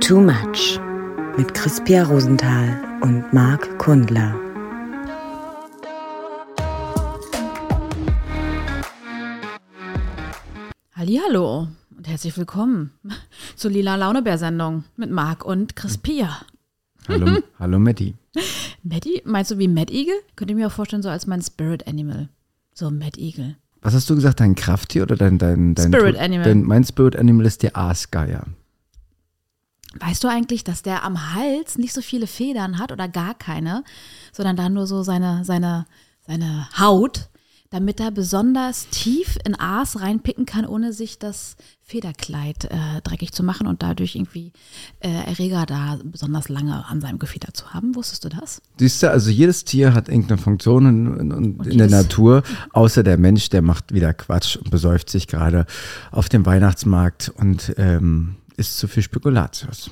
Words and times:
Too 0.00 0.20
Much 0.20 0.78
mit 1.38 1.54
Crispia 1.54 2.04
Rosenthal 2.04 2.98
und 3.00 3.32
Marc 3.32 3.78
Kundler. 3.78 4.38
Hallo 10.94 11.68
und 11.96 12.06
herzlich 12.06 12.36
willkommen 12.36 12.90
zur 13.56 13.70
Lila 13.70 13.96
Launebär-Sendung 13.96 14.84
mit 14.96 15.10
Marc 15.10 15.42
und 15.42 15.76
Crispia. 15.76 16.42
Hallo, 17.08 17.38
hallo 17.58 17.78
Matti. 17.78 18.14
Matti? 18.82 19.22
Meinst 19.24 19.50
du 19.50 19.58
wie 19.58 19.68
Mad 19.68 19.90
Eagle? 19.90 20.20
Könnt 20.36 20.50
ihr 20.50 20.56
mir 20.56 20.66
auch 20.66 20.72
vorstellen, 20.72 21.02
so 21.02 21.08
als 21.08 21.26
mein 21.26 21.40
Spirit 21.40 21.88
Animal. 21.88 22.28
So 22.74 22.90
Mad 22.90 23.18
Eagle. 23.18 23.56
Was 23.84 23.92
hast 23.92 24.08
du 24.08 24.14
gesagt, 24.14 24.40
dein 24.40 24.54
Krafttier 24.54 25.02
oder 25.02 25.14
dein, 25.14 25.36
dein, 25.36 25.74
dein 25.74 25.92
Spirit 25.92 26.16
Animal. 26.16 26.44
Dein, 26.44 26.62
mein 26.62 26.84
Spirit 26.84 27.16
Animal 27.16 27.44
ist 27.44 27.62
der 27.62 27.76
Aasgeier. 27.76 28.46
Weißt 30.00 30.24
du 30.24 30.28
eigentlich, 30.28 30.64
dass 30.64 30.82
der 30.82 31.04
am 31.04 31.34
Hals 31.34 31.76
nicht 31.76 31.92
so 31.92 32.00
viele 32.00 32.26
Federn 32.26 32.78
hat 32.78 32.92
oder 32.92 33.08
gar 33.08 33.34
keine, 33.34 33.84
sondern 34.32 34.56
da 34.56 34.70
nur 34.70 34.86
so 34.86 35.02
seine, 35.02 35.44
seine, 35.44 35.84
seine 36.26 36.66
Haut, 36.78 37.28
damit 37.74 37.98
er 37.98 38.12
besonders 38.12 38.86
tief 38.90 39.36
in 39.44 39.58
Aas 39.58 40.00
reinpicken 40.00 40.46
kann, 40.46 40.64
ohne 40.64 40.92
sich 40.92 41.18
das 41.18 41.56
Federkleid 41.82 42.66
äh, 42.66 43.00
dreckig 43.02 43.32
zu 43.32 43.42
machen 43.42 43.66
und 43.66 43.82
dadurch 43.82 44.14
irgendwie 44.14 44.52
äh, 45.00 45.08
Erreger 45.08 45.66
da 45.66 45.98
besonders 46.04 46.48
lange 46.48 46.86
an 46.86 47.00
seinem 47.00 47.18
Gefieder 47.18 47.52
zu 47.52 47.74
haben. 47.74 47.96
Wusstest 47.96 48.24
du 48.24 48.28
das? 48.28 48.62
Siehst 48.78 49.02
du, 49.02 49.10
also 49.10 49.28
jedes 49.28 49.64
Tier 49.64 49.92
hat 49.92 50.08
irgendeine 50.08 50.40
Funktion 50.40 50.86
in, 50.86 51.18
in, 51.18 51.32
Und 51.32 51.66
in 51.66 51.78
der 51.78 51.90
Natur, 51.90 52.44
außer 52.72 53.02
der 53.02 53.18
Mensch, 53.18 53.48
der 53.48 53.60
macht 53.60 53.92
wieder 53.92 54.14
Quatsch 54.14 54.54
und 54.54 54.70
besäuft 54.70 55.10
sich 55.10 55.26
gerade 55.26 55.66
auf 56.12 56.28
dem 56.28 56.46
Weihnachtsmarkt 56.46 57.32
und 57.36 57.74
ähm, 57.76 58.36
isst 58.56 58.78
zu 58.78 58.86
viel 58.86 59.02
Spekulatius. 59.02 59.90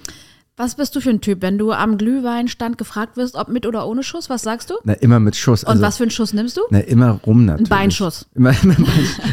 Was 0.63 0.77
bist 0.77 0.95
du 0.95 1.01
für 1.01 1.11
ein 1.11 1.21
Typ, 1.21 1.43
wenn 1.43 1.59
du 1.59 1.73
am 1.73 1.99
Glühweinstand 1.99 2.79
gefragt 2.79 3.17
wirst, 3.17 3.35
ob 3.35 3.49
mit 3.49 3.67
oder 3.67 3.85
ohne 3.85 4.05
Schuss? 4.05 4.31
Was 4.31 4.43
sagst 4.43 4.71
du? 4.71 4.75
Na, 4.85 4.93
immer 4.93 5.19
mit 5.19 5.35
Schuss. 5.35 5.65
Und 5.65 5.71
Also, 5.71 5.83
was 5.83 5.97
für 5.97 6.05
einen 6.05 6.13
Schuss 6.13 6.33
nimmst 6.35 6.57
du? 6.57 6.61
Na, 6.71 6.79
immer 6.79 7.19
rum 7.27 7.47
natürlich. 7.47 7.69
Beinschuss. 7.69 8.27
Immer, 8.37 8.55
immer 8.63 8.77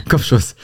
Kopfschuss. 0.09 0.55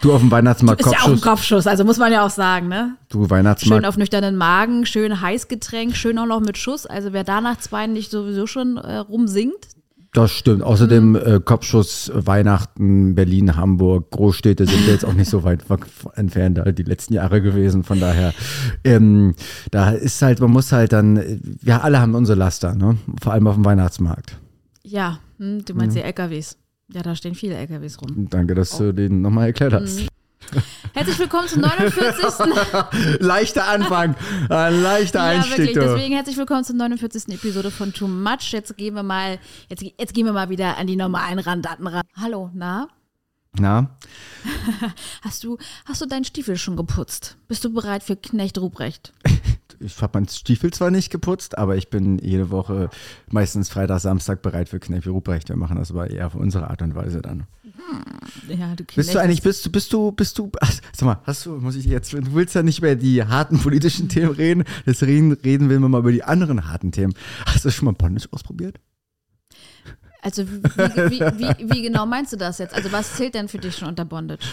Du 0.00 0.12
auf 0.12 0.18
dem 0.20 0.32
Weihnachtsmarkt 0.32 0.80
Ist 0.80 0.90
ja 0.90 0.98
auch 0.98 1.04
ein 1.04 1.10
Kopfschuss. 1.12 1.22
Kopfschuss, 1.30 1.66
also 1.68 1.84
muss 1.84 1.98
man 1.98 2.10
ja 2.10 2.26
auch 2.26 2.30
sagen, 2.30 2.66
ne? 2.66 2.96
Du 3.08 3.20
Schön 3.20 3.30
Weihnachtsmarkt. 3.30 3.86
auf 3.86 3.96
nüchternen 3.96 4.34
Magen, 4.36 4.84
schön 4.84 5.20
Heißgetränk, 5.20 5.94
schön 5.94 6.18
auch 6.18 6.26
noch 6.26 6.40
mit 6.40 6.58
Schuss. 6.58 6.86
Also 6.86 7.12
wer 7.12 7.22
da 7.22 7.40
nach 7.40 7.58
zwei 7.58 7.86
nicht 7.86 8.10
sowieso 8.10 8.48
schon 8.48 8.78
äh, 8.78 8.96
rumsingt, 8.96 9.68
Das 10.12 10.32
stimmt. 10.32 10.62
Außerdem 10.62 11.14
äh, 11.14 11.40
Kopfschuss, 11.44 12.10
Weihnachten, 12.12 13.14
Berlin, 13.14 13.56
Hamburg, 13.56 14.10
Großstädte 14.10 14.66
sind 14.66 14.86
ja 14.86 14.92
jetzt 14.92 15.04
auch 15.04 15.12
nicht 15.12 15.30
so 15.30 15.44
weit 15.44 15.64
entfernt 16.14 16.58
da 16.58 16.72
die 16.72 16.82
letzten 16.82 17.14
Jahre 17.14 17.40
gewesen. 17.40 17.84
Von 17.84 18.00
daher, 18.00 18.34
ähm, 18.82 19.34
da 19.70 19.90
ist 19.90 20.20
halt, 20.22 20.40
man 20.40 20.50
muss 20.50 20.72
halt 20.72 20.92
dann, 20.92 21.16
äh, 21.16 21.38
wir 21.42 21.84
alle 21.84 22.00
haben 22.00 22.14
unsere 22.16 22.36
Laster, 22.36 22.74
ne? 22.74 22.96
Vor 23.22 23.32
allem 23.32 23.46
auf 23.46 23.54
dem 23.54 23.64
Weihnachtsmarkt. 23.64 24.36
ja, 24.82 25.20
hm, 25.38 25.64
du 25.64 25.74
meinst 25.74 25.96
die 25.96 26.02
LKWs. 26.02 26.56
Ja, 26.92 27.02
da 27.02 27.14
stehen 27.14 27.36
viele 27.36 27.54
LKWs 27.54 28.02
rum. 28.02 28.26
Danke, 28.30 28.56
dass 28.56 28.76
du 28.76 28.92
den 28.92 29.22
nochmal 29.22 29.46
erklärt 29.46 29.72
hast. 29.72 30.08
Herzlich 30.94 31.18
willkommen 31.18 31.48
zum 31.48 31.60
49. 31.62 33.20
leichter 33.20 33.66
Anfang, 33.68 34.16
ein 34.48 34.82
leichter 34.82 35.20
ja, 35.20 35.38
Einstieg. 35.38 35.58
wirklich. 35.58 35.74
du. 35.74 35.80
Deswegen 35.80 36.14
herzlich 36.14 36.36
willkommen 36.36 36.64
zur 36.64 36.76
49. 36.76 37.34
Episode 37.34 37.70
von 37.70 37.92
Too 37.92 38.08
Much. 38.08 38.52
Jetzt 38.52 38.76
gehen 38.76 38.94
wir 38.94 39.02
mal, 39.02 39.38
jetzt, 39.68 39.82
jetzt 39.82 40.14
gehen 40.14 40.26
wir 40.26 40.32
mal 40.32 40.48
wieder 40.50 40.76
an 40.76 40.86
die 40.86 40.96
normalen 40.96 41.38
Randdaten 41.38 41.86
ran. 41.86 42.02
Hallo, 42.16 42.50
na? 42.54 42.88
Na, 43.58 43.90
Hast 45.22 45.42
du, 45.42 45.58
hast 45.84 46.00
du 46.00 46.06
deinen 46.06 46.24
Stiefel 46.24 46.56
schon 46.56 46.76
geputzt? 46.76 47.36
Bist 47.48 47.64
du 47.64 47.72
bereit 47.72 48.04
für 48.04 48.14
Knecht 48.14 48.58
Ruprecht? 48.58 49.12
Ich 49.80 50.00
habe 50.02 50.18
meinen 50.18 50.28
Stiefel 50.28 50.72
zwar 50.72 50.90
nicht 50.90 51.10
geputzt, 51.10 51.58
aber 51.58 51.76
ich 51.76 51.88
bin 51.88 52.18
jede 52.18 52.50
Woche, 52.50 52.90
meistens 53.30 53.68
Freitag, 53.68 54.00
Samstag 54.00 54.42
bereit 54.42 54.68
für 54.68 54.78
Kneipe 54.78 55.10
Ruprecht. 55.10 55.48
Wir 55.48 55.56
machen 55.56 55.76
das 55.76 55.90
aber 55.90 56.10
eher 56.10 56.26
auf 56.26 56.34
unsere 56.34 56.68
Art 56.68 56.82
und 56.82 56.94
Weise 56.94 57.22
dann. 57.22 57.46
Ja, 58.48 58.74
du 58.76 58.84
Bist 58.84 59.14
du 59.14 59.18
eigentlich, 59.18 59.42
bist 59.42 59.64
du, 59.64 59.70
bist 59.70 59.92
du, 59.92 60.12
bist 60.12 60.38
du, 60.38 60.50
ach, 60.60 60.72
sag 60.92 61.06
mal, 61.06 61.20
hast 61.24 61.46
du, 61.46 61.52
muss 61.52 61.76
ich 61.76 61.86
jetzt, 61.86 62.12
du 62.12 62.34
willst 62.34 62.54
ja 62.54 62.62
nicht 62.62 62.78
über 62.78 62.94
die 62.94 63.24
harten 63.24 63.58
politischen 63.58 64.08
Themen 64.08 64.32
reden, 64.32 64.64
deswegen 64.86 65.32
reden 65.32 65.68
will 65.68 65.80
man 65.80 65.90
mal 65.90 66.00
über 66.00 66.12
die 66.12 66.22
anderen 66.22 66.68
harten 66.68 66.92
Themen. 66.92 67.14
Hast 67.46 67.64
du 67.64 67.70
schon 67.70 67.86
mal 67.86 67.92
Bondage 67.92 68.28
ausprobiert? 68.30 68.78
Also 70.22 70.46
wie, 70.46 70.60
wie, 70.60 71.20
wie, 71.20 71.70
wie 71.72 71.82
genau 71.82 72.04
meinst 72.04 72.32
du 72.32 72.36
das 72.36 72.58
jetzt? 72.58 72.74
Also 72.74 72.92
was 72.92 73.16
zählt 73.16 73.34
denn 73.34 73.48
für 73.48 73.58
dich 73.58 73.76
schon 73.76 73.88
unter 73.88 74.04
Bondage? 74.04 74.44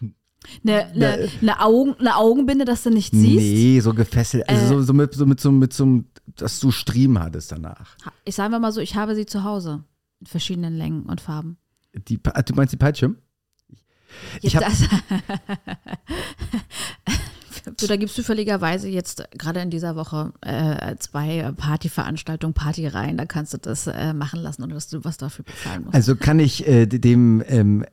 Eine, 0.64 0.86
eine, 0.86 1.28
eine, 1.40 1.60
Augen, 1.60 1.94
eine 1.98 2.16
Augenbinde, 2.16 2.64
dass 2.64 2.82
du 2.82 2.90
nicht 2.90 3.12
siehst? 3.12 3.42
Nee, 3.42 3.80
so 3.80 3.94
gefesselt, 3.94 4.48
also 4.48 4.64
Äh. 4.64 4.68
so, 4.68 4.82
so, 4.82 4.92
mit, 4.92 5.14
so 5.14 5.26
mit 5.26 5.40
so, 5.40 5.50
mit 5.52 5.72
so, 5.72 5.84
einem- 5.84 6.04
dass 6.36 6.60
du 6.60 6.70
Striemen 6.70 7.22
hattest 7.22 7.52
danach. 7.52 7.96
Ich 8.24 8.34
sage 8.34 8.58
mal 8.58 8.72
so, 8.72 8.80
ich 8.80 8.94
habe 8.96 9.14
sie 9.14 9.26
zu 9.26 9.44
Hause. 9.44 9.84
In 10.20 10.26
verschiedenen 10.26 10.76
Längen 10.76 11.02
und 11.04 11.20
Farben. 11.20 11.56
Die, 12.08 12.18
du 12.22 12.54
meinst 12.54 12.72
die 12.72 12.76
Peitsche? 12.76 13.14
Ich 14.42 14.52
Jetzt 14.52 14.64
hab- 14.64 14.70
das, 14.70 14.88
so, 17.80 17.86
da 17.86 17.96
gibt 17.96 18.10
es 18.10 18.16
zufälligerweise 18.16 18.88
jetzt 18.88 19.24
gerade 19.36 19.60
in 19.60 19.70
dieser 19.70 19.96
Woche 19.96 20.32
äh, 20.42 20.96
zwei 20.98 21.50
Partyveranstaltungen, 21.56 22.54
Partyreihen. 22.54 23.16
Da 23.16 23.24
kannst 23.26 23.54
du 23.54 23.58
das 23.58 23.86
äh, 23.86 24.12
machen 24.12 24.40
lassen, 24.40 24.62
ohne 24.62 24.74
dass 24.74 24.88
du 24.88 25.04
was 25.04 25.16
dafür 25.16 25.44
bezahlen 25.44 25.84
musst. 25.84 25.94
Also 25.94 26.16
kann 26.16 26.38
ich 26.38 26.66
äh, 26.66 26.86
dem, 26.86 27.42
ähm, 27.46 27.84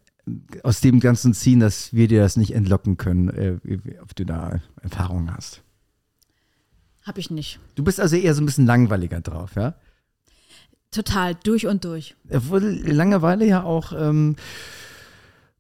aus 0.64 0.82
dem 0.82 1.00
Ganzen 1.00 1.34
ziehen, 1.34 1.60
dass 1.60 1.94
wir 1.94 2.08
dir 2.08 2.22
das 2.22 2.38
nicht 2.38 2.54
entlocken 2.54 2.98
können, 2.98 3.30
äh, 3.30 3.58
ob 4.02 4.16
du 4.16 4.26
da 4.26 4.60
Erfahrungen 4.82 5.34
hast. 5.34 5.64
Habe 7.04 7.20
ich 7.20 7.32
nicht. 7.32 7.60
Du 7.76 7.84
bist 7.84 8.00
also 8.00 8.16
eher 8.16 8.34
so 8.36 8.42
ein 8.42 8.46
bisschen 8.46 8.66
langweiliger 8.68 9.22
drauf, 9.22 9.56
ja? 9.56 9.74
Total, 10.92 11.36
durch 11.36 11.68
und 11.68 11.84
durch. 11.86 12.16
Obwohl 12.30 12.62
Langeweile 12.62 13.46
ja 13.46 13.64
auch, 13.64 13.94
ähm, 13.94 14.36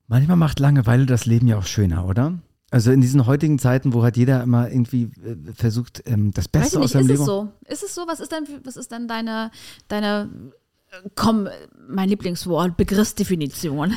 manchmal 0.08 0.38
macht 0.38 0.60
Langeweile 0.60 1.06
das 1.06 1.26
Leben 1.26 1.48
ja 1.48 1.58
auch 1.58 1.66
schöner, 1.66 2.06
oder? 2.06 2.38
Also 2.70 2.92
in 2.92 3.02
diesen 3.02 3.26
heutigen 3.26 3.60
Zeiten, 3.60 3.94
wo 3.94 4.04
halt 4.04 4.16
jeder 4.18 4.44
immer 4.44 4.70
irgendwie 4.70 5.04
äh, 5.04 5.54
versucht, 5.54 6.04
ähm, 6.06 6.32
das 6.32 6.46
Weiß 6.46 6.48
ich 6.48 6.52
Beste 6.52 6.80
aus 6.80 6.84
nicht, 6.84 6.92
seinem 6.94 7.02
ist 7.02 7.10
es 7.10 7.18
Leben. 7.18 7.26
so? 7.26 7.52
Ist 7.66 7.84
es 7.84 7.96
so? 7.96 8.02
Was 8.08 8.20
ist 8.20 8.32
denn, 8.32 8.46
was 8.64 8.78
ist 8.78 8.92
denn 8.92 9.08
deine, 9.08 9.52
deine, 9.88 10.30
komm, 11.16 11.48
mein 11.88 12.10
Lieblingswort, 12.10 12.78
Begriffsdefinition 12.78 13.94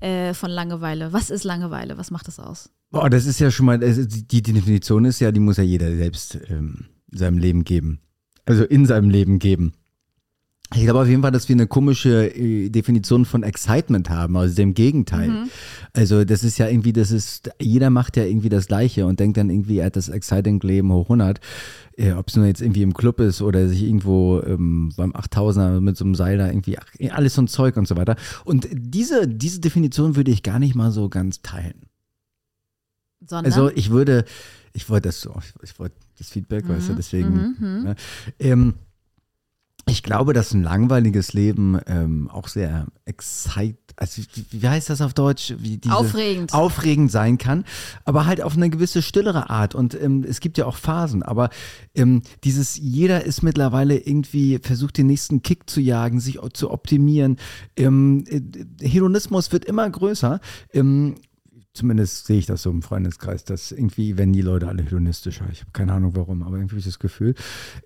äh, 0.00 0.34
von 0.34 0.50
Langeweile? 0.50 1.12
Was 1.12 1.30
ist 1.30 1.44
Langeweile? 1.44 1.98
Was 1.98 2.10
macht 2.10 2.28
das 2.28 2.38
aus? 2.38 2.70
Boah, 2.90 3.10
das 3.10 3.26
ist 3.26 3.40
ja 3.40 3.50
schon 3.50 3.66
mal, 3.66 3.78
die 3.78 4.42
Definition 4.42 5.04
ist 5.04 5.20
ja, 5.20 5.32
die 5.32 5.40
muss 5.40 5.56
ja 5.56 5.64
jeder 5.64 5.94
selbst 5.96 6.38
ähm, 6.48 6.86
in 7.10 7.18
seinem 7.18 7.38
Leben 7.38 7.64
geben. 7.64 8.00
Also 8.46 8.64
in 8.64 8.86
seinem 8.86 9.10
Leben 9.10 9.38
geben. 9.38 9.72
Ich 10.72 10.82
glaube 10.82 11.00
auf 11.00 11.06
jeden 11.08 11.22
Fall, 11.22 11.30
dass 11.30 11.48
wir 11.48 11.54
eine 11.54 11.66
komische 11.66 12.34
äh, 12.34 12.68
Definition 12.68 13.26
von 13.26 13.42
Excitement 13.42 14.08
haben, 14.10 14.36
also 14.36 14.54
dem 14.56 14.74
Gegenteil. 14.74 15.28
Also 15.92 16.24
das 16.24 16.42
ist 16.42 16.58
ja 16.58 16.68
irgendwie, 16.68 16.92
das 16.92 17.10
ist, 17.10 17.50
jeder 17.60 17.90
macht 17.90 18.16
ja 18.16 18.24
irgendwie 18.24 18.48
das 18.48 18.66
Gleiche 18.66 19.06
und 19.06 19.20
denkt 19.20 19.36
dann 19.36 19.50
irgendwie, 19.50 19.78
er 19.78 19.86
hat 19.86 19.96
das 19.96 20.08
Exciting-Leben 20.08 20.90
hoch 20.92 21.04
100. 21.04 21.38
Äh, 21.96 22.12
Ob 22.12 22.28
es 22.28 22.36
nur 22.36 22.46
jetzt 22.46 22.60
irgendwie 22.60 22.82
im 22.82 22.94
Club 22.94 23.20
ist 23.20 23.40
oder 23.42 23.68
sich 23.68 23.82
irgendwo 23.82 24.40
ähm, 24.40 24.92
beim 24.96 25.12
8000er 25.12 25.80
mit 25.80 25.96
so 25.96 26.04
einem 26.04 26.14
Seil 26.16 26.38
da 26.38 26.48
irgendwie, 26.48 26.78
ach, 26.78 26.86
alles 27.10 27.34
so 27.34 27.42
ein 27.42 27.48
Zeug 27.48 27.76
und 27.76 27.86
so 27.86 27.96
weiter. 27.96 28.16
Und 28.44 28.66
diese, 28.72 29.28
diese 29.28 29.60
Definition 29.60 30.16
würde 30.16 30.32
ich 30.32 30.42
gar 30.42 30.58
nicht 30.58 30.74
mal 30.74 30.90
so 30.90 31.08
ganz 31.08 31.42
teilen. 31.42 31.82
Sondern, 33.20 33.52
Also 33.52 33.70
ich 33.70 33.90
würde, 33.90 34.24
ich 34.72 34.88
wollte 34.88 35.08
das 35.08 35.20
so, 35.20 35.36
ich, 35.62 35.78
wollte 35.78 35.94
das 36.18 36.30
Feedback, 36.30 36.68
weißt 36.68 36.88
du, 36.88 36.94
deswegen. 36.94 37.56
Ne, 37.60 37.96
ähm, 38.40 38.74
ich 39.86 40.02
glaube, 40.02 40.32
dass 40.32 40.54
ein 40.54 40.62
langweiliges 40.62 41.32
Leben 41.34 41.78
ähm, 41.86 42.30
auch 42.30 42.48
sehr 42.48 42.86
excite, 43.04 43.76
also 43.96 44.22
wie, 44.50 44.66
heißt 44.66 44.88
das 44.88 45.00
auf 45.00 45.12
Deutsch? 45.12 45.54
Aufregend. 45.90 46.54
Aufregend 46.54 47.10
sein 47.10 47.38
kann, 47.38 47.64
aber 48.04 48.26
halt 48.26 48.40
auf 48.40 48.56
eine 48.56 48.70
gewisse 48.70 49.02
stillere 49.02 49.50
Art. 49.50 49.74
Und 49.74 49.94
ähm, 50.00 50.24
es 50.26 50.40
gibt 50.40 50.58
ja 50.58 50.66
auch 50.66 50.76
Phasen, 50.76 51.22
aber 51.22 51.50
ähm, 51.94 52.22
dieses, 52.44 52.76
jeder 52.76 53.24
ist 53.24 53.42
mittlerweile 53.42 53.98
irgendwie, 53.98 54.58
versucht 54.62 54.96
den 54.96 55.06
nächsten 55.06 55.42
Kick 55.42 55.68
zu 55.68 55.80
jagen, 55.80 56.18
sich 56.18 56.38
zu 56.54 56.70
optimieren. 56.70 57.36
Ähm, 57.76 58.24
äh, 58.28 58.40
Hedonismus 58.80 59.52
wird 59.52 59.64
immer 59.64 59.88
größer. 59.88 60.40
Zumindest 61.76 62.26
sehe 62.26 62.38
ich 62.38 62.46
das 62.46 62.62
so 62.62 62.70
im 62.70 62.82
Freundeskreis, 62.82 63.44
dass 63.44 63.72
irgendwie 63.72 64.16
werden 64.16 64.32
die 64.32 64.42
Leute 64.42 64.68
alle 64.68 64.84
hedonistischer. 64.84 65.46
Ich 65.50 65.60
habe 65.60 65.72
keine 65.72 65.92
Ahnung 65.92 66.14
warum, 66.14 66.44
aber 66.44 66.56
irgendwie 66.56 66.74
habe 66.74 66.78
ich 66.78 66.84
das 66.84 67.00
Gefühl. 67.00 67.34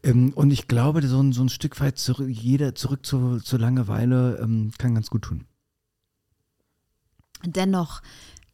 Ähm, 0.03 0.35
und 0.35 0.51
ich 0.51 0.69
glaube, 0.69 1.01
so 1.07 1.23
ein, 1.23 1.33
so 1.33 1.43
ein 1.43 1.49
Stück 1.49 1.81
weit 1.81 1.99
zurück, 1.99 2.29
jeder 2.29 2.75
zurück 2.75 3.07
zu, 3.07 3.39
zur 3.39 3.59
Langeweile 3.59 4.41
ähm, 4.43 4.73
kann 4.77 4.95
ganz 4.95 5.09
gut 5.09 5.23
tun. 5.23 5.47
Dennoch. 7.47 8.03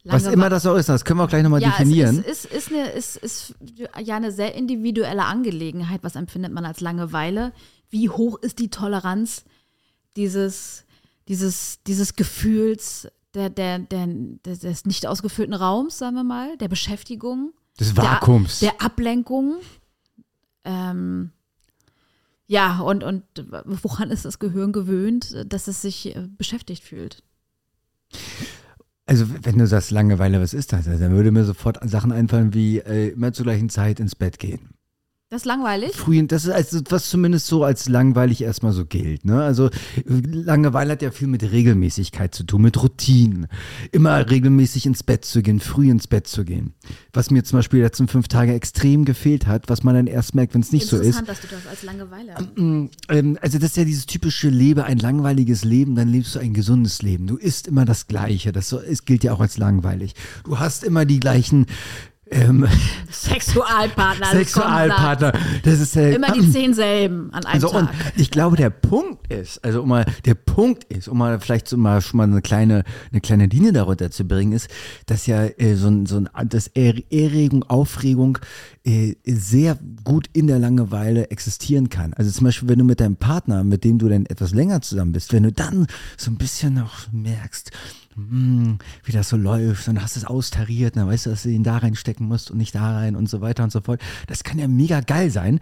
Was 0.05 0.23
Langewe- 0.23 0.33
immer 0.33 0.49
das 0.49 0.65
auch 0.65 0.75
ist, 0.75 0.87
das 0.87 1.03
können 1.03 1.19
wir 1.19 1.25
auch 1.25 1.29
gleich 1.29 1.43
nochmal 1.43 1.61
ja, 1.61 1.71
definieren. 1.71 2.23
Es 2.25 2.45
ist, 2.45 2.45
ist, 2.45 2.53
ist, 2.53 2.71
eine, 2.71 2.89
ist, 2.91 3.15
ist 3.17 3.55
ja 4.01 4.15
eine 4.15 4.31
sehr 4.31 4.55
individuelle 4.55 5.25
Angelegenheit. 5.25 6.01
Was 6.03 6.15
empfindet 6.15 6.53
man 6.53 6.63
als 6.63 6.79
Langeweile? 6.79 7.51
Wie 7.89 8.09
hoch 8.09 8.37
ist 8.39 8.59
die 8.59 8.69
Toleranz 8.69 9.43
dieses, 10.15 10.85
dieses, 11.27 11.79
dieses 11.87 12.15
Gefühls 12.15 13.09
der, 13.35 13.49
der, 13.49 13.79
der, 13.79 14.07
des, 14.45 14.59
des 14.59 14.85
nicht 14.85 15.05
ausgefüllten 15.05 15.53
Raums, 15.53 15.97
sagen 15.97 16.15
wir 16.15 16.23
mal, 16.23 16.57
der 16.57 16.67
Beschäftigung, 16.67 17.53
Des 17.79 17.95
Vakuums. 17.95 18.59
der, 18.59 18.71
der 18.71 18.81
Ablenkung. 18.81 19.57
Ähm, 20.63 21.31
ja, 22.47 22.79
und, 22.79 23.03
und 23.03 23.23
woran 23.65 24.09
ist 24.11 24.25
das 24.25 24.39
Gehirn 24.39 24.71
gewöhnt, 24.71 25.35
dass 25.47 25.67
es 25.67 25.81
sich 25.81 26.15
äh, 26.15 26.27
beschäftigt 26.37 26.83
fühlt? 26.83 27.23
Also 29.07 29.25
wenn 29.43 29.57
du 29.57 29.67
sagst 29.67 29.91
Langeweile, 29.91 30.41
was 30.41 30.53
ist 30.53 30.73
das? 30.73 30.87
Also, 30.87 31.03
dann 31.03 31.11
würde 31.13 31.31
mir 31.31 31.43
sofort 31.43 31.77
Sachen 31.87 32.11
einfallen 32.11 32.53
wie 32.53 32.79
äh, 32.79 33.09
immer 33.09 33.33
zur 33.33 33.43
gleichen 33.45 33.69
Zeit 33.69 33.99
ins 33.99 34.15
Bett 34.15 34.39
gehen. 34.39 34.71
Das 35.31 35.41
ist 35.41 35.45
langweilig. 35.45 35.93
Früh, 35.93 36.21
das 36.27 36.45
ist 36.45 36.51
also, 36.51 36.81
was 36.89 37.09
zumindest 37.09 37.47
so 37.47 37.63
als 37.63 37.89
langweilig 37.89 38.43
erstmal 38.43 38.73
so 38.73 38.85
gilt. 38.85 39.25
Ne? 39.25 39.43
Also 39.43 39.71
Langeweile 40.05 40.91
hat 40.91 41.01
ja 41.01 41.09
viel 41.09 41.27
mit 41.27 41.41
Regelmäßigkeit 41.41 42.35
zu 42.35 42.43
tun, 42.43 42.61
mit 42.61 42.81
Routinen. 42.81 43.47
Immer 43.91 44.29
regelmäßig 44.29 44.85
ins 44.85 45.01
Bett 45.01 45.25
zu 45.25 45.41
gehen, 45.41 45.59
früh 45.59 45.89
ins 45.89 46.05
Bett 46.05 46.27
zu 46.27 46.45
gehen. 46.45 46.75
Was 47.11 47.31
mir 47.31 47.43
zum 47.43 47.57
Beispiel 47.57 47.79
die 47.79 47.85
letzten 47.85 48.07
fünf 48.07 48.27
Tage 48.27 48.53
extrem 48.53 49.03
gefehlt 49.03 49.47
hat, 49.47 49.67
was 49.67 49.81
man 49.81 49.95
dann 49.95 50.05
erst 50.05 50.35
merkt, 50.35 50.53
wenn 50.53 50.61
es 50.61 50.71
nicht 50.71 50.85
so 50.85 50.97
ist. 50.97 51.19
Interessant, 51.19 51.29
dass 51.29 51.41
du 51.41 51.47
das 51.47 51.65
als 51.65 51.81
Langeweile. 51.81 52.35
Ähm, 53.09 53.39
also 53.41 53.57
das 53.57 53.71
ist 53.71 53.77
ja 53.77 53.83
dieses 53.83 54.05
typische 54.05 54.49
Lebe, 54.49 54.83
ein 54.83 54.99
langweiliges 54.99 55.63
Leben, 55.63 55.95
dann 55.95 56.07
lebst 56.07 56.35
du 56.35 56.39
ein 56.39 56.53
gesundes 56.53 57.01
Leben. 57.01 57.25
Du 57.25 57.37
isst 57.37 57.67
immer 57.67 57.85
das 57.85 58.05
Gleiche. 58.05 58.51
Das 58.51 58.69
so, 58.69 58.79
es 58.79 59.05
gilt 59.05 59.23
ja 59.23 59.33
auch 59.33 59.39
als 59.39 59.57
langweilig. 59.57 60.13
Du 60.43 60.59
hast 60.59 60.83
immer 60.83 61.05
die 61.05 61.19
gleichen 61.19 61.65
ähm, 62.31 62.67
Sexualpartner. 63.11 64.27
Sexualpartner. 64.27 65.33
Das 65.63 65.79
ist 65.79 65.95
äh, 65.95 66.15
Immer 66.15 66.31
die 66.31 66.49
zehn 66.51 66.73
selben 66.73 67.31
an 67.33 67.45
einem 67.45 67.53
also 67.63 67.71
und 67.71 67.85
Tag. 67.87 67.95
ich 68.15 68.31
glaube, 68.31 68.55
der 68.57 68.69
Punkt 68.69 69.31
ist, 69.31 69.63
also 69.63 69.83
um 69.83 69.89
mal, 69.89 70.05
der 70.25 70.35
Punkt 70.35 70.83
ist, 70.85 71.07
um 71.07 71.17
mal 71.17 71.39
vielleicht 71.39 71.67
so 71.67 71.77
mal 71.77 72.01
schon 72.01 72.17
mal 72.17 72.23
eine 72.23 72.41
kleine, 72.41 72.83
eine 73.11 73.21
kleine 73.21 73.45
Linie 73.47 73.73
darunter 73.73 74.11
zu 74.11 74.25
bringen, 74.25 74.53
ist, 74.53 74.69
dass 75.05 75.27
ja 75.27 75.45
äh, 75.45 75.75
so 75.75 75.87
ein, 75.87 76.05
so 76.05 76.17
ein, 76.17 76.29
das 76.49 76.67
Er- 76.67 77.01
Erregung, 77.11 77.63
Aufregung 77.63 78.37
äh, 78.85 79.15
sehr 79.25 79.77
gut 80.03 80.27
in 80.33 80.47
der 80.47 80.59
Langeweile 80.59 81.29
existieren 81.31 81.89
kann. 81.89 82.13
Also 82.13 82.31
zum 82.31 82.45
Beispiel, 82.45 82.69
wenn 82.69 82.79
du 82.79 82.85
mit 82.85 82.99
deinem 82.99 83.15
Partner, 83.17 83.63
mit 83.63 83.83
dem 83.83 83.97
du 83.97 84.09
dann 84.09 84.25
etwas 84.25 84.51
länger 84.53 84.81
zusammen 84.81 85.11
bist, 85.11 85.33
wenn 85.33 85.43
du 85.43 85.51
dann 85.51 85.87
so 86.17 86.31
ein 86.31 86.37
bisschen 86.37 86.73
noch 86.75 87.11
merkst, 87.11 87.71
hm, 88.15 88.79
wie 89.03 89.11
das 89.11 89.29
so 89.29 89.37
läuft 89.37 89.87
und 89.87 90.01
hast 90.01 90.15
es 90.15 90.25
austariert, 90.25 90.95
dann 90.95 91.07
weißt 91.07 91.25
du, 91.25 91.29
dass 91.31 91.43
du 91.43 91.49
ihn 91.49 91.63
da 91.63 91.77
reinstecken 91.77 92.25
musst 92.25 92.49
und 92.49 92.57
nicht 92.57 92.73
da 92.73 92.95
rein 92.95 93.15
und 93.15 93.27
so 93.27 93.41
weiter 93.41 93.63
und 93.63 93.71
so 93.71 93.81
fort. 93.81 94.01
Das 94.27 94.43
kann 94.43 94.57
ja 94.57 94.67
mega 94.67 95.01
geil 95.01 95.31
sein. 95.31 95.59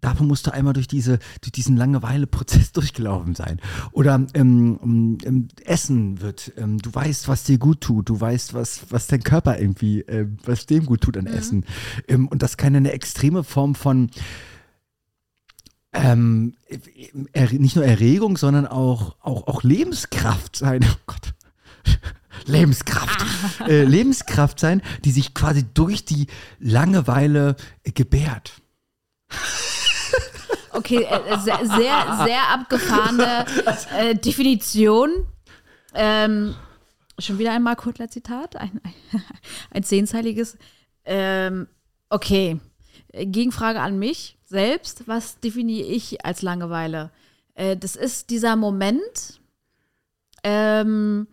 Dafür 0.00 0.26
musst 0.26 0.46
du 0.46 0.52
einmal 0.52 0.74
durch, 0.74 0.86
diese, 0.86 1.18
durch 1.40 1.50
diesen 1.50 1.76
Langeweile-Prozess 1.76 2.70
durchgelaufen 2.72 3.34
sein. 3.34 3.60
Oder 3.90 4.24
ähm, 4.34 5.18
ähm, 5.24 5.48
Essen 5.64 6.20
wird, 6.20 6.52
ähm, 6.56 6.78
du 6.78 6.94
weißt, 6.94 7.26
was 7.26 7.42
dir 7.42 7.58
gut 7.58 7.80
tut, 7.80 8.08
du 8.08 8.20
weißt, 8.20 8.54
was, 8.54 8.86
was 8.90 9.08
dein 9.08 9.24
Körper 9.24 9.58
irgendwie, 9.58 10.02
äh, 10.02 10.28
was 10.44 10.66
dem 10.66 10.86
gut 10.86 11.00
tut 11.00 11.16
an 11.16 11.26
Essen. 11.26 11.64
Ähm, 12.06 12.28
und 12.28 12.42
das 12.42 12.56
kann 12.56 12.76
eine 12.76 12.92
extreme 12.92 13.42
Form 13.42 13.74
von 13.74 14.10
ähm, 15.92 16.54
nicht 17.50 17.74
nur 17.74 17.84
Erregung, 17.84 18.36
sondern 18.36 18.66
auch, 18.66 19.16
auch, 19.20 19.46
auch 19.48 19.62
Lebenskraft 19.64 20.54
sein. 20.54 20.84
Oh 20.96 20.98
Gott. 21.06 21.34
Lebenskraft. 22.46 23.24
äh, 23.68 23.84
Lebenskraft 23.84 24.60
sein, 24.60 24.82
die 25.04 25.10
sich 25.10 25.34
quasi 25.34 25.64
durch 25.74 26.04
die 26.04 26.26
Langeweile 26.58 27.56
äh, 27.82 27.92
gebärt. 27.92 28.52
Okay, 30.72 31.04
äh, 31.04 31.38
sehr, 31.38 31.66
sehr, 31.66 32.24
sehr 32.24 32.48
abgefahrene 32.48 33.46
äh, 33.98 34.14
Definition. 34.14 35.26
Ähm, 35.94 36.54
schon 37.18 37.38
wieder 37.38 37.52
ein 37.52 37.62
Mark 37.62 37.84
Huttler 37.84 38.08
Zitat, 38.08 38.56
ein, 38.56 38.80
ein, 38.84 39.22
ein 39.70 39.82
zehnzeiliges. 39.82 40.58
Ähm, 41.04 41.66
okay, 42.10 42.60
Äh, 43.16 43.26
Gegenfrage 43.26 43.80
an 43.80 43.98
mich 43.98 44.38
selbst. 44.44 45.08
Was 45.08 45.40
definiere 45.40 45.86
ich 45.86 46.24
als 46.24 46.42
Langeweile? 46.42 47.10
Äh, 47.54 47.76
das 47.76 47.96
ist 47.96 48.30
dieser 48.30 48.56
Moment 48.56 49.40
ähm, 50.42 51.26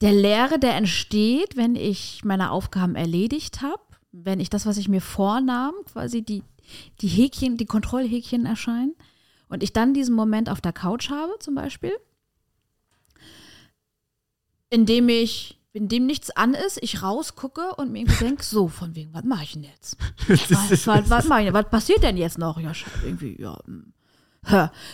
der 0.00 0.12
Leere, 0.12 0.58
der 0.58 0.74
entsteht, 0.76 1.56
wenn 1.56 1.76
ich 1.76 2.24
meine 2.24 2.50
Aufgaben 2.50 2.94
erledigt 2.94 3.62
habe, 3.62 3.82
wenn 4.12 4.40
ich 4.40 4.50
das, 4.50 4.66
was 4.66 4.76
ich 4.76 4.88
mir 4.88 5.00
vornahm, 5.00 5.74
quasi 5.92 6.22
die, 6.22 6.42
die 7.00 7.08
Häkchen, 7.08 7.56
die 7.56 7.66
Kontrollhäkchen 7.66 8.46
erscheinen 8.46 8.94
und 9.48 9.62
ich 9.62 9.72
dann 9.72 9.94
diesen 9.94 10.14
Moment 10.14 10.48
auf 10.48 10.60
der 10.60 10.72
Couch 10.72 11.10
habe, 11.10 11.32
zum 11.38 11.54
Beispiel, 11.54 11.92
in 14.70 14.86
dem 14.86 15.08
ich, 15.08 15.60
in 15.72 15.88
dem 15.88 16.06
nichts 16.06 16.30
an 16.30 16.54
ist, 16.54 16.82
ich 16.82 17.02
rausgucke 17.02 17.74
und 17.76 17.92
mir 17.92 18.00
irgendwie 18.00 18.24
denke, 18.24 18.42
so, 18.42 18.68
von 18.68 18.94
wegen, 18.94 19.12
was 19.12 19.24
mache 19.24 19.44
ich 19.44 19.52
denn 19.52 19.64
jetzt? 19.64 19.96
Was, 20.28 20.86
was, 20.86 21.10
was, 21.10 21.28
denn? 21.28 21.52
was 21.52 21.68
passiert 21.68 22.02
denn 22.02 22.16
jetzt 22.16 22.38
noch? 22.38 22.58
Ja, 22.58 22.72
irgendwie, 23.04 23.40
ja. 23.40 23.58
hm. 23.66 23.92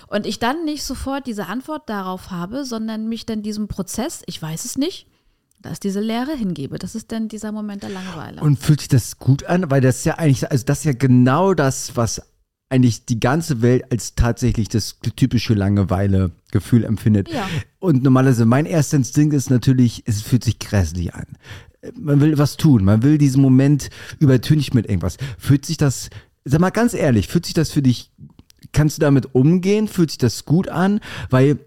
Und 0.08 0.26
ich 0.26 0.38
dann 0.38 0.64
nicht 0.64 0.82
sofort 0.82 1.26
diese 1.26 1.46
Antwort 1.46 1.88
darauf 1.88 2.31
habe, 2.31 2.64
sondern 2.64 3.08
mich 3.08 3.26
dann 3.26 3.43
diesem 3.43 3.69
Prozess, 3.69 4.22
ich 4.26 4.40
weiß 4.40 4.64
es 4.64 4.76
nicht, 4.76 5.06
da 5.62 5.70
ist 5.70 5.84
diese 5.84 6.00
Leere 6.00 6.37
hingebe. 6.37 6.78
Das 6.78 6.94
ist 6.94 7.12
dann 7.12 7.28
dieser 7.28 7.52
Moment 7.52 7.82
der 7.82 7.90
Langeweile. 7.90 8.40
Und 8.40 8.58
fühlt 8.58 8.81
sich 8.81 8.88
das 8.88 9.19
gut 9.19 9.44
an? 9.44 9.70
Weil 9.70 9.81
das 9.81 9.98
ist 9.98 10.04
ja 10.04 10.14
eigentlich, 10.19 10.50
also 10.50 10.64
das 10.64 10.78
ist 10.81 10.84
ja 10.84 10.93
genau 10.93 11.54
das, 11.54 11.96
was 11.96 12.22
eigentlich 12.69 13.04
die 13.06 13.20
ganze 13.20 13.62
Welt 13.62 13.84
als 13.90 14.14
tatsächlich 14.14 14.69
das 14.69 14.98
typische 15.14 15.54
Langeweile-Gefühl 15.54 16.84
empfindet. 16.84 17.28
Ja. 17.28 17.48
Und 17.78 18.02
normalerweise 18.02 18.44
mein 18.44 18.66
erster 18.66 18.96
Instinkt 18.96 19.34
ist 19.34 19.50
natürlich, 19.50 20.02
es 20.06 20.22
fühlt 20.22 20.44
sich 20.44 20.58
grässlich 20.58 21.14
an. 21.14 21.26
Man 21.94 22.20
will 22.20 22.37
was 22.38 22.56
tun, 22.56 22.84
man 22.84 23.02
will 23.02 23.19
diesen 23.19 23.40
Moment 23.40 23.90
übertüncht 24.19 24.75
mit 24.75 24.87
irgendwas. 24.87 25.16
Fühlt 25.38 25.64
sich 25.64 25.76
das, 25.76 26.10
sag 26.44 26.60
mal 26.60 26.70
ganz 26.70 26.94
ehrlich, 26.94 27.28
fühlt 27.28 27.46
sich 27.46 27.54
das 27.54 27.70
für 27.70 27.82
dich, 27.82 28.10
kannst 28.76 28.99
du 28.99 29.00
damit 29.00 29.34
umgehen? 29.34 29.88
Fühlt 29.88 30.11
sich 30.11 30.19
das 30.19 30.44
gut 30.44 30.69
an? 30.69 31.00
Weil 31.31 31.58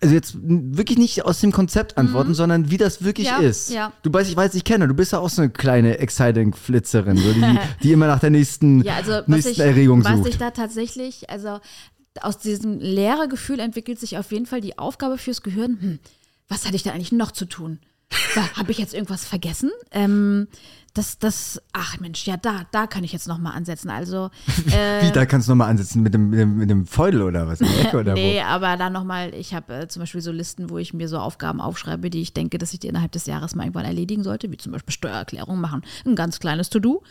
also 0.00 0.14
jetzt 0.14 0.36
wirklich 0.40 0.96
nicht 0.96 1.24
aus 1.24 1.40
dem 1.40 1.50
Konzept 1.50 1.98
antworten, 1.98 2.34
sondern 2.34 2.70
wie 2.70 2.76
das 2.76 3.02
wirklich 3.02 3.26
Ja, 3.26 3.38
ist. 3.38 3.70
ja. 3.70 3.92
Du 4.02 4.12
weißt, 4.12 4.30
ich 4.30 4.36
weiß, 4.36 4.54
ich 4.54 4.62
kenne, 4.62 4.86
du 4.86 4.94
bist 4.94 5.10
ja 5.12 5.18
auch 5.18 5.28
so 5.28 5.42
eine 5.42 5.50
kleine 5.50 5.98
Exciting-Flitzerin, 5.98 7.16
so 7.16 7.32
die, 7.32 7.58
die 7.82 7.92
immer 7.92 8.06
nach 8.06 8.20
der 8.20 8.30
nächsten, 8.30 8.82
Ja, 8.84 8.94
also 8.96 9.10
was 9.12 9.26
nächsten 9.26 9.50
ich, 9.52 9.58
Erregung 9.58 10.04
was 10.04 10.18
sucht. 10.18 10.28
ich 10.28 10.38
da 10.38 10.52
tatsächlich, 10.52 11.30
also 11.30 11.58
aus 12.20 12.38
diesem 12.38 12.78
leere 12.78 13.26
Gefühl 13.28 13.58
entwickelt 13.58 13.98
sich 13.98 14.16
auf 14.18 14.30
jeden 14.30 14.46
Fall 14.46 14.60
die 14.60 14.78
Aufgabe 14.78 15.18
fürs 15.18 15.42
Gehirn, 15.42 15.78
hm, 15.80 15.98
was 16.48 16.64
hatte 16.64 16.76
ich 16.76 16.84
da 16.84 16.92
eigentlich 16.92 17.10
noch 17.12 17.32
zu 17.32 17.44
tun? 17.46 17.80
Habe 18.56 18.70
ich 18.70 18.78
jetzt 18.78 18.94
irgendwas 18.94 19.24
vergessen? 19.24 19.70
Ähm, 19.90 20.48
das, 20.96 21.18
das, 21.18 21.60
ach 21.72 22.00
Mensch, 22.00 22.26
ja, 22.26 22.36
da, 22.36 22.62
da 22.70 22.86
kann 22.86 23.04
ich 23.04 23.12
jetzt 23.12 23.28
noch 23.28 23.38
mal 23.38 23.50
ansetzen. 23.50 23.90
Also, 23.90 24.30
äh, 24.70 25.06
Wie, 25.06 25.12
da 25.12 25.26
kannst 25.26 25.46
du 25.46 25.52
nochmal 25.52 25.68
ansetzen 25.68 26.02
mit 26.02 26.14
dem, 26.14 26.30
mit 26.30 26.40
dem, 26.40 26.56
mit 26.56 26.70
dem 26.70 26.86
Feudel 26.86 27.22
oder 27.22 27.46
was? 27.46 27.60
Oder 27.92 28.14
nee, 28.14 28.40
aber 28.40 28.76
dann 28.76 28.92
nochmal, 28.92 29.34
ich 29.34 29.52
habe 29.52 29.74
äh, 29.74 29.88
zum 29.88 30.00
Beispiel 30.00 30.20
so 30.20 30.32
Listen, 30.32 30.70
wo 30.70 30.78
ich 30.78 30.94
mir 30.94 31.08
so 31.08 31.18
Aufgaben 31.18 31.60
aufschreibe, 31.60 32.08
die 32.08 32.22
ich 32.22 32.32
denke, 32.32 32.58
dass 32.58 32.72
ich 32.72 32.80
die 32.80 32.88
innerhalb 32.88 33.12
des 33.12 33.26
Jahres 33.26 33.54
mal 33.54 33.64
irgendwann 33.64 33.84
erledigen 33.84 34.22
sollte, 34.22 34.50
wie 34.50 34.56
zum 34.56 34.72
Beispiel 34.72 34.92
Steuererklärung 34.92 35.60
machen. 35.60 35.82
Ein 36.04 36.16
ganz 36.16 36.40
kleines 36.40 36.70
To-Do. 36.70 37.02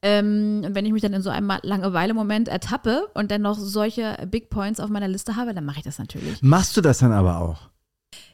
Ähm, 0.00 0.62
und 0.64 0.74
wenn 0.74 0.86
ich 0.86 0.92
mich 0.92 1.02
dann 1.02 1.12
in 1.12 1.22
so 1.22 1.30
einem 1.30 1.52
Langeweile-Moment 1.62 2.48
ertappe 2.48 3.08
und 3.14 3.30
dann 3.30 3.42
noch 3.42 3.58
solche 3.58 4.16
Big 4.30 4.48
Points 4.48 4.80
auf 4.80 4.90
meiner 4.90 5.08
Liste 5.08 5.36
habe, 5.36 5.54
dann 5.54 5.64
mache 5.64 5.78
ich 5.78 5.84
das 5.84 5.98
natürlich. 5.98 6.40
wo? 6.40 6.46
Machst 6.46 6.76
du 6.76 6.80
das 6.80 6.98
dann 6.98 7.12
aber 7.12 7.40
auch? 7.40 7.68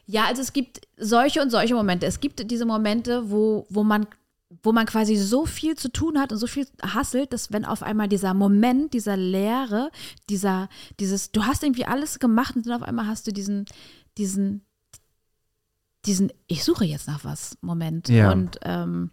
Ja, 0.05 0.25
also 0.25 0.41
es 0.41 0.53
gibt 0.53 0.81
solche 0.97 1.41
und 1.41 1.49
solche 1.49 1.75
Momente. 1.75 2.05
Es 2.05 2.19
gibt 2.19 2.49
diese 2.49 2.65
Momente, 2.65 3.29
wo, 3.29 3.65
wo 3.69 3.83
man 3.83 4.07
wo 4.63 4.71
man 4.71 4.85
quasi 4.85 5.15
so 5.15 5.45
viel 5.45 5.75
zu 5.75 5.91
tun 5.91 6.19
hat 6.19 6.31
und 6.31 6.37
so 6.37 6.47
viel 6.47 6.67
hasselt, 6.81 7.33
dass 7.33 7.51
wenn 7.51 7.65
auf 7.65 7.83
einmal 7.83 8.07
dieser 8.07 8.33
Moment, 8.33 8.93
dieser 8.93 9.17
Leere, 9.17 9.91
dieser, 10.29 10.69
dieses, 10.99 11.31
du 11.31 11.45
hast 11.45 11.63
irgendwie 11.63 11.85
alles 11.85 12.19
gemacht 12.19 12.55
und 12.55 12.65
dann 12.65 12.81
auf 12.81 12.87
einmal 12.87 13.07
hast 13.07 13.27
du 13.27 13.33
diesen, 13.33 13.65
diesen, 14.17 14.65
diesen, 16.05 16.31
ich 16.47 16.63
suche 16.63 16.85
jetzt 16.85 17.07
nach 17.07 17.23
was, 17.23 17.57
Moment. 17.61 18.07
Ja. 18.07 18.31
Und 18.31 18.59
ähm, 18.61 19.11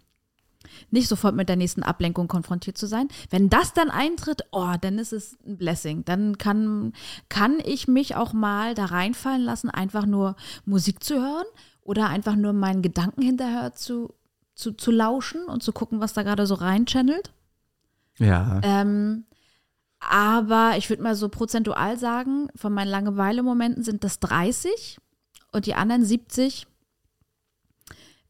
nicht 0.93 1.09
sofort 1.09 1.35
mit 1.35 1.49
der 1.49 1.55
nächsten 1.55 1.83
Ablenkung 1.83 2.27
konfrontiert 2.27 2.77
zu 2.77 2.85
sein. 2.87 3.07
Wenn 3.29 3.49
das 3.49 3.73
dann 3.73 3.89
eintritt, 3.89 4.43
oh, 4.51 4.73
dann 4.79 4.99
ist 4.99 5.11
es 5.11 5.37
ein 5.45 5.57
Blessing. 5.57 6.05
Dann 6.05 6.37
kann, 6.37 6.93
kann 7.29 7.57
ich 7.65 7.87
mich 7.87 8.15
auch 8.15 8.31
mal 8.31 8.75
da 8.75 8.85
reinfallen 8.85 9.41
lassen, 9.41 9.69
einfach 9.69 10.05
nur 10.05 10.35
Musik 10.65 11.03
zu 11.03 11.15
hören 11.15 11.47
oder 11.81 12.09
einfach 12.09 12.35
nur 12.35 12.53
meinen 12.53 12.81
Gedanken 12.83 13.23
hinterher 13.23 13.73
zu, 13.73 14.13
zu, 14.53 14.73
zu 14.73 14.91
lauschen 14.91 15.45
und 15.45 15.63
zu 15.63 15.73
gucken, 15.73 15.99
was 15.99 16.13
da 16.13 16.21
gerade 16.21 16.45
so 16.45 16.53
reinchannelt. 16.53 17.33
Ja. 18.19 18.61
Ähm, 18.63 19.25
aber 19.99 20.73
ich 20.77 20.89
würde 20.89 21.01
mal 21.01 21.15
so 21.15 21.27
prozentual 21.27 21.97
sagen, 21.97 22.49
von 22.55 22.71
meinen 22.71 22.89
Langeweile-Momenten 22.89 23.83
sind 23.83 24.03
das 24.03 24.19
30 24.19 24.99
und 25.51 25.65
die 25.65 25.73
anderen 25.73 26.05
70 26.05 26.67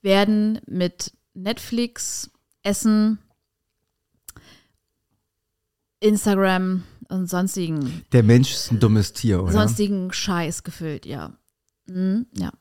werden 0.01 0.61
mit 0.65 1.13
Netflix, 1.33 2.29
Essen, 2.63 3.19
Instagram 5.99 6.83
und 7.09 7.29
sonstigen, 7.29 8.03
Der 8.11 8.23
Mensch 8.23 8.51
ist 8.53 8.71
ein 8.71 8.79
dummes 8.79 9.13
Tier, 9.13 9.43
oder? 9.43 9.51
sonstigen 9.51 10.11
Scheiß 10.11 10.63
gefüllt, 10.63 11.05
ja. 11.05 11.37
Mhm, 11.87 12.25
ja. 12.37 12.51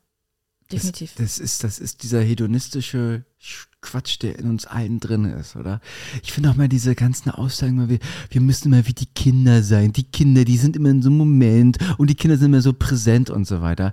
definitiv. 0.70 1.14
Das, 1.14 1.36
das, 1.36 1.38
ist, 1.38 1.64
das 1.64 1.78
ist 1.78 2.02
dieser 2.02 2.20
hedonistische 2.20 3.24
Quatsch, 3.80 4.18
der 4.22 4.38
in 4.38 4.48
uns 4.48 4.66
allen 4.66 5.00
drin 5.00 5.24
ist, 5.24 5.56
oder? 5.56 5.80
Ich 6.22 6.32
finde 6.32 6.50
auch 6.50 6.56
mal 6.56 6.68
diese 6.68 6.94
ganzen 6.94 7.30
Aussagen, 7.30 7.88
wir, 7.88 7.98
wir 8.30 8.40
müssen 8.40 8.72
immer 8.72 8.86
wie 8.86 8.94
die 8.94 9.06
Kinder 9.06 9.62
sein. 9.62 9.92
Die 9.92 10.04
Kinder, 10.04 10.44
die 10.44 10.56
sind 10.56 10.76
immer 10.76 10.90
in 10.90 11.02
so 11.02 11.08
einem 11.08 11.18
Moment 11.18 11.78
und 11.98 12.10
die 12.10 12.14
Kinder 12.14 12.36
sind 12.36 12.46
immer 12.46 12.62
so 12.62 12.72
präsent 12.72 13.30
und 13.30 13.46
so 13.46 13.60
weiter. 13.60 13.92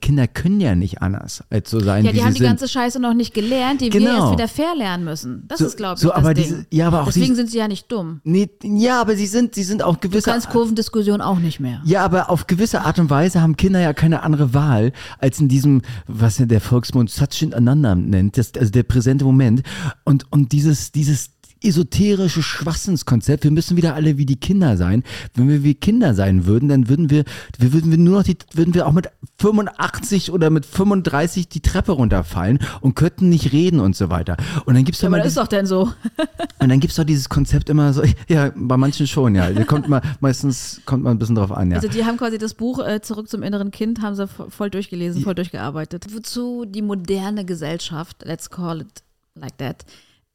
Kinder 0.00 0.26
können 0.28 0.60
ja 0.60 0.74
nicht 0.74 1.00
anders 1.00 1.42
als 1.50 1.70
so 1.70 1.80
sein, 1.80 2.04
ja, 2.04 2.10
wie 2.10 2.14
die 2.14 2.18
sie 2.20 2.24
haben 2.26 2.34
die 2.34 2.38
sind. 2.38 2.46
ganze 2.46 2.68
Scheiße 2.68 3.00
noch 3.00 3.14
nicht 3.14 3.32
gelernt, 3.32 3.80
die 3.80 3.92
wir 3.92 4.00
Genau. 4.00 4.18
erst 4.20 4.32
wieder 4.32 4.48
verlernen 4.48 5.04
müssen. 5.04 5.44
Das 5.48 5.60
So- 5.60 5.66
ist, 5.66 5.76
glaube 5.78 5.94
ich, 5.94 6.00
so, 6.00 6.08
das 6.08 6.16
aber 6.18 6.34
Ding. 6.34 6.44
diese- 6.44 6.66
ja, 6.70 6.88
aber 6.88 7.02
auch 7.02 7.06
Deswegen 7.06 7.26
diese- 7.26 7.36
sind 7.36 7.50
sie 7.50 7.58
ja 7.58 7.68
nicht 7.68 7.90
dumm. 7.90 8.20
nee, 8.24 8.50
ja, 8.62 9.00
aber 9.00 9.16
sie 9.16 9.26
sind, 9.26 9.54
sie 9.54 9.62
sind 9.62 9.82
auch 9.82 9.96
Du 9.96 10.08
gewisse. 10.10 10.30
kannst 10.30 10.50
Kurvendiskussion 10.50 11.20
auch 11.22 11.38
nicht 11.38 11.58
mehr. 11.60 11.80
Ja, 11.86 12.04
aber 12.04 12.28
auf 12.28 12.46
gewisse 12.46 12.82
Art 12.82 12.98
und 12.98 13.08
Weise 13.08 13.40
haben 13.40 13.56
Kinder 13.56 13.80
ja 13.80 13.92
keine 13.94 14.22
andere 14.22 14.52
Wahl, 14.52 14.92
als 15.20 15.40
in 15.40 15.48
diesem, 15.48 15.80
was 16.06 16.36
der 16.38 16.60
Volksmund 16.60 17.08
Satchin 17.10 17.54
Ananda 17.54 17.94
nennt, 17.94 18.36
das, 18.36 18.52
also 18.58 18.70
der 18.70 18.82
präsente 18.82 19.24
Moment. 19.24 19.62
Und, 20.04 20.30
und 20.30 20.52
dieses, 20.52 20.92
dieses 20.92 21.30
esoterische 21.64 22.42
Schwachsinnskonzept, 22.42 23.44
wir 23.44 23.50
müssen 23.50 23.76
wieder 23.76 23.94
alle 23.94 24.18
wie 24.18 24.26
die 24.26 24.36
Kinder 24.36 24.76
sein. 24.76 25.02
Wenn 25.34 25.48
wir 25.48 25.62
wie 25.62 25.74
Kinder 25.74 26.14
sein 26.14 26.46
würden, 26.46 26.68
dann 26.68 26.88
würden 26.88 27.10
wir, 27.10 27.24
wir 27.58 27.72
würden 27.72 27.90
wir 27.90 27.98
nur 27.98 28.18
noch 28.18 28.24
die, 28.24 28.36
würden 28.52 28.74
wir 28.74 28.86
auch 28.86 28.92
mit 28.92 29.08
85 29.38 30.30
oder 30.32 30.50
mit 30.50 30.66
35 30.66 31.48
die 31.48 31.60
Treppe 31.60 31.92
runterfallen 31.92 32.58
und 32.80 32.94
könnten 32.94 33.28
nicht 33.28 33.52
reden 33.52 33.80
und 33.80 33.96
so 33.96 34.10
weiter. 34.10 34.36
Und 34.64 34.74
dann 34.74 34.84
gibt's 34.84 35.00
ja 35.00 35.08
Aber 35.08 35.16
mal 35.18 35.22
das 35.22 35.32
ist 35.32 35.38
doch 35.38 35.46
denn 35.48 35.66
so. 35.66 35.92
und 36.58 36.68
dann 36.68 36.80
gibt's 36.80 36.96
doch 36.96 37.04
dieses 37.04 37.28
Konzept 37.28 37.68
immer 37.70 37.92
so, 37.92 38.02
ja, 38.28 38.52
bei 38.54 38.76
manchen 38.76 39.06
schon, 39.06 39.34
ja. 39.34 39.50
Da 39.50 39.64
kommt 39.64 39.88
man, 39.88 40.02
meistens 40.20 40.80
kommt 40.84 41.02
man 41.02 41.12
ein 41.16 41.18
bisschen 41.18 41.34
drauf 41.36 41.52
an, 41.52 41.70
ja. 41.70 41.76
Also 41.76 41.88
die 41.88 42.04
haben 42.04 42.16
quasi 42.16 42.38
das 42.38 42.54
Buch 42.54 42.78
äh, 42.84 43.00
Zurück 43.00 43.28
zum 43.28 43.42
inneren 43.42 43.70
Kind, 43.70 44.02
haben 44.02 44.14
sie 44.14 44.24
vo- 44.24 44.50
voll 44.50 44.70
durchgelesen, 44.70 45.22
voll 45.22 45.34
durchgearbeitet. 45.34 46.06
Wozu 46.14 46.64
die 46.66 46.82
moderne 46.82 47.44
Gesellschaft, 47.44 48.22
let's 48.24 48.50
call 48.50 48.80
it 48.82 49.02
like 49.34 49.56
that, 49.58 49.84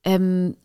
ähm, 0.04 0.56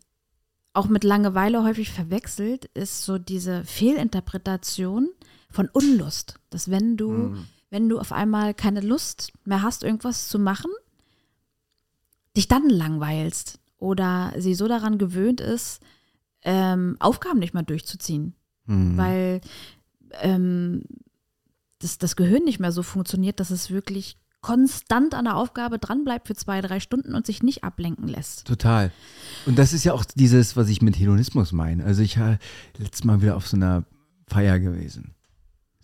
auch 0.75 0.87
mit 0.87 1.03
Langeweile 1.03 1.63
häufig 1.63 1.91
verwechselt, 1.91 2.65
ist 2.73 3.03
so 3.03 3.17
diese 3.17 3.63
Fehlinterpretation 3.63 5.09
von 5.49 5.69
Unlust. 5.69 6.39
Dass 6.49 6.69
wenn 6.69 6.97
du, 6.97 7.35
wenn 7.69 7.89
du 7.89 7.99
auf 7.99 8.11
einmal 8.11 8.53
keine 8.53 8.81
Lust 8.81 9.31
mehr 9.45 9.61
hast, 9.61 9.83
irgendwas 9.83 10.27
zu 10.27 10.37
machen, 10.37 10.71
dich 12.35 12.47
dann 12.47 12.69
langweilst 12.69 13.59
oder 13.77 14.33
sie 14.37 14.55
so 14.55 14.67
daran 14.67 14.97
gewöhnt 14.97 15.41
ist, 15.41 15.81
ähm, 16.41 16.97
Aufgaben 16.99 17.39
nicht 17.39 17.53
mehr 17.53 17.63
durchzuziehen 17.63 18.35
Hm. 18.67 18.97
weil 18.97 19.41
ähm, 20.21 20.83
das, 21.79 21.97
das 21.97 22.15
Gehirn 22.15 22.43
nicht 22.43 22.59
mehr 22.59 22.71
so 22.71 22.83
funktioniert, 22.83 23.39
dass 23.39 23.51
es 23.51 23.69
wirklich 23.69 24.17
konstant 24.45 25.15
an 25.15 25.25
der 25.25 25.37
Aufgabe 25.37 25.79
dranbleibt 25.79 26.27
für 26.27 26.35
zwei, 26.35 26.61
drei 26.61 26.79
Stunden 26.79 27.15
und 27.15 27.25
sich 27.25 27.41
nicht 27.41 27.63
ablenken 27.63 28.07
lässt. 28.07 28.45
Total. 28.45 28.91
Und 29.47 29.57
das 29.57 29.73
ist 29.73 29.83
ja 29.83 29.93
auch 29.93 30.05
dieses, 30.05 30.55
was 30.55 30.69
ich 30.69 30.83
mit 30.83 30.99
Hedonismus 30.99 31.51
meine. 31.51 31.83
Also 31.83 32.03
ich 32.03 32.19
war 32.19 32.37
letztes 32.77 33.05
Mal 33.05 33.23
wieder 33.23 33.37
auf 33.37 33.47
so 33.47 33.57
einer 33.57 33.85
Feier 34.27 34.59
gewesen. 34.59 35.14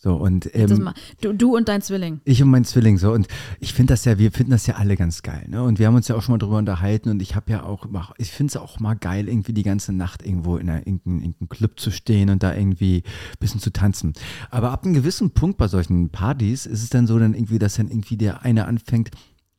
So, 0.03 0.15
und 0.15 0.49
ähm, 0.55 0.89
du, 1.21 1.31
du 1.31 1.55
und 1.55 1.67
dein 1.69 1.83
Zwilling. 1.83 2.21
ich 2.25 2.41
und 2.41 2.49
mein 2.49 2.65
Zwilling 2.65 2.97
so. 2.97 3.11
Und 3.13 3.27
ich 3.59 3.71
finde 3.73 3.93
das 3.93 4.03
ja, 4.03 4.17
wir 4.17 4.31
finden 4.31 4.49
das 4.49 4.65
ja 4.65 4.73
alle 4.77 4.95
ganz 4.95 5.21
geil. 5.21 5.45
Ne? 5.47 5.61
Und 5.61 5.77
wir 5.77 5.85
haben 5.85 5.93
uns 5.93 6.07
ja 6.07 6.15
auch 6.15 6.23
schon 6.23 6.33
mal 6.33 6.39
drüber 6.39 6.57
unterhalten. 6.57 7.09
Und 7.09 7.21
ich 7.21 7.35
habe 7.35 7.51
ja 7.51 7.61
auch, 7.61 7.85
immer- 7.85 8.11
ich 8.17 8.31
finde 8.31 8.49
es 8.49 8.57
auch 8.57 8.79
mal 8.79 8.95
geil, 8.95 9.27
irgendwie 9.29 9.53
die 9.53 9.61
ganze 9.61 9.93
Nacht 9.93 10.25
irgendwo 10.25 10.57
in 10.57 10.71
einer, 10.71 10.79
irgendeinem, 10.87 11.19
irgendeinem 11.19 11.49
Club 11.49 11.79
zu 11.79 11.91
stehen 11.91 12.31
und 12.31 12.41
da 12.41 12.55
irgendwie 12.55 13.03
ein 13.05 13.37
bisschen 13.39 13.59
zu 13.61 13.71
tanzen. 13.71 14.13
Aber 14.49 14.71
ab 14.71 14.85
einem 14.85 14.95
gewissen 14.95 15.31
Punkt 15.35 15.57
bei 15.59 15.67
solchen 15.67 16.09
Partys 16.09 16.65
ist 16.65 16.81
es 16.81 16.89
dann 16.89 17.05
so, 17.05 17.19
dann 17.19 17.35
irgendwie, 17.35 17.59
dass 17.59 17.75
dann 17.75 17.89
irgendwie 17.89 18.17
der 18.17 18.41
eine 18.41 18.65
anfängt, 18.65 19.11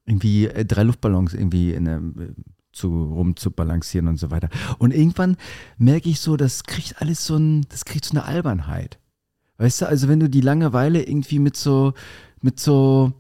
irgendwie 0.07 0.49
äh, 0.49 0.65
drei 0.65 0.83
Luftballons 0.83 1.35
irgendwie 1.35 1.73
in 1.73 1.87
einem, 1.87 2.21
äh, 2.21 2.43
zu 2.73 2.89
rum 2.89 3.37
zu 3.37 3.53
balancieren 3.53 4.09
und 4.09 4.17
so 4.17 4.33
weiter. 4.33 4.49
Und 4.79 4.93
irgendwann 4.93 5.37
merke 5.79 6.09
ich 6.09 6.19
so, 6.19 6.37
das 6.37 6.65
kriegt 6.65 7.01
alles 7.01 7.25
so 7.27 7.37
ein, 7.37 7.65
das 7.69 7.85
kriegt 7.85 8.07
so 8.07 8.13
eine 8.13 8.25
Albernheit. 8.25 8.99
Weißt 9.59 9.83
du, 9.83 9.87
also 9.87 10.09
wenn 10.09 10.21
du 10.21 10.29
die 10.29 10.41
Langeweile 10.41 11.03
irgendwie 11.03 11.39
mit 11.39 11.57
so, 11.57 11.95
mit 12.41 12.59
so, 12.59 13.13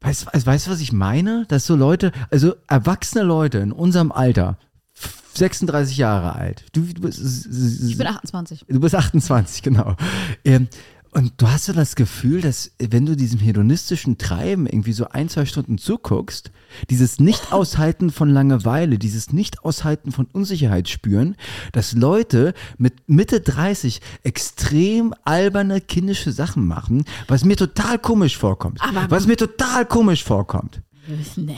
weißt, 0.00 0.26
weißt, 0.26 0.46
weißt 0.46 0.66
du, 0.66 0.70
was 0.70 0.80
ich 0.80 0.92
meine? 0.92 1.46
Dass 1.48 1.66
so 1.66 1.76
Leute, 1.76 2.12
also 2.30 2.54
erwachsene 2.68 3.24
Leute 3.24 3.58
in 3.58 3.72
unserem 3.72 4.12
Alter, 4.12 4.58
36 5.34 5.96
Jahre 5.96 6.34
alt, 6.34 6.64
du, 6.72 6.82
du 6.82 7.02
bist, 7.02 7.20
Ich 7.88 7.96
bin 7.96 8.06
28. 8.06 8.66
Du 8.68 8.80
bist 8.80 8.94
28, 8.94 9.62
genau. 9.62 9.96
Ähm, 10.44 10.68
und 11.12 11.32
du 11.38 11.48
hast 11.48 11.64
so 11.64 11.72
das 11.72 11.96
Gefühl, 11.96 12.40
dass 12.40 12.72
wenn 12.78 13.06
du 13.06 13.16
diesem 13.16 13.38
hedonistischen 13.40 14.18
Treiben 14.18 14.66
irgendwie 14.66 14.92
so 14.92 15.08
ein, 15.08 15.28
zwei 15.28 15.46
Stunden 15.46 15.78
zuguckst, 15.78 16.50
dieses 16.90 17.18
Nicht-Aushalten 17.18 18.10
von 18.10 18.30
Langeweile, 18.30 18.98
dieses 18.98 19.32
Nicht-Aushalten 19.32 20.12
von 20.12 20.26
Unsicherheit 20.32 20.88
spüren, 20.88 21.36
dass 21.72 21.92
Leute 21.92 22.54
mit 22.76 23.08
Mitte 23.08 23.40
30 23.40 24.00
extrem 24.22 25.14
alberne, 25.24 25.80
kindische 25.80 26.32
Sachen 26.32 26.66
machen, 26.66 27.04
was 27.26 27.44
mir 27.44 27.56
total 27.56 27.98
komisch 27.98 28.36
vorkommt. 28.36 28.80
Aber- 28.82 29.10
was 29.10 29.26
mir 29.26 29.36
total 29.36 29.86
komisch 29.86 30.24
vorkommt. 30.24 30.82
nee. 31.36 31.56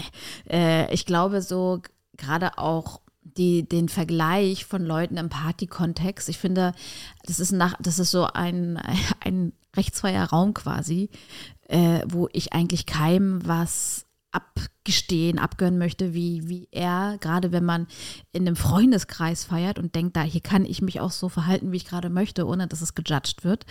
Äh, 0.49 0.93
ich 0.95 1.07
glaube 1.07 1.43
so 1.43 1.83
gerade 2.17 2.59
auch 2.59 3.01
die, 3.37 3.69
den 3.69 3.89
Vergleich 3.89 4.65
von 4.65 4.85
Leuten 4.85 5.17
im 5.17 5.29
Partykontext. 5.29 6.29
Ich 6.29 6.39
finde, 6.39 6.73
das 7.25 7.41
ist 7.41 7.53
nach, 7.53 7.75
das 7.81 7.99
ist 7.99 8.11
so 8.11 8.25
ein, 8.25 8.81
ein 9.25 9.53
rechtsfreier 9.77 10.25
Raum 10.25 10.55
quasi, 10.55 11.11
äh, 11.69 12.03
wo 12.09 12.29
ich 12.33 12.53
eigentlich 12.53 12.87
keinem 12.87 13.47
was 13.47 14.07
abgestehen, 14.33 15.39
abgönnen 15.39 15.79
möchte, 15.79 16.15
wie, 16.15 16.49
wie 16.49 16.69
er, 16.71 17.19
gerade 17.21 17.51
wenn 17.53 17.65
man 17.65 17.89
in 18.33 18.47
einem 18.47 18.57
Freundeskreis 18.57 19.45
feiert 19.45 19.79
und 19.79 19.95
denkt, 19.95 20.17
da 20.17 20.23
hier 20.23 20.41
kann 20.41 20.65
ich 20.65 20.83
mich 20.83 21.01
auch 21.01 21.11
so 21.11 21.29
verhalten, 21.29 21.73
wie 21.73 21.79
ich 21.79 21.85
gerade 21.85 22.11
möchte, 22.11 22.47
ohne 22.47 22.69
dass 22.69 22.81
es 22.81 22.95
gejudged 22.95 23.43
wird, 23.43 23.67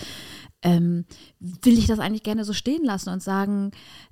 ähm, 0.61 1.05
will 1.39 1.77
ich 1.77 1.87
das 1.87 1.99
eigentlich 1.99 2.23
gerne 2.23 2.43
so 2.43 2.53
stehen 2.53 2.83
lassen 2.83 3.09
und 3.09 3.23
sagen, 3.23 3.71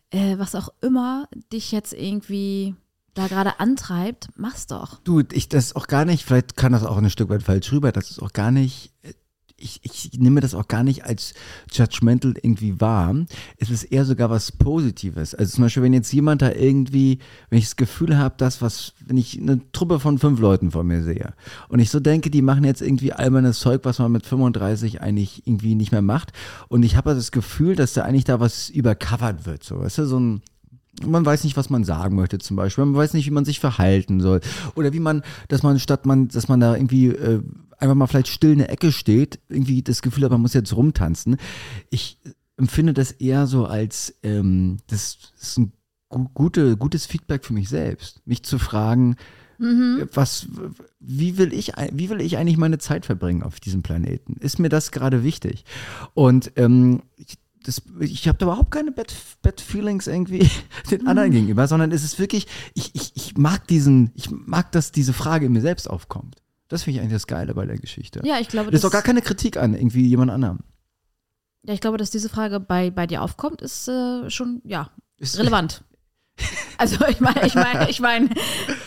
äh, 0.09 0.37
was 0.37 0.55
auch 0.55 0.69
immer 0.81 1.27
dich 1.51 1.71
jetzt 1.71 1.93
irgendwie 1.93 2.75
da 3.17 3.27
gerade 3.27 3.59
antreibt, 3.59 4.29
mach's 4.35 4.67
doch. 4.67 4.99
Du, 5.03 5.23
ich 5.31 5.49
das 5.49 5.75
auch 5.75 5.87
gar 5.87 6.05
nicht, 6.05 6.23
vielleicht 6.23 6.55
kann 6.55 6.71
das 6.71 6.83
auch 6.83 6.97
ein 6.97 7.09
Stück 7.09 7.29
weit 7.29 7.43
falsch 7.43 7.71
rüber, 7.71 7.91
das 7.91 8.11
ist 8.11 8.21
auch 8.21 8.33
gar 8.33 8.51
nicht, 8.51 8.93
äh, 9.01 9.13
ich, 9.59 9.79
ich 9.83 10.19
nehme 10.19 10.39
das 10.39 10.53
auch 10.53 10.67
gar 10.67 10.83
nicht 10.83 11.05
als 11.05 11.33
judgmental 11.71 12.35
irgendwie 12.39 12.79
wahr. 12.79 13.15
Es 13.57 13.71
ist 13.71 13.85
eher 13.85 14.05
sogar 14.05 14.29
was 14.29 14.51
Positives. 14.51 15.33
Also 15.33 15.55
zum 15.55 15.63
Beispiel, 15.63 15.81
wenn 15.81 15.93
jetzt 15.93 16.13
jemand 16.13 16.43
da 16.43 16.51
irgendwie, 16.51 17.17
wenn 17.49 17.57
ich 17.57 17.65
das 17.65 17.75
Gefühl 17.75 18.19
habe, 18.19 18.35
dass 18.37 18.61
was, 18.61 18.93
wenn 19.03 19.17
ich 19.17 19.39
eine 19.41 19.59
Truppe 19.71 19.99
von 19.99 20.19
fünf 20.19 20.39
Leuten 20.39 20.69
vor 20.69 20.83
mir 20.83 21.03
sehe 21.03 21.33
und 21.69 21.79
ich 21.79 21.89
so 21.89 21.99
denke, 21.99 22.29
die 22.29 22.43
machen 22.43 22.65
jetzt 22.65 22.83
irgendwie 22.83 23.13
albernes 23.13 23.59
Zeug, 23.59 23.81
was 23.83 23.97
man 23.97 24.11
mit 24.11 24.27
35 24.27 25.01
eigentlich 25.01 25.47
irgendwie 25.47 25.73
nicht 25.73 25.91
mehr 25.91 26.03
macht 26.03 26.33
und 26.67 26.83
ich 26.83 26.95
habe 26.95 27.15
das 27.15 27.31
Gefühl, 27.31 27.75
dass 27.75 27.93
da 27.93 28.03
eigentlich 28.03 28.25
da 28.25 28.39
was 28.39 28.69
übercovert 28.69 29.47
wird, 29.47 29.63
so, 29.63 29.79
weißt 29.79 29.97
du, 29.97 30.05
so 30.05 30.19
ein, 30.19 30.41
man 31.05 31.25
weiß 31.25 31.43
nicht, 31.43 31.57
was 31.57 31.69
man 31.69 31.83
sagen 31.83 32.15
möchte 32.15 32.39
zum 32.39 32.55
Beispiel. 32.55 32.85
Man 32.85 32.95
weiß 32.95 33.13
nicht, 33.13 33.25
wie 33.27 33.31
man 33.31 33.45
sich 33.45 33.59
verhalten 33.59 34.19
soll. 34.19 34.41
Oder 34.75 34.93
wie 34.93 34.99
man, 34.99 35.21
dass 35.47 35.63
man 35.63 35.79
statt 35.79 36.05
man, 36.05 36.27
dass 36.27 36.47
man 36.47 36.59
da 36.59 36.75
irgendwie 36.75 37.07
äh, 37.07 37.41
einfach 37.77 37.95
mal 37.95 38.07
vielleicht 38.07 38.29
still 38.29 38.51
in 38.51 38.59
der 38.59 38.71
Ecke 38.71 38.91
steht, 38.91 39.39
irgendwie 39.49 39.81
das 39.83 40.01
Gefühl 40.01 40.23
hat, 40.23 40.31
man 40.31 40.41
muss 40.41 40.53
jetzt 40.53 40.75
rumtanzen. 40.75 41.37
Ich 41.89 42.19
empfinde 42.57 42.93
das 42.93 43.11
eher 43.11 43.47
so 43.47 43.65
als, 43.65 44.15
ähm, 44.23 44.77
das 44.87 45.17
ist 45.39 45.57
ein 45.59 45.73
gu 46.09 46.27
gute, 46.33 46.77
gutes 46.77 47.05
Feedback 47.05 47.45
für 47.45 47.53
mich 47.53 47.69
selbst. 47.69 48.21
Mich 48.25 48.43
zu 48.43 48.57
fragen, 48.57 49.15
was, 49.59 50.47
wie 50.99 51.37
will 51.37 51.51
ich, 51.51 51.73
wie 51.91 52.09
will 52.09 52.21
ich 52.21 52.37
eigentlich 52.37 52.57
meine 52.57 52.77
Zeit 52.77 53.05
verbringen 53.05 53.41
auf 53.41 53.59
diesem 53.59 53.81
Planeten? 53.81 54.35
Ist 54.39 54.59
mir 54.59 54.69
das 54.69 54.91
gerade 54.91 55.23
wichtig? 55.23 55.65
Und 56.13 56.51
ähm, 56.57 57.01
ich, 57.15 57.37
das, 57.67 57.81
ich 57.99 58.27
habe 58.27 58.37
da 58.37 58.45
überhaupt 58.45 58.71
keine 58.71 58.91
Bad, 58.91 59.13
Bad 59.41 59.59
Feelings 59.61 60.07
irgendwie 60.07 60.49
den 60.91 61.07
anderen 61.07 61.31
gegenüber, 61.31 61.67
sondern 61.67 61.91
es 61.91 62.03
ist 62.03 62.17
wirklich, 62.19 62.47
ich, 62.73 62.95
ich, 62.95 63.11
ich 63.15 63.37
mag 63.37 63.67
diesen, 63.67 64.11
ich 64.15 64.29
mag, 64.31 64.71
dass 64.71 64.91
diese 64.91 65.13
Frage 65.13 65.45
in 65.47 65.51
mir 65.53 65.61
selbst 65.61 65.89
aufkommt. 65.89 66.37
Das 66.69 66.83
finde 66.83 66.97
ich 66.97 67.01
eigentlich 67.01 67.15
das 67.15 67.27
Geile 67.27 67.53
bei 67.53 67.65
der 67.65 67.77
Geschichte. 67.77 68.21
Ja, 68.25 68.39
ich 68.39 68.47
glaube, 68.49 68.71
das 68.71 68.77
ist 68.79 68.83
dass, 68.83 68.91
doch 68.91 68.93
gar 68.95 69.01
keine 69.03 69.21
Kritik 69.21 69.57
an 69.57 69.73
irgendwie 69.73 70.05
jemand 70.07 70.31
anderem. 70.31 70.59
ja, 71.63 71.73
ich 71.73 71.81
glaube, 71.81 71.97
dass 71.97 72.09
diese 72.09 72.29
Frage 72.29 72.59
bei, 72.59 72.89
bei 72.91 73.07
dir 73.07 73.21
aufkommt, 73.21 73.61
ist 73.61 73.87
äh, 73.87 74.29
schon, 74.29 74.61
ja, 74.65 74.89
Ist- 75.17 75.37
relevant. 75.37 75.83
Also 76.77 77.03
ich 77.07 77.19
meine, 77.19 77.47
ich 77.47 77.55
meine, 77.55 77.89
ich 77.89 77.99
meine, 77.99 78.29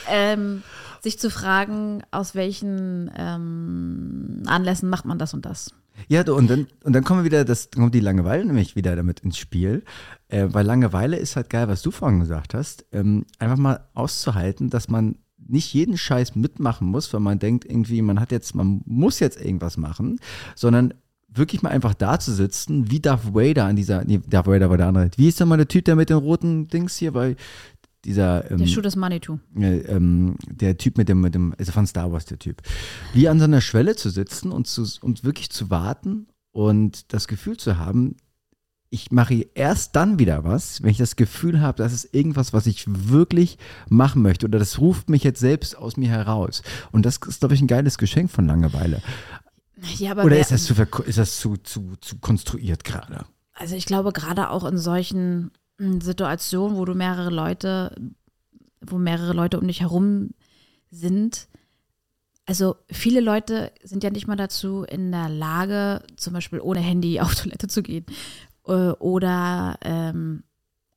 ähm, 0.08 0.62
sich 1.00 1.18
zu 1.18 1.28
fragen, 1.28 2.04
aus 2.12 2.36
welchen 2.36 3.10
ähm, 3.16 4.44
Anlässen 4.46 4.88
macht 4.88 5.04
man 5.06 5.18
das 5.18 5.34
und 5.34 5.44
das. 5.44 5.74
Ja, 6.08 6.22
und 6.30 6.48
dann, 6.50 6.66
und 6.84 6.92
dann 6.92 7.04
kommen 7.04 7.20
wir 7.20 7.24
wieder, 7.24 7.44
das 7.44 7.70
kommt 7.70 7.94
die 7.94 8.00
Langeweile 8.00 8.44
nämlich 8.44 8.76
wieder 8.76 8.96
damit 8.96 9.20
ins 9.20 9.38
Spiel. 9.38 9.84
Äh, 10.28 10.48
weil 10.50 10.66
Langeweile 10.66 11.16
ist 11.16 11.36
halt 11.36 11.50
geil, 11.50 11.68
was 11.68 11.82
du 11.82 11.90
vorhin 11.90 12.20
gesagt 12.20 12.54
hast. 12.54 12.86
Ähm, 12.92 13.24
einfach 13.38 13.56
mal 13.56 13.88
auszuhalten, 13.94 14.70
dass 14.70 14.88
man 14.88 15.16
nicht 15.48 15.72
jeden 15.74 15.96
Scheiß 15.96 16.36
mitmachen 16.36 16.88
muss, 16.88 17.12
weil 17.12 17.20
man 17.20 17.38
denkt, 17.38 17.64
irgendwie, 17.64 18.02
man 18.02 18.20
hat 18.20 18.30
jetzt, 18.30 18.54
man 18.54 18.82
muss 18.84 19.18
jetzt 19.20 19.40
irgendwas 19.40 19.76
machen, 19.76 20.20
sondern 20.54 20.94
wirklich 21.32 21.62
mal 21.62 21.70
einfach 21.70 21.94
da 21.94 22.18
zu 22.18 22.32
sitzen, 22.32 22.90
wie 22.90 23.00
Darth 23.00 23.34
Vader 23.34 23.64
an 23.64 23.76
dieser, 23.76 24.04
nee, 24.04 24.20
Darth 24.28 24.46
Vader 24.46 24.70
war 24.70 24.76
der 24.76 24.86
andere. 24.86 25.10
Wie 25.16 25.28
ist 25.28 25.40
denn 25.40 25.48
mal 25.48 25.56
der 25.56 25.68
Typ, 25.68 25.84
der 25.84 25.96
mit 25.96 26.10
den 26.10 26.16
roten 26.16 26.68
Dings 26.68 26.96
hier 26.96 27.12
bei 27.12 27.36
dieser, 28.04 28.50
ähm, 28.50 28.58
Der 28.58 28.66
Schuh 28.66 28.80
des 28.80 28.96
Manitou. 28.96 29.38
äh, 29.56 29.78
ähm, 29.80 30.36
der 30.48 30.76
Typ 30.78 30.96
mit 30.98 31.08
dem, 31.08 31.20
mit 31.20 31.34
dem, 31.34 31.54
also 31.58 31.72
von 31.72 31.86
Star 31.86 32.10
Wars, 32.12 32.24
der 32.24 32.38
Typ. 32.38 32.62
Wie 33.12 33.28
an 33.28 33.38
so 33.38 33.44
einer 33.44 33.60
Schwelle 33.60 33.96
zu 33.96 34.10
sitzen 34.10 34.52
und, 34.52 34.66
zu, 34.66 34.86
und 35.02 35.24
wirklich 35.24 35.50
zu 35.50 35.70
warten 35.70 36.26
und 36.52 37.12
das 37.12 37.28
Gefühl 37.28 37.56
zu 37.56 37.78
haben, 37.78 38.16
ich 38.92 39.12
mache 39.12 39.46
erst 39.54 39.94
dann 39.94 40.18
wieder 40.18 40.42
was, 40.42 40.82
wenn 40.82 40.90
ich 40.90 40.98
das 40.98 41.14
Gefühl 41.14 41.60
habe, 41.60 41.78
das 41.78 41.92
ist 41.92 42.12
irgendwas, 42.12 42.52
was 42.52 42.66
ich 42.66 42.84
wirklich 42.88 43.56
machen 43.88 44.20
möchte 44.22 44.46
oder 44.46 44.58
das 44.58 44.80
ruft 44.80 45.08
mich 45.08 45.22
jetzt 45.22 45.38
selbst 45.38 45.76
aus 45.78 45.96
mir 45.96 46.08
heraus. 46.08 46.62
Und 46.90 47.06
das 47.06 47.18
ist, 47.18 47.40
glaube 47.40 47.54
ich, 47.54 47.60
ein 47.60 47.68
geiles 47.68 47.98
Geschenk 47.98 48.30
von 48.32 48.46
Langeweile. 48.46 49.00
Ja, 49.96 50.10
aber 50.10 50.24
Oder 50.24 50.40
ist 50.40 50.50
das 50.50 50.64
zu, 50.64 50.74
ist 51.06 51.18
das 51.18 51.38
zu, 51.38 51.56
zu, 51.56 51.92
zu 52.00 52.18
konstruiert 52.18 52.84
gerade? 52.84 53.24
also 53.54 53.76
ich 53.76 53.84
glaube 53.84 54.12
gerade 54.12 54.48
auch 54.50 54.64
in 54.64 54.78
solchen 54.78 55.50
Situationen, 55.80 56.76
wo 56.76 56.84
du 56.84 56.94
mehrere 56.94 57.30
Leute, 57.30 57.94
wo 58.80 58.98
mehrere 58.98 59.32
Leute 59.32 59.58
um 59.58 59.66
dich 59.66 59.80
herum 59.80 60.30
sind, 60.90 61.48
also 62.46 62.76
viele 62.90 63.20
Leute 63.20 63.70
sind 63.82 64.02
ja 64.02 64.10
nicht 64.10 64.26
mal 64.26 64.36
dazu 64.36 64.82
in 64.82 65.12
der 65.12 65.28
Lage, 65.28 66.02
zum 66.16 66.32
Beispiel 66.32 66.60
ohne 66.60 66.80
Handy 66.80 67.20
auf 67.20 67.34
Toilette 67.40 67.68
zu 67.68 67.82
gehen 67.82 68.04
äh, 68.66 68.90
oder 68.98 69.78
ähm, 69.82 70.42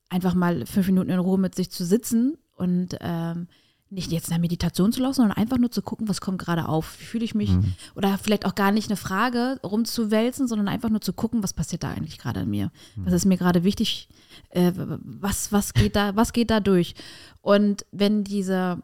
einfach 0.09 0.33
mal 0.33 0.65
fünf 0.65 0.87
Minuten 0.87 1.11
in 1.11 1.19
Ruhe 1.19 1.37
mit 1.37 1.53
sich 1.53 1.69
zu 1.69 1.85
sitzen 1.85 2.37
und 2.55 2.97
ähm, 3.01 3.47
nicht 3.93 4.11
jetzt 4.11 4.31
eine 4.31 4.39
Meditation 4.39 4.91
zu 4.91 5.01
laufen, 5.01 5.15
sondern 5.15 5.37
einfach 5.37 5.57
nur 5.57 5.71
zu 5.71 5.81
gucken, 5.81 6.07
was 6.07 6.21
kommt 6.21 6.39
gerade 6.39 6.67
auf, 6.67 6.99
wie 6.99 7.05
fühle 7.05 7.25
ich 7.25 7.35
mich? 7.35 7.51
Oder 7.95 8.17
vielleicht 8.17 8.45
auch 8.45 8.55
gar 8.55 8.71
nicht 8.71 8.89
eine 8.89 8.97
Frage 8.97 9.59
rumzuwälzen, 9.63 10.47
sondern 10.47 10.67
einfach 10.67 10.89
nur 10.89 11.01
zu 11.01 11.13
gucken, 11.13 11.43
was 11.43 11.53
passiert 11.53 11.83
da 11.83 11.91
eigentlich 11.91 12.17
gerade 12.17 12.41
in 12.41 12.49
mir, 12.49 12.71
was 12.95 13.13
ist 13.13 13.25
mir 13.25 13.37
gerade 13.37 13.63
wichtig, 13.63 14.09
äh, 14.49 14.71
was 14.75 15.51
was 15.51 15.73
geht 15.73 15.95
da, 15.95 16.15
was 16.15 16.33
geht 16.33 16.49
da 16.49 16.59
durch? 16.59 16.95
Und 17.41 17.85
wenn 17.91 18.23
diese 18.23 18.81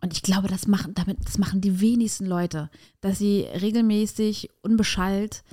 und 0.00 0.12
ich 0.12 0.22
glaube, 0.22 0.48
das 0.48 0.66
machen 0.66 0.94
damit, 0.94 1.18
das 1.24 1.38
machen 1.38 1.60
die 1.60 1.80
wenigsten 1.80 2.26
Leute, 2.26 2.70
dass 3.00 3.18
sie 3.18 3.42
regelmäßig 3.42 4.50
unbeschallt 4.62 5.44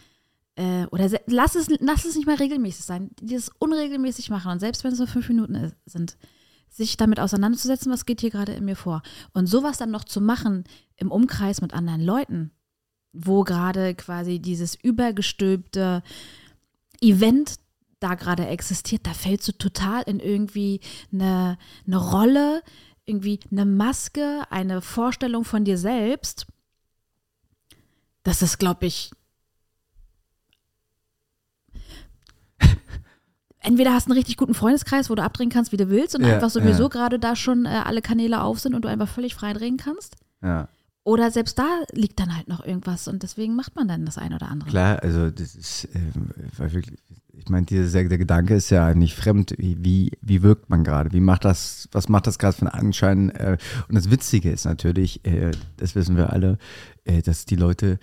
äh, 0.59 0.87
oder 0.87 1.09
lass 1.27 1.55
es, 1.55 1.67
lass 1.79 2.03
es 2.03 2.15
nicht 2.15 2.25
mal 2.25 2.35
regelmäßig 2.35 2.83
sein, 2.83 3.11
die 3.21 3.35
das 3.35 3.49
unregelmäßig 3.59 4.29
machen. 4.29 4.51
Und 4.51 4.59
selbst 4.59 4.83
wenn 4.83 4.91
es 4.91 4.99
nur 4.99 5.07
fünf 5.07 5.29
Minuten 5.29 5.55
ist, 5.55 5.75
sind, 5.85 6.17
sich 6.69 6.97
damit 6.97 7.19
auseinanderzusetzen, 7.19 7.91
was 7.91 8.05
geht 8.05 8.21
hier 8.21 8.29
gerade 8.29 8.53
in 8.53 8.65
mir 8.65 8.75
vor. 8.75 9.01
Und 9.33 9.47
sowas 9.47 9.77
dann 9.77 9.91
noch 9.91 10.03
zu 10.03 10.21
machen 10.21 10.63
im 10.95 11.11
Umkreis 11.11 11.61
mit 11.61 11.73
anderen 11.73 12.01
Leuten, 12.01 12.51
wo 13.11 13.43
gerade 13.43 13.95
quasi 13.95 14.39
dieses 14.39 14.75
übergestülpte 14.75 16.03
Event 17.01 17.55
da 17.99 18.15
gerade 18.15 18.47
existiert, 18.47 19.05
da 19.05 19.13
fällst 19.13 19.47
du 19.47 19.51
total 19.51 20.03
in 20.03 20.19
irgendwie 20.19 20.79
eine, 21.11 21.57
eine 21.85 21.97
Rolle, 21.97 22.63
irgendwie 23.05 23.39
eine 23.51 23.65
Maske, 23.65 24.43
eine 24.49 24.81
Vorstellung 24.81 25.43
von 25.43 25.65
dir 25.65 25.77
selbst. 25.77 26.47
Das 28.23 28.41
ist, 28.41 28.57
glaube 28.57 28.85
ich, 28.85 29.11
entweder 33.59 33.93
hast 33.93 34.07
du 34.07 34.11
einen 34.11 34.17
richtig 34.17 34.37
guten 34.37 34.53
Freundeskreis, 34.53 35.09
wo 35.09 35.15
du 35.15 35.23
abdrehen 35.23 35.49
kannst, 35.49 35.71
wie 35.71 35.77
du 35.77 35.89
willst, 35.89 36.15
und 36.15 36.23
Ja, 36.23 36.35
einfach 36.35 36.49
sowieso 36.49 36.83
ja. 36.83 36.89
gerade 36.89 37.19
da 37.19 37.35
schon 37.35 37.65
äh, 37.65 37.69
alle 37.69 38.01
Kanäle 38.01 38.41
auf 38.41 38.59
sind 38.59 38.75
und 38.75 38.83
du 38.85 38.89
einfach 38.89 39.07
völlig 39.07 39.35
frei 39.35 39.53
drehen 39.53 39.77
kannst. 39.77 40.15
Ja. 40.41 40.67
Oder 41.03 41.31
selbst 41.31 41.57
da 41.57 41.65
liegt 41.93 42.19
dann 42.19 42.35
halt 42.35 42.47
noch 42.47 42.63
irgendwas 42.63 43.07
und 43.07 43.23
deswegen 43.23 43.55
macht 43.55 43.75
man 43.75 43.87
dann 43.87 44.05
das 44.05 44.17
eine 44.17 44.35
oder 44.35 44.49
andere. 44.49 44.69
Klar, 44.69 45.01
also 45.01 45.31
das 45.31 45.55
ist, 45.55 45.87
weil 46.57 46.73
wirklich, 46.73 46.99
ich 47.33 47.49
meine, 47.49 47.65
dieser 47.65 48.03
der 48.03 48.17
Gedanke 48.17 48.55
ist 48.55 48.69
ja 48.69 48.93
nicht 48.93 49.15
fremd. 49.15 49.55
Wie, 49.57 49.83
wie, 49.83 50.11
wie 50.21 50.43
wirkt 50.43 50.69
man 50.69 50.83
gerade? 50.83 51.11
Wie 51.11 51.21
macht 51.21 51.45
das, 51.45 51.87
was 51.93 52.09
macht 52.09 52.27
das 52.27 52.37
gerade 52.37 52.57
für 52.57 52.71
einen 52.71 52.87
Anschein? 52.87 53.29
Äh, 53.29 53.57
und 53.87 53.95
das 53.95 54.11
Witzige 54.11 54.51
ist 54.51 54.65
natürlich, 54.65 55.25
äh, 55.25 55.51
das 55.77 55.95
wissen 55.95 56.17
wir 56.17 56.31
alle, 56.31 56.57
äh, 57.05 57.21
dass 57.21 57.45
die 57.45 57.55
Leute 57.55 57.97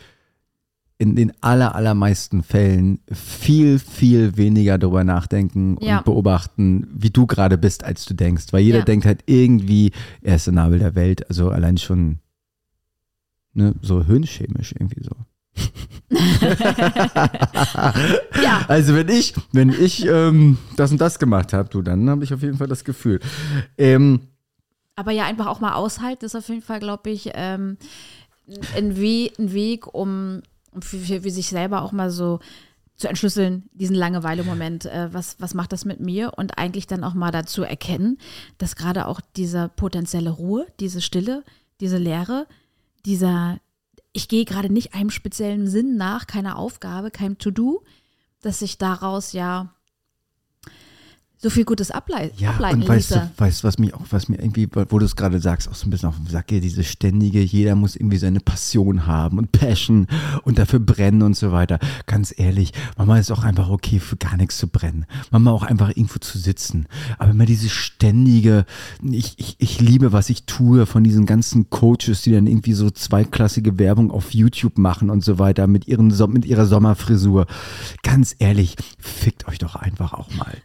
in 0.99 1.15
den 1.15 1.33
aller, 1.43 1.75
allermeisten 1.75 2.43
Fällen 2.43 3.01
viel, 3.13 3.79
viel 3.79 4.37
weniger 4.39 4.79
darüber 4.79 5.05
nachdenken 5.05 5.77
Ja. 5.81 5.99
und 5.99 6.05
beobachten, 6.07 6.87
wie 6.91 7.11
du 7.11 7.27
gerade 7.27 7.59
bist, 7.59 7.85
als 7.85 8.07
du 8.07 8.15
denkst. 8.15 8.47
Weil 8.53 8.63
jeder 8.63 8.79
Ja. 8.79 8.85
denkt 8.85 9.05
halt 9.05 9.21
irgendwie, 9.27 9.93
er 10.23 10.37
ist 10.37 10.47
der 10.47 10.55
Nabel 10.55 10.79
der 10.79 10.95
Welt. 10.95 11.29
Also 11.29 11.51
allein 11.51 11.77
schon 11.77 12.21
ne, 13.53 13.75
so 13.83 14.05
hirnchemisch 14.05 14.73
irgendwie 14.73 15.03
so. 15.03 15.11
Ja. 18.43 18.65
Also 18.69 18.95
wenn 18.95 19.09
ich, 19.09 19.35
wenn 19.53 19.71
ich 19.71 20.05
ähm, 20.07 20.59
das 20.77 20.93
und 20.93 21.01
das 21.01 21.19
gemacht 21.19 21.53
habe, 21.53 21.69
du, 21.69 21.83
dann 21.83 22.09
habe 22.11 22.25
ich 22.25 22.33
auf 22.33 22.43
jeden 22.43 22.57
Fall 22.59 22.69
das 22.69 22.85
Gefühl. 22.85 23.21
Ähm, 23.79 24.21
Aber 24.95 25.11
ja, 25.13 25.25
einfach 25.27 25.47
auch 25.47 25.61
mal 25.61 25.75
aushalten 25.75 26.25
ist 26.25 26.35
auf 26.37 26.49
jeden 26.49 26.63
Fall, 26.63 26.81
glaube 26.81 27.11
ich, 27.11 27.31
ähm, 27.35 27.77
ein, 28.77 28.97
We 28.97 29.31
ein 29.39 29.53
Weg, 29.53 29.93
um 29.93 30.43
um 30.77 30.83
für, 30.83 30.99
für, 30.99 31.23
für 31.23 31.31
sich 31.31 31.49
selber 31.49 31.83
auch 31.83 31.93
mal 31.93 32.11
so 32.11 32.39
zu 32.97 33.09
entschlüsseln, 33.09 33.69
diesen 33.73 33.97
Langeweile-Moment, 33.97 34.87
äh, 34.87 35.13
was, 35.13 35.37
was 35.39 35.53
macht 35.53 35.73
das 35.73 35.85
mit 35.85 36.01
mir? 36.01 36.33
Und 36.37 36.59
eigentlich 36.59 36.87
dann 36.87 37.05
auch 37.05 37.15
mal 37.15 37.31
dazu 37.31 37.63
erkennen, 37.63 38.19
dass 38.59 38.77
gerade 38.77 39.07
auch 39.07 39.21
diese 39.37 39.69
potenzielle 39.69 40.31
Ruhe, 40.31 40.67
diese 40.81 41.03
Stille, 41.03 41.45
diese 41.81 41.99
Leere, 41.99 42.47
dieser, 43.05 43.59
ich 44.13 44.29
gehe 44.29 44.47
gerade 44.47 44.73
nicht 44.73 44.95
einem 44.95 45.11
speziellen 45.11 45.69
Sinn 45.69 45.97
nach, 45.97 46.27
keine 46.27 46.57
Aufgabe, 46.57 47.11
kein 47.11 47.37
To-Do, 47.37 47.85
dass 48.41 48.61
sich 48.61 48.79
daraus 48.79 49.33
ja 49.33 49.75
so 51.47 51.51
viel 51.51 51.65
Gutes 51.65 51.93
ablei 51.93 52.33
ja, 52.39 52.51
ableiten 52.51 52.83
und 52.83 52.89
weißt 52.89 53.11
ließe. 53.11 53.31
du, 53.37 53.41
weißt, 53.41 53.63
was 53.63 53.79
mich 53.79 53.95
auch, 53.95 54.01
was 54.11 54.29
mir 54.29 54.41
irgendwie, 54.41 54.69
wo 54.73 54.99
du 54.99 55.05
es 55.05 55.15
gerade 55.15 55.39
sagst, 55.39 55.69
auch 55.69 55.77
so 55.77 55.87
ein 55.87 55.91
bisschen 55.91 56.09
auf 56.09 56.17
den 56.17 56.27
Sack 56.27 56.49
geht, 56.49 56.65
diese 56.65 56.83
ständige, 56.83 57.41
jeder 57.41 57.77
muss 57.77 57.95
irgendwie 57.95 58.17
seine 58.17 58.41
Passion 58.41 59.07
haben 59.07 59.39
und 59.39 59.53
Passion 59.53 60.09
und 60.43 60.59
dafür 60.59 60.81
brennen 60.81 61.23
und 61.23 61.37
so 61.37 61.53
weiter. 61.53 61.79
Ganz 62.07 62.35
ehrlich, 62.37 62.73
Mama 62.99 63.17
ist 63.19 63.31
auch 63.31 63.45
einfach 63.45 63.71
okay, 63.71 64.01
für 64.01 64.17
gar 64.17 64.37
nichts 64.37 64.59
zu 64.59 64.67
brennen. 64.67 65.07
Mama 65.31 65.53
auch 65.53 65.63
einfach 65.63 65.91
irgendwo 65.91 66.19
zu 66.19 66.37
sitzen. 66.37 66.87
Aber 67.19 67.31
immer 67.31 67.47
diese 67.47 67.69
ständige, 67.69 68.67
ich, 69.01 69.39
ich, 69.39 69.55
ich 69.59 69.81
liebe, 69.81 70.13
was 70.13 70.31
ich 70.31 70.47
tue 70.47 70.85
von 70.85 71.05
diesen 71.05 71.27
ganzen 71.27 71.71
Coaches, 71.71 72.23
die 72.23 72.33
dann 72.33 72.49
irgendwie 72.49 72.73
so 72.73 72.91
zweiklassige 72.91 73.79
Werbung 73.79 74.11
auf 74.11 74.35
YouTube 74.35 74.79
machen 74.79 75.11
und 75.11 75.23
so 75.23 75.39
weiter 75.39 75.69
mit 75.69 75.87
ihren, 75.87 76.09
mit 76.33 76.45
ihrer 76.45 76.67
Sommerfrisur. 76.67 77.47
Ganz 78.03 78.35
ehrlich, 78.41 78.75
fickt 78.99 79.47
euch 79.47 79.59
doch 79.59 79.77
einfach 79.77 80.13
auch 80.13 80.35
mal. 80.35 80.57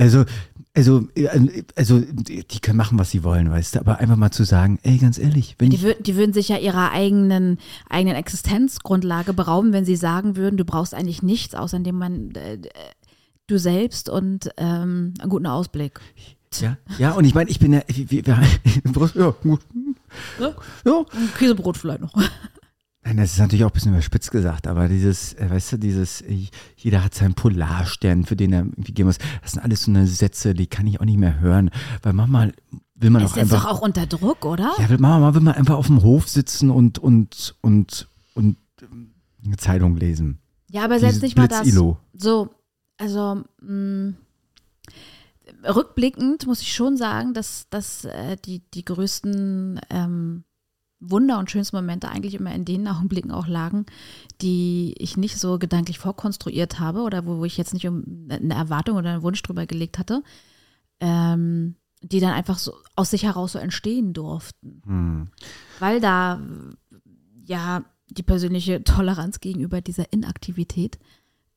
Also, 0.00 0.24
also, 0.72 1.08
äh, 1.14 1.28
also, 1.76 2.00
die 2.00 2.60
können 2.60 2.78
machen, 2.78 2.98
was 2.98 3.10
sie 3.10 3.22
wollen, 3.22 3.50
weißt 3.50 3.74
du, 3.74 3.80
aber 3.80 3.98
einfach 3.98 4.16
mal 4.16 4.30
zu 4.30 4.44
sagen, 4.44 4.78
ey, 4.82 4.96
ganz 4.96 5.18
ehrlich, 5.18 5.56
wenn 5.58 5.68
Die, 5.68 5.82
würden, 5.82 6.02
die 6.02 6.16
würden 6.16 6.32
sich 6.32 6.48
ja 6.48 6.56
ihrer 6.56 6.90
eigenen, 6.90 7.58
eigenen 7.90 8.16
Existenzgrundlage 8.16 9.34
berauben, 9.34 9.74
wenn 9.74 9.84
sie 9.84 9.96
sagen 9.96 10.36
würden, 10.36 10.56
du 10.56 10.64
brauchst 10.64 10.94
eigentlich 10.94 11.22
nichts, 11.22 11.54
außer 11.54 11.76
indem 11.76 11.98
man 11.98 12.30
äh, 12.30 12.54
äh, 12.54 12.60
du 13.46 13.58
selbst 13.58 14.08
und 14.08 14.50
ähm, 14.56 15.12
einen 15.20 15.28
guten 15.28 15.46
Ausblick. 15.46 16.00
ja, 16.60 16.78
ja, 16.98 17.12
und 17.12 17.26
ich 17.26 17.34
meine, 17.34 17.50
ich 17.50 17.58
bin 17.58 17.74
ja, 17.74 17.82
wir, 17.86 18.10
wir, 18.10 18.22
ja, 19.14 19.30
gut, 19.42 19.60
ja, 20.40 20.54
Ein 21.12 21.34
Käsebrot 21.36 21.76
vielleicht 21.76 22.00
noch. 22.00 22.14
Das 23.16 23.32
ist 23.32 23.38
natürlich 23.38 23.64
auch 23.64 23.70
ein 23.70 23.74
bisschen 23.74 23.92
überspitzt 23.92 24.30
gesagt, 24.30 24.66
aber 24.66 24.88
dieses, 24.88 25.34
äh, 25.34 25.50
weißt 25.50 25.72
du, 25.72 25.76
dieses, 25.78 26.20
äh, 26.22 26.46
jeder 26.76 27.04
hat 27.04 27.14
seinen 27.14 27.34
Polarstern, 27.34 28.24
für 28.24 28.36
den 28.36 28.52
er 28.52 28.60
irgendwie 28.60 28.92
gehen 28.92 29.06
muss. 29.06 29.18
Das 29.42 29.52
sind 29.52 29.62
alles 29.62 29.82
so 29.82 29.90
eine 29.90 30.06
Sätze, 30.06 30.54
die 30.54 30.66
kann 30.66 30.86
ich 30.86 31.00
auch 31.00 31.04
nicht 31.04 31.18
mehr 31.18 31.40
hören, 31.40 31.70
weil 32.02 32.12
manchmal 32.12 32.52
will 32.94 33.10
man 33.10 33.22
Ist 33.22 33.32
auch 33.32 33.36
jetzt 33.36 33.52
einfach, 33.52 33.64
doch 33.64 33.78
auch 33.78 33.80
unter 33.80 34.06
Druck, 34.06 34.44
oder? 34.44 34.72
ja, 34.78 34.86
manchmal 34.98 35.34
will 35.34 35.40
man 35.40 35.54
einfach 35.54 35.76
auf 35.76 35.86
dem 35.86 36.02
Hof 36.02 36.28
sitzen 36.28 36.70
und, 36.70 36.98
und, 36.98 37.56
und, 37.62 38.08
und 38.34 38.56
ähm, 38.82 39.14
eine 39.44 39.56
Zeitung 39.56 39.96
lesen. 39.96 40.38
Ja, 40.70 40.84
aber 40.84 41.00
selbst 41.00 41.16
Dieses 41.16 41.22
nicht 41.22 41.36
mal 41.36 41.48
das. 41.48 41.66
So, 42.12 42.50
also 42.98 43.42
mh, 43.60 44.14
rückblickend 45.64 46.46
muss 46.46 46.60
ich 46.60 46.72
schon 46.74 46.96
sagen, 46.96 47.34
dass, 47.34 47.66
dass 47.70 48.04
äh, 48.04 48.36
die, 48.44 48.62
die 48.72 48.84
größten 48.84 49.80
ähm, 49.90 50.44
Wunder 51.00 51.38
und 51.38 51.50
schönsten 51.50 51.76
Momente 51.76 52.08
eigentlich 52.08 52.34
immer 52.34 52.54
in 52.54 52.64
den 52.64 52.86
Augenblicken 52.86 53.30
auch 53.30 53.46
lagen, 53.46 53.86
die 54.42 54.94
ich 54.98 55.16
nicht 55.16 55.38
so 55.38 55.58
gedanklich 55.58 55.98
vorkonstruiert 55.98 56.78
habe 56.78 57.00
oder 57.00 57.26
wo, 57.26 57.38
wo 57.38 57.44
ich 57.44 57.56
jetzt 57.56 57.72
nicht 57.72 57.86
um 57.88 58.28
eine 58.28 58.54
Erwartung 58.54 58.96
oder 58.96 59.10
einen 59.10 59.22
Wunsch 59.22 59.42
drüber 59.42 59.66
gelegt 59.66 59.98
hatte, 59.98 60.22
ähm, 61.00 61.76
die 62.02 62.20
dann 62.20 62.32
einfach 62.32 62.58
so 62.58 62.74
aus 62.96 63.10
sich 63.10 63.24
heraus 63.24 63.52
so 63.52 63.58
entstehen 63.58 64.12
durften. 64.12 64.82
Hm. 64.84 65.28
Weil 65.78 66.00
da 66.00 66.40
ja 67.46 67.82
die 68.08 68.22
persönliche 68.22 68.84
Toleranz 68.84 69.40
gegenüber 69.40 69.80
dieser 69.80 70.12
Inaktivität 70.12 70.98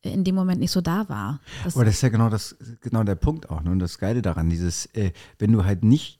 in 0.01 0.23
dem 0.23 0.35
Moment 0.35 0.59
nicht 0.59 0.71
so 0.71 0.81
da 0.81 1.07
war. 1.09 1.39
Das, 1.63 1.75
Aber 1.75 1.85
das 1.85 1.95
ist 1.95 2.01
ja 2.01 2.09
genau 2.09 2.29
das, 2.29 2.57
genau 2.81 3.03
der 3.03 3.15
Punkt 3.15 3.49
auch, 3.49 3.61
ne? 3.61 3.71
Und 3.71 3.79
das 3.79 3.97
Geile 3.97 4.21
daran, 4.21 4.49
dieses, 4.49 4.85
äh, 4.87 5.13
wenn 5.39 5.51
du 5.51 5.63
halt 5.63 5.83
nicht 5.83 6.19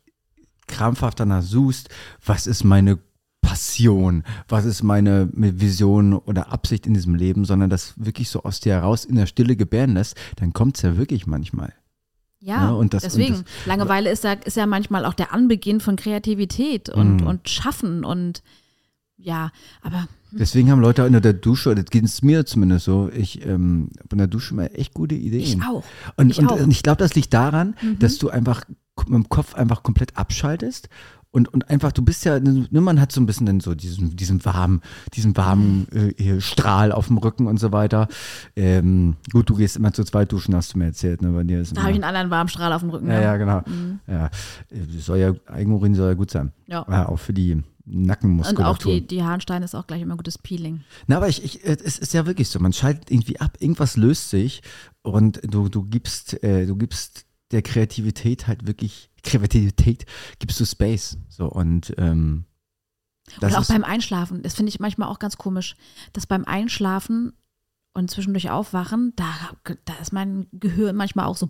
krampfhaft 0.68 1.20
danach 1.20 1.42
suchst, 1.42 1.90
was 2.26 2.48
ist 2.48 2.64
meine 2.64 2.98
Passion, 3.44 4.24
was 4.48 4.66
ist 4.66 4.82
meine 4.82 5.30
Vision 5.34 6.14
oder 6.14 6.52
Absicht 6.52 6.88
in 6.88 6.94
diesem 6.96 7.14
Leben, 7.14 7.46
sondern 7.46 7.70
das 7.70 7.94
wirklich 7.98 8.30
so 8.30 8.42
aus 8.44 8.60
dir 8.62 8.74
heraus 8.74 9.06
in 9.06 9.16
der 9.16 9.28
Stille 9.28 9.56
gebären 9.56 9.94
lässt, 9.94 10.16
dann 10.38 10.54
kommt 10.54 10.78
es 10.78 10.82
ja 10.82 10.98
wirklich 10.98 11.28
manchmal. 11.28 11.74
Ja, 12.40 12.64
Ja, 12.66 12.72
und 12.72 12.94
das- 12.94 13.04
und 13.04 13.12
deswegen. 13.20 13.34
das- 13.44 13.66
Langeweile 13.68 14.10
ist 14.10 14.24
ja, 14.24 14.34
ist 14.34 14.58
ja 14.58 14.66
manchmal 14.66 15.06
auch 15.06 15.14
der 15.14 15.34
Anbeginn 15.34 15.80
von 15.82 15.96
Kreativität 15.98 16.90
und, 16.90 17.18
Mhm. 17.22 17.28
und 17.28 17.48
Schaffen 17.50 18.04
und 18.04 18.42
ja, 19.18 19.52
aber 19.82 20.08
Deswegen 20.32 20.72
haben 20.72 20.82
Leute 20.82 21.04
in 21.04 21.14
der 21.22 21.34
Dusche, 21.34 21.70
oder 21.70 21.84
das 21.84 21.92
geht 21.92 22.04
es 22.06 22.24
mir 22.24 22.44
zumindest 22.48 22.86
so, 22.86 23.10
ich 23.16 23.46
ähm, 23.46 23.90
in 24.12 24.18
der 24.18 24.26
Dusche 24.28 24.56
mal 24.56 24.72
echt 24.74 24.96
gute 24.96 25.14
Ideen. 25.14 25.42
ich 25.44 25.62
auch. 25.62 25.84
Und 26.18 26.32
Ich 26.32 26.40
und, 26.40 26.48
auch. 26.50 26.58
Mhm. 26.58 26.64
und 26.64 26.72
ich 26.72 26.82
glaube, 26.82 26.98
das 26.98 27.14
liegt 27.14 27.34
daran, 27.36 27.76
dass 28.00 28.18
du 28.18 28.30
einfach 28.30 28.64
mit 29.06 29.10
dem 29.14 29.30
Kopf 29.30 29.54
einfach 29.54 29.84
komplett 29.84 30.18
abschaltest. 30.18 30.90
Und, 31.36 31.52
und 31.52 31.67
einfach, 31.67 31.91
du 31.91 32.04
bist 32.04 32.26
ja, 32.26 32.39
ne, 32.39 32.67
man 32.69 33.02
hat 33.02 33.12
so 33.12 33.19
ein 33.19 33.26
bisschen 33.26 33.48
dann 33.48 33.60
so 33.60 33.74
diesen, 33.74 34.15
diesen 34.15 34.46
warmen, 34.46 34.82
diesen 35.15 35.36
warmen 35.36 35.88
äh, 35.91 36.13
hier 36.15 36.41
Strahl 36.41 36.91
auf 36.91 37.08
dem 37.08 37.17
Rücken 37.17 37.48
und 37.48 37.60
so 37.60 37.72
weiter. 37.72 38.08
Ähm, 38.56 39.15
gut, 39.32 39.50
du 39.50 39.56
gehst 39.56 39.76
immer 39.76 39.91
zu 39.91 40.04
zweit 40.04 40.32
duschen, 40.32 40.56
hast 40.56 40.76
du 40.76 40.78
mir 40.78 40.86
erzählt, 40.86 41.24
ne? 41.24 41.30
Bei 41.30 41.43
dir 41.43 41.60
ist 41.62 41.76
Da 41.76 41.82
habe 41.82 41.89
ich 41.89 41.96
einen 41.96 42.04
anderen 42.04 42.30
warmen 42.30 42.50
Strahl 42.50 42.72
auf 42.72 42.82
dem 42.82 42.91
Rücken. 42.91 43.08
ja, 43.08 43.15
ja, 43.15 43.22
ja. 43.22 43.38
genau. 43.38 43.63
Ja, 44.08 44.26
äh, 44.28 44.30
soll 45.00 45.17
ja, 45.17 45.34
Eigenurin 45.48 45.96
soll 45.96 46.10
ja 46.10 46.13
gut 46.13 46.30
sein. 46.30 46.52
Ja. 46.67 46.86
Ja, 46.88 47.10
auch 47.10 47.17
für 47.17 47.34
die 47.34 47.54
Und 47.54 47.65
Nackenmuskulatur. 47.88 48.69
auch 48.69 48.78
die, 48.78 49.08
die 49.08 49.24
Harnsteine 49.24 49.65
ist 49.65 49.74
auch 49.74 49.88
gleich 49.88 50.04
immer 50.04 50.15
gutes 50.17 50.38
Peeling. 50.38 50.82
Na, 51.08 51.17
aber 51.17 51.30
ich, 51.30 51.43
ich, 51.43 51.65
äh, 51.65 51.78
es 51.84 51.98
ist 51.98 52.13
ja 52.13 52.28
wirklich 52.28 52.50
so, 52.50 52.60
man 52.60 52.74
schaltet 52.74 53.10
irgendwie 53.10 53.39
ab, 53.39 53.58
irgendwas 53.60 53.98
löst 53.98 54.30
sich 54.30 54.62
und 55.02 55.41
du, 55.43 55.67
du 55.67 55.82
gibst, 55.84 56.43
äh, 56.43 56.67
du 56.67 56.76
gibst 56.76 57.26
der 57.54 57.62
Kreativität 57.62 58.48
halt 58.48 58.68
wirklich, 58.68 59.10
Kreativität 59.24 60.06
gibst 60.39 60.60
du 60.60 60.66
Space. 60.66 61.18
So 61.30 61.48
und 61.48 61.94
ähm, 61.98 62.46
das 63.39 63.54
und 63.54 63.60
auch 63.60 63.68
beim 63.68 63.84
Einschlafen, 63.84 64.42
das 64.42 64.56
finde 64.56 64.70
ich 64.70 64.80
manchmal 64.80 65.08
auch 65.08 65.20
ganz 65.20 65.38
komisch, 65.38 65.76
dass 66.12 66.28
beim 66.28 66.44
Einschlafen 66.46 67.34
und 67.94 68.12
zwischendurch 68.12 68.50
aufwachen, 68.50 69.13
da, 69.16 69.34
da 69.86 69.94
ist 70.02 70.12
mein 70.12 70.48
Gehirn 70.52 70.96
manchmal 70.96 71.26
auch 71.26 71.38
so. 71.38 71.50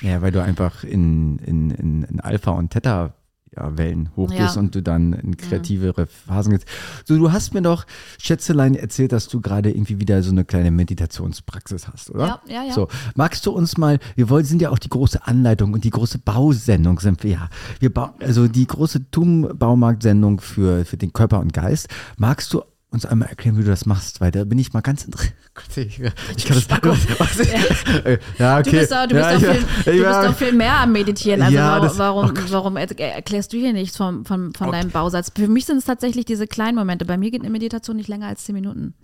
ja, 0.00 0.22
weil 0.22 0.32
du 0.32 0.42
einfach 0.42 0.84
in, 0.84 1.38
in, 1.40 1.70
in, 1.70 2.02
in 2.04 2.20
Alpha 2.20 2.52
und 2.52 2.70
Theta 2.70 3.14
ja, 3.56 3.76
Wellen 3.78 4.10
hochgehst 4.16 4.56
Ja. 4.56 4.60
und 4.60 4.74
du 4.74 4.82
dann 4.82 5.12
in 5.12 5.36
kreativere 5.36 6.06
Phasen 6.06 6.52
gehst. 6.52 6.66
So, 7.04 7.16
du 7.16 7.32
hast 7.32 7.54
mir 7.54 7.62
doch, 7.62 7.86
Schätzelein, 8.20 8.74
erzählt, 8.74 9.12
dass 9.12 9.28
du 9.28 9.40
gerade 9.40 9.70
irgendwie 9.70 9.98
wieder 10.00 10.22
so 10.22 10.30
eine 10.30 10.44
kleine 10.44 10.70
Meditationspraxis 10.70 11.88
hast, 11.88 12.10
oder? 12.10 12.26
Ja, 12.26 12.40
ja, 12.48 12.64
ja. 12.64 12.72
So, 12.72 12.88
magst 13.14 13.46
du 13.46 13.50
uns 13.52 13.76
mal, 13.78 13.98
wir 14.14 14.28
wollen, 14.28 14.44
sind 14.44 14.60
ja 14.62 14.70
auch 14.70 14.78
die 14.78 14.88
große 14.90 15.26
Anleitung 15.26 15.72
und 15.72 15.84
die 15.84 15.90
große 15.90 16.18
Bausendung 16.18 17.00
sind 17.00 17.22
wir 17.22 17.30
ja. 17.30 17.48
Wir 17.80 17.92
bauen, 17.92 18.10
also 18.20 18.48
die 18.48 18.66
große 18.66 19.10
TUM-Baumarktsendung 19.10 20.40
für, 20.40 20.84
für 20.84 20.96
den 20.96 21.12
Körper 21.12 21.40
und 21.40 21.52
Geist. 21.52 21.88
Magst 22.16 22.52
du 22.52 22.62
uns 22.90 23.04
einmal 23.04 23.28
erklären, 23.28 23.56
wie 23.58 23.62
du 23.62 23.68
das 23.68 23.84
machst? 23.84 24.20
Weil 24.20 24.30
da 24.30 24.44
bin 24.44 24.58
ich 24.58 24.72
mal 24.72 24.80
ganz 24.80 25.04
interessiert. 25.04 25.34
Ich, 25.76 25.96
kann 26.44 26.56
das. 26.56 26.68
Was, 27.18 27.38
ja, 28.38 28.58
okay. 28.58 28.70
Du 28.70 28.70
bist 28.72 28.92
doch, 28.92 29.06
du 29.06 29.14
bist 29.14 29.30
ja, 29.30 29.32
doch, 29.34 29.40
ja, 29.42 29.52
viel, 29.54 29.60
du 29.62 29.84
bist 29.84 30.02
ja, 30.02 30.26
doch 30.26 30.36
viel 30.36 30.52
mehr 30.52 30.74
am 30.80 30.92
Meditieren. 30.92 31.40
Also 31.42 31.54
Ja, 31.56 31.70
warum, 31.72 31.82
das- 31.88 31.98
warum, 31.98 32.30
oh 32.30 32.50
warum 32.52 32.76
er- 32.76 32.98
erklärst 33.00 33.52
du 33.52 33.56
hier 33.56 33.72
nichts 33.72 33.96
vom, 33.96 34.24
vom, 34.26 34.52
von 34.52 34.70
deinem 34.70 34.90
Bausatz? 34.90 35.32
Für 35.34 35.48
mich 35.48 35.64
sind 35.64 35.78
es 35.78 35.84
tatsächlich 35.86 36.26
diese 36.26 36.46
kleinen 36.46 36.76
Momente. 36.76 37.04
Bei 37.06 37.16
mir 37.16 37.30
geht 37.30 37.40
eine 37.40 37.50
Meditation 37.50 37.96
nicht 37.96 38.08
länger 38.08 38.26
als 38.28 38.44
zehn 38.44 38.54
Minuten. 38.54 38.94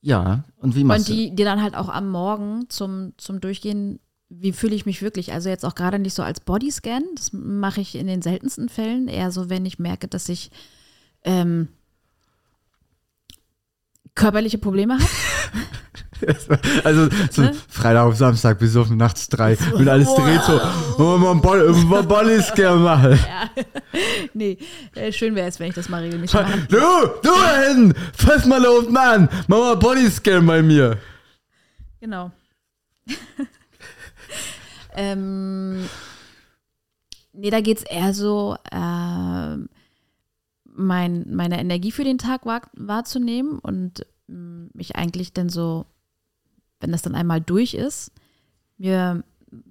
ja, 0.00 0.44
und 0.58 0.74
wie 0.76 0.84
machst 0.84 1.08
Und 1.08 1.16
die, 1.16 1.34
die 1.34 1.44
dann 1.44 1.62
halt 1.62 1.74
auch 1.76 1.88
am 1.88 2.08
Morgen 2.10 2.68
zum, 2.68 3.12
zum 3.16 3.40
Durchgehen, 3.40 4.00
wie 4.28 4.52
fühle 4.52 4.74
ich 4.74 4.86
mich 4.86 5.02
wirklich? 5.02 5.32
Also 5.32 5.48
jetzt 5.48 5.64
auch 5.64 5.74
gerade 5.74 5.98
nicht 5.98 6.14
so 6.14 6.22
als 6.22 6.40
Bodyscan, 6.40 7.02
das 7.16 7.32
mache 7.32 7.80
ich 7.80 7.94
in 7.94 8.06
den 8.08 8.22
seltensten 8.22 8.68
Fällen, 8.68 9.08
eher 9.08 9.30
so, 9.30 9.48
wenn 9.50 9.64
ich 9.66 9.78
merke, 9.78 10.08
dass 10.08 10.28
ich 10.28 10.50
ähm, 11.24 11.68
körperliche 14.18 14.58
Probleme 14.58 14.98
du? 16.20 16.58
Also 16.84 17.08
so 17.30 17.42
Ne? 17.42 17.54
Freitag 17.68 18.06
auf 18.06 18.16
Samstag 18.16 18.58
bis 18.58 18.76
auf 18.76 18.90
nachts 18.90 19.28
drei, 19.28 19.56
wenn 19.74 19.88
alles 19.88 20.12
dreht 20.14 20.42
so, 20.42 20.60
oh, 20.98 21.16
man 21.16 21.40
Ball, 21.40 21.68
man 21.72 22.06
Ball 22.06 22.28
ist 22.30 22.54
gerne 22.54 22.80
machen. 22.80 23.18
nee, 24.34 24.58
äh, 24.94 25.12
schön 25.12 25.34
wäre 25.34 25.48
es, 25.48 25.60
wenn 25.60 25.68
ich 25.68 25.74
das 25.74 25.88
mal 25.88 26.02
regelmäßig 26.02 26.40
mache. 26.40 26.58
Du, 26.68 26.76
du 26.76 27.30
da 27.30 27.62
hinten, 27.68 27.94
fass 28.14 28.46
mal 28.46 28.64
unten 28.66 28.96
an, 28.96 29.28
mach 29.46 29.58
mal 29.58 29.76
Bodyscan 29.76 30.46
bei 30.46 30.62
mir. 30.62 30.98
Genau. 32.00 32.30
ähm, 34.94 35.88
nee, 37.32 37.50
da 37.50 37.60
geht 37.60 37.78
es 37.78 37.84
eher 37.84 38.12
so, 38.12 38.56
ähm, 38.72 39.68
mein, 40.78 41.34
meine 41.34 41.60
Energie 41.60 41.92
für 41.92 42.04
den 42.04 42.18
Tag 42.18 42.46
wahr, 42.46 42.62
wahrzunehmen 42.74 43.58
und 43.58 44.06
ähm, 44.28 44.70
mich 44.72 44.96
eigentlich 44.96 45.32
dann 45.32 45.48
so, 45.48 45.86
wenn 46.80 46.92
das 46.92 47.02
dann 47.02 47.14
einmal 47.14 47.40
durch 47.40 47.74
ist, 47.74 48.12
mir 48.78 49.24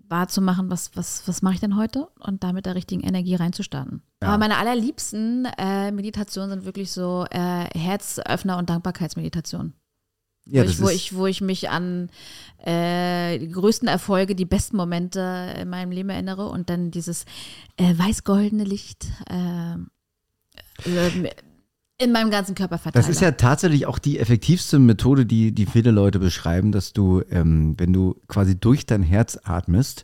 wahrzumachen, 0.10 0.70
was, 0.70 0.96
was, 0.96 1.28
was 1.28 1.42
mache 1.42 1.56
ich 1.56 1.60
denn 1.60 1.76
heute 1.76 2.08
und 2.20 2.44
da 2.44 2.52
mit 2.52 2.66
der 2.66 2.76
richtigen 2.76 3.02
Energie 3.02 3.36
reinzustarten. 3.36 4.02
Ja. 4.22 4.30
Aber 4.30 4.38
meine 4.38 4.58
allerliebsten 4.58 5.46
äh, 5.58 5.92
Meditationen 5.92 6.50
sind 6.50 6.66
wirklich 6.66 6.92
so 6.92 7.26
äh, 7.30 7.66
Herzöffner 7.78 8.58
und 8.58 8.70
Dankbarkeitsmeditationen 8.70 9.74
Ja, 10.46 10.64
wo, 10.64 10.68
ich, 10.68 10.82
wo, 10.82 10.90
ich, 10.90 11.16
wo 11.16 11.28
ich 11.28 11.42
mich 11.42 11.70
an 11.70 12.10
äh, 12.66 13.38
die 13.38 13.50
größten 13.50 13.88
Erfolge, 13.88 14.36
die 14.36 14.46
besten 14.46 14.78
Momente 14.78 15.54
in 15.62 15.70
meinem 15.70 15.92
Leben 15.92 16.10
erinnere 16.10 16.48
und 16.48 16.70
dann 16.70 16.90
dieses 16.90 17.26
äh, 17.78 17.98
weiß-goldene 17.98 18.64
Licht 18.64 19.06
äh, 19.30 19.76
in 22.00 22.12
meinem 22.12 22.30
ganzen 22.30 22.54
Körper 22.54 22.78
verteile. 22.78 23.04
das 23.04 23.10
ist 23.10 23.22
ja 23.22 23.32
tatsächlich 23.32 23.88
auch 23.88 23.98
die 23.98 24.20
effektivste 24.20 24.78
Methode, 24.78 25.26
die, 25.26 25.52
die 25.52 25.66
viele 25.66 25.90
Leute 25.90 26.20
beschreiben, 26.20 26.72
dass 26.72 26.94
du, 26.94 27.24
ähm, 27.32 27.74
wenn 27.78 27.92
du 27.92 28.16
quasi 28.28 28.56
durch 28.60 28.86
dein 28.86 29.02
Herz 29.02 29.40
atmest, 29.44 30.04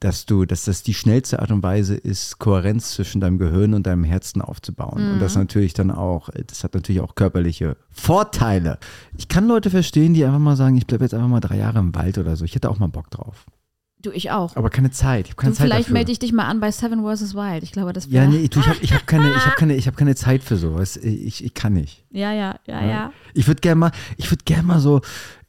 dass 0.00 0.24
du, 0.24 0.46
dass 0.46 0.64
das 0.64 0.82
die 0.82 0.94
schnellste 0.94 1.40
Art 1.40 1.50
und 1.50 1.62
Weise 1.62 1.96
ist, 1.96 2.38
Kohärenz 2.38 2.92
zwischen 2.92 3.20
deinem 3.20 3.36
Gehirn 3.38 3.74
und 3.74 3.86
deinem 3.86 4.04
Herzen 4.04 4.40
aufzubauen. 4.40 5.06
Und 5.06 5.16
Mhm. 5.16 5.20
das 5.20 5.34
natürlich 5.36 5.74
dann 5.74 5.90
auch, 5.90 6.30
das 6.46 6.64
hat 6.64 6.74
natürlich 6.74 7.02
auch 7.02 7.14
körperliche 7.14 7.76
Vorteile. 7.90 8.78
Ich 9.18 9.28
kann 9.28 9.46
Leute 9.46 9.68
verstehen, 9.68 10.14
die 10.14 10.24
einfach 10.24 10.38
mal 10.38 10.56
sagen, 10.56 10.78
ich 10.78 10.86
bleibe 10.86 11.04
jetzt 11.04 11.14
einfach 11.14 11.28
mal 11.28 11.40
drei 11.40 11.58
Jahre 11.58 11.78
im 11.78 11.94
Wald 11.94 12.16
oder 12.16 12.36
so. 12.36 12.46
Ich 12.46 12.54
hätte 12.54 12.70
auch 12.70 12.78
mal 12.78 12.88
Bock 12.88 13.10
drauf. 13.10 13.44
Du, 14.06 14.10
ich 14.12 14.30
auch. 14.30 14.54
Aber 14.56 14.70
keine 14.70 14.90
Zeit. 14.90 15.26
Ich 15.26 15.30
habe 15.32 15.36
keine 15.40 15.52
Du, 15.52 15.56
Zeit 15.58 15.66
vielleicht 15.66 15.84
dafür. 15.86 15.92
melde 15.94 16.12
ich 16.12 16.18
dich 16.18 16.32
mal 16.32 16.44
an 16.46 16.60
bei 16.60 16.70
Seven 16.70 17.02
vs. 17.04 17.34
Wild. 17.34 17.62
Ich 17.62 17.72
glaube, 17.72 17.92
das 17.92 18.06
Ja, 18.06 18.22
wäre. 18.22 18.28
nee, 18.30 18.48
du, 18.48 18.60
ich 18.60 18.66
habe 18.68 18.78
ich 18.80 18.92
hab 18.94 19.06
keine, 19.06 19.30
ich 19.30 19.46
hab 19.46 19.56
keine, 19.56 19.74
ich 19.76 19.86
hab 19.86 19.96
keine 19.96 20.14
Zeit 20.14 20.42
für 20.44 20.56
sowas. 20.56 20.96
Ich, 20.96 21.44
ich 21.44 21.54
kann 21.54 21.72
nicht. 21.74 22.04
ja, 22.10 22.32
ja, 22.32 22.56
ja, 22.66 22.84
ja. 22.86 23.12
Ich 23.34 23.46
würde 23.48 23.60
gerne 23.60 23.78
mal, 23.80 23.92
ich 24.16 24.30
würde 24.30 24.44
gerne 24.44 24.62
mal 24.62 24.80
so 24.80 25.00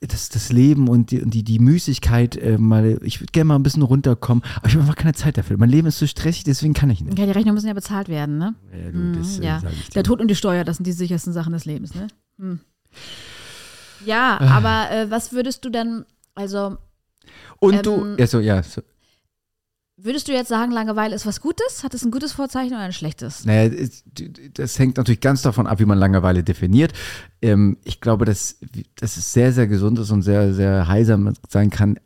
das, 0.02 0.30
das 0.30 0.52
Leben 0.52 0.88
und 0.88 1.12
die, 1.12 1.22
und 1.22 1.34
die, 1.34 1.44
die 1.44 1.60
Müßigkeit 1.60 2.36
äh, 2.38 2.58
mal, 2.58 3.00
ich 3.04 3.22
würde 3.22 3.32
gerne 3.32 3.46
mal 3.46 3.56
ein 3.56 3.64
bisschen 3.64 3.82
runterkommen, 3.84 4.44
aber 4.58 4.68
ich 4.68 4.74
habe 4.74 4.84
einfach 4.84 4.96
keine 4.96 5.14
Zeit 5.14 5.38
dafür. 5.38 5.58
Mein 5.58 5.70
Leben 5.70 5.88
ist 5.88 5.98
so 6.00 6.06
stressig, 6.08 6.44
deswegen 6.44 6.74
kann 6.74 6.90
ich 6.90 7.02
nicht. 7.02 7.18
Ja, 7.18 7.26
die 7.26 7.32
Rechnungen 7.32 7.56
müssen 7.56 7.68
ja 7.68 7.74
bezahlt 7.74 8.08
werden, 8.10 8.38
ne? 8.38 8.54
Ja, 8.72 8.92
du, 8.92 8.98
Mhm, 8.98 9.14
das, 9.18 9.38
ja. 9.40 9.62
Der 9.96 10.04
Tod 10.04 10.22
und 10.22 10.28
die 10.28 10.36
Steuer, 10.36 10.64
das 10.64 10.78
sind 10.78 10.86
die 10.86 10.92
sichersten 10.92 11.34
Sachen 11.34 11.54
des 11.54 11.66
Lebens, 11.66 11.96
ne? 11.96 12.08
Hm. 12.40 12.60
Ja, 14.06 14.38
Ah. 14.40 14.58
aber 14.58 14.92
äh, 14.92 15.10
was 15.12 15.32
würdest 15.34 15.66
du 15.66 15.70
denn, 15.70 16.06
also 16.36 16.78
Und 17.60 17.86
du, 17.86 17.96
ähm, 17.96 18.16
ja, 18.18 18.28
so, 18.28 18.40
ja, 18.40 18.64
so, 18.64 18.82
würdest 19.98 20.28
du 20.28 20.34
jetzt 20.34 20.50
sagen, 20.50 20.72
Langeweile 20.72 21.16
ist 21.16 21.26
was 21.26 21.42
Gutes? 21.42 21.84
Hat 21.84 21.94
es 21.94 22.04
ein 22.04 22.12
gutes 22.12 22.34
Vorzeichen 22.34 22.74
oder 22.74 22.84
ein 22.84 22.94
schlechtes? 22.94 23.46
naja, 23.46 23.88
das 24.54 24.78
hängt 24.78 24.98
natürlich 24.98 25.22
ganz 25.22 25.42
davon 25.42 25.68
ab, 25.68 25.80
wie 25.80 25.86
man 25.86 25.98
Langeweile 25.98 26.44
definiert. 26.44 26.94
Ähm, 27.42 27.78
ich 27.84 28.02
glaube, 28.02 28.26
dass, 28.26 28.60
dass 28.96 29.18
es 29.18 29.34
sehr, 29.34 29.54
sehr 29.54 29.68
gesund 29.68 30.00
ist 30.00 30.12
und 30.12 30.22
sehr, 30.22 30.54
sehr 30.54 30.88
heilsam 30.88 31.34
sein 31.50 31.70
kann, 31.70 32.00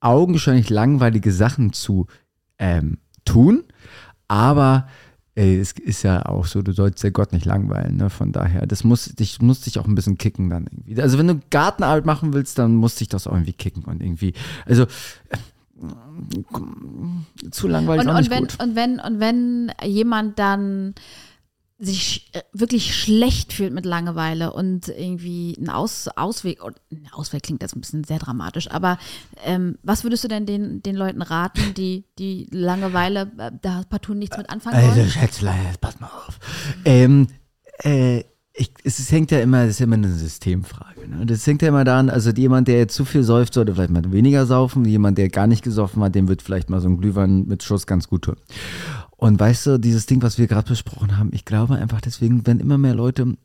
augenscheinlich 0.00 0.70
langweilige 0.70 1.32
Sachen 1.32 1.72
zu 1.72 2.06
ähm, 2.58 2.98
tun, 3.24 3.64
aber 4.28 4.88
ey, 5.36 5.58
es 5.60 5.72
ist 5.72 6.02
ja 6.02 6.24
auch 6.26 6.46
so, 6.46 6.62
du 6.62 6.72
sollst 6.72 7.04
ja 7.04 7.10
Gott 7.10 7.32
nicht 7.32 7.44
langweilen, 7.44 7.96
ne? 7.96 8.10
Von 8.10 8.32
daher, 8.32 8.66
das 8.66 8.84
muss 8.84 9.04
dich, 9.04 9.40
muss 9.40 9.60
dich 9.60 9.78
auch 9.78 9.86
ein 9.86 9.94
bisschen 9.94 10.18
kicken 10.18 10.50
dann 10.50 10.66
irgendwie. 10.66 11.00
Also 11.00 11.18
wenn 11.18 11.28
du 11.28 11.40
Gartenarbeit 11.50 12.06
machen 12.06 12.32
willst, 12.32 12.58
dann 12.58 12.74
muss 12.74 12.96
dich 12.96 13.08
das 13.08 13.26
auch 13.26 13.32
irgendwie 13.32 13.52
kicken 13.52 13.84
und 13.84 14.02
irgendwie, 14.02 14.32
also 14.64 14.84
äh, 14.84 15.36
zu 17.50 17.68
langweilig 17.68 18.08
Und, 18.08 18.14
und, 18.16 18.30
wenn, 18.30 18.40
gut. 18.40 18.62
und, 18.62 18.76
wenn, 18.76 18.98
und 18.98 19.20
wenn 19.20 19.72
jemand 19.84 20.38
dann 20.38 20.94
sich 21.78 22.30
äh, 22.32 22.40
wirklich 22.52 22.94
schlecht 22.94 23.52
fühlt 23.52 23.72
mit 23.72 23.84
Langeweile 23.84 24.52
und 24.52 24.88
irgendwie 24.88 25.54
einen 25.58 25.68
Aus, 25.68 26.08
Ausweg, 26.08 26.60
ein 26.62 27.08
Ausweg 27.12 27.42
klingt 27.42 27.62
jetzt 27.62 27.76
ein 27.76 27.80
bisschen 27.80 28.04
sehr 28.04 28.18
dramatisch, 28.18 28.70
aber 28.70 28.98
ähm, 29.44 29.78
was 29.82 30.02
würdest 30.02 30.24
du 30.24 30.28
denn 30.28 30.46
den, 30.46 30.82
den 30.82 30.96
Leuten 30.96 31.20
raten, 31.20 31.74
die, 31.74 32.04
die 32.18 32.46
Langeweile 32.50 33.30
äh, 33.38 33.50
da 33.60 33.82
partout 33.90 34.14
nichts 34.14 34.38
mit 34.38 34.48
anfangen 34.48 34.76
wollen? 34.76 35.00
Also 35.00 35.10
Schätzlein, 35.10 35.64
jetzt 35.66 35.80
pass 35.80 36.00
mal 36.00 36.08
auf. 36.08 36.38
Ähm, 36.86 37.28
äh, 37.82 38.24
ich, 38.58 38.72
es, 38.84 38.98
es 38.98 39.12
hängt 39.12 39.30
ja 39.30 39.40
immer, 39.40 39.64
es 39.64 39.72
ist 39.72 39.80
ja 39.80 39.84
immer 39.84 39.96
eine 39.96 40.08
Systemfrage. 40.08 41.06
Ne? 41.08 41.26
Das 41.26 41.46
hängt 41.46 41.60
ja 41.60 41.68
immer 41.68 41.84
daran, 41.84 42.08
also 42.08 42.30
jemand, 42.30 42.68
der 42.68 42.78
jetzt 42.78 42.94
zu 42.94 43.04
viel 43.04 43.22
säuft, 43.22 43.52
sollte 43.52 43.74
vielleicht 43.74 43.90
mal 43.90 44.10
weniger 44.12 44.46
saufen. 44.46 44.86
Jemand, 44.86 45.18
der 45.18 45.28
gar 45.28 45.46
nicht 45.46 45.62
gesoffen 45.62 46.02
hat, 46.02 46.14
dem 46.14 46.28
wird 46.28 46.40
vielleicht 46.40 46.70
mal 46.70 46.80
so 46.80 46.88
ein 46.88 46.96
Glühwein 46.96 47.44
mit 47.46 47.62
Schuss 47.62 47.86
ganz 47.86 48.08
gut 48.08 48.22
tun. 48.22 48.36
Und 49.16 49.40
weißt 49.40 49.66
du, 49.66 49.78
dieses 49.78 50.06
Ding, 50.06 50.22
was 50.22 50.38
wir 50.38 50.46
gerade 50.46 50.68
besprochen 50.68 51.16
haben, 51.16 51.30
ich 51.32 51.44
glaube 51.44 51.76
einfach 51.76 52.00
deswegen, 52.00 52.46
wenn 52.46 52.60
immer 52.60 52.78
mehr 52.78 52.94
Leute, 52.94 53.36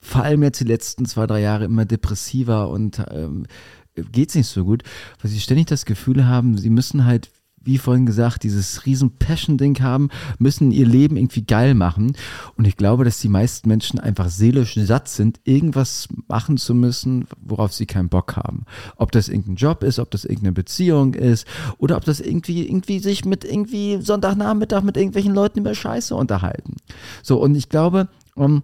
vor 0.00 0.22
allem 0.22 0.42
jetzt 0.42 0.60
die 0.60 0.64
letzten 0.64 1.06
zwei, 1.06 1.26
drei 1.26 1.40
Jahre, 1.40 1.64
immer 1.64 1.84
depressiver 1.84 2.68
und 2.68 3.02
ähm, 3.10 3.46
geht's 3.94 4.34
nicht 4.34 4.48
so 4.48 4.64
gut, 4.64 4.82
weil 5.20 5.30
sie 5.30 5.40
ständig 5.40 5.66
das 5.66 5.84
Gefühl 5.84 6.26
haben, 6.26 6.58
sie 6.58 6.70
müssen 6.70 7.04
halt 7.04 7.30
wie 7.62 7.78
vorhin 7.78 8.06
gesagt, 8.06 8.42
dieses 8.42 8.86
riesen 8.86 9.18
Passion-Ding 9.18 9.80
haben, 9.80 10.08
müssen 10.38 10.70
ihr 10.70 10.86
Leben 10.86 11.16
irgendwie 11.16 11.44
geil 11.44 11.74
machen. 11.74 12.16
Und 12.56 12.66
ich 12.66 12.76
glaube, 12.76 13.04
dass 13.04 13.18
die 13.18 13.28
meisten 13.28 13.68
Menschen 13.68 14.00
einfach 14.00 14.28
seelisch 14.28 14.74
satt 14.74 15.08
sind, 15.08 15.40
irgendwas 15.44 16.08
machen 16.26 16.56
zu 16.56 16.74
müssen, 16.74 17.26
worauf 17.40 17.72
sie 17.72 17.86
keinen 17.86 18.08
Bock 18.08 18.36
haben. 18.36 18.64
Ob 18.96 19.12
das 19.12 19.28
irgendein 19.28 19.56
Job 19.56 19.82
ist, 19.82 19.98
ob 19.98 20.10
das 20.10 20.24
irgendeine 20.24 20.52
Beziehung 20.52 21.14
ist 21.14 21.46
oder 21.78 21.96
ob 21.96 22.04
das 22.04 22.20
irgendwie, 22.20 22.66
irgendwie 22.66 22.98
sich 22.98 23.24
mit 23.24 23.44
irgendwie 23.44 24.00
Sonntagnachmittag 24.00 24.82
mit 24.82 24.96
irgendwelchen 24.96 25.34
Leuten 25.34 25.60
über 25.60 25.74
Scheiße 25.74 26.14
unterhalten. 26.14 26.76
So, 27.22 27.40
und 27.40 27.54
ich 27.54 27.68
glaube, 27.68 28.08
um, 28.34 28.62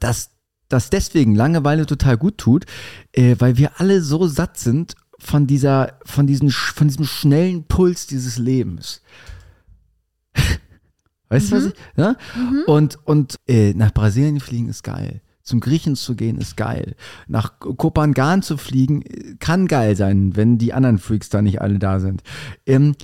dass 0.00 0.30
dass 0.68 0.90
deswegen 0.90 1.34
Langeweile 1.34 1.86
total 1.86 2.18
gut 2.18 2.36
tut, 2.36 2.66
äh, 3.12 3.36
weil 3.38 3.56
wir 3.56 3.80
alle 3.80 4.02
so 4.02 4.26
satt 4.26 4.58
sind 4.58 4.96
von 5.18 5.46
dieser, 5.46 5.98
von 6.04 6.26
diesem, 6.26 6.50
von 6.50 6.88
diesem 6.88 7.04
schnellen 7.04 7.64
Puls 7.64 8.06
dieses 8.06 8.38
Lebens. 8.38 9.02
weißt 11.28 11.52
du, 11.52 11.56
was 11.56 11.64
ich, 11.66 11.74
ja? 11.96 12.16
Und, 12.66 12.98
und 13.04 13.36
äh, 13.46 13.74
nach 13.74 13.92
Brasilien 13.92 14.40
fliegen 14.40 14.68
ist 14.68 14.82
geil. 14.82 15.20
Zum 15.42 15.60
Griechen 15.60 15.96
zu 15.96 16.14
gehen 16.14 16.36
ist 16.38 16.56
geil. 16.56 16.94
Nach 17.26 17.58
Kopangan 17.58 18.42
zu 18.42 18.56
fliegen 18.56 19.02
äh, 19.02 19.34
kann 19.38 19.66
geil 19.66 19.96
sein, 19.96 20.36
wenn 20.36 20.58
die 20.58 20.72
anderen 20.72 20.98
Freaks 20.98 21.30
da 21.30 21.42
nicht 21.42 21.60
alle 21.60 21.78
da 21.78 22.00
sind. 22.00 22.22
Ähm, 22.66 22.94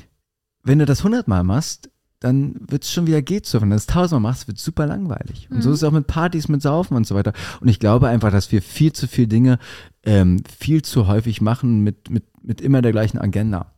wenn 0.62 0.78
du 0.78 0.86
das 0.86 1.04
hundertmal 1.04 1.44
machst, 1.44 1.90
dann 2.24 2.56
wird 2.68 2.84
es 2.84 2.90
schon 2.92 3.06
wieder 3.06 3.22
geht 3.22 3.46
so. 3.46 3.60
Wenn 3.60 3.70
du 3.70 3.76
das 3.76 3.86
tausendmal 3.86 4.30
machst, 4.32 4.48
wird 4.48 4.58
es 4.58 4.64
super 4.64 4.86
langweilig. 4.86 5.48
Und 5.50 5.62
so 5.62 5.70
ist 5.70 5.78
es 5.78 5.84
auch 5.84 5.92
mit 5.92 6.06
Partys, 6.06 6.48
mit 6.48 6.62
Saufen 6.62 6.96
und 6.96 7.06
so 7.06 7.14
weiter. 7.14 7.32
Und 7.60 7.68
ich 7.68 7.78
glaube 7.78 8.08
einfach, 8.08 8.30
dass 8.32 8.50
wir 8.50 8.62
viel 8.62 8.92
zu 8.92 9.06
viele 9.06 9.28
Dinge 9.28 9.58
ähm, 10.04 10.42
viel 10.58 10.82
zu 10.82 11.06
häufig 11.06 11.40
machen 11.40 11.80
mit, 11.80 12.10
mit, 12.10 12.24
mit 12.42 12.60
immer 12.60 12.82
der 12.82 12.92
gleichen 12.92 13.18
Agenda. 13.18 13.72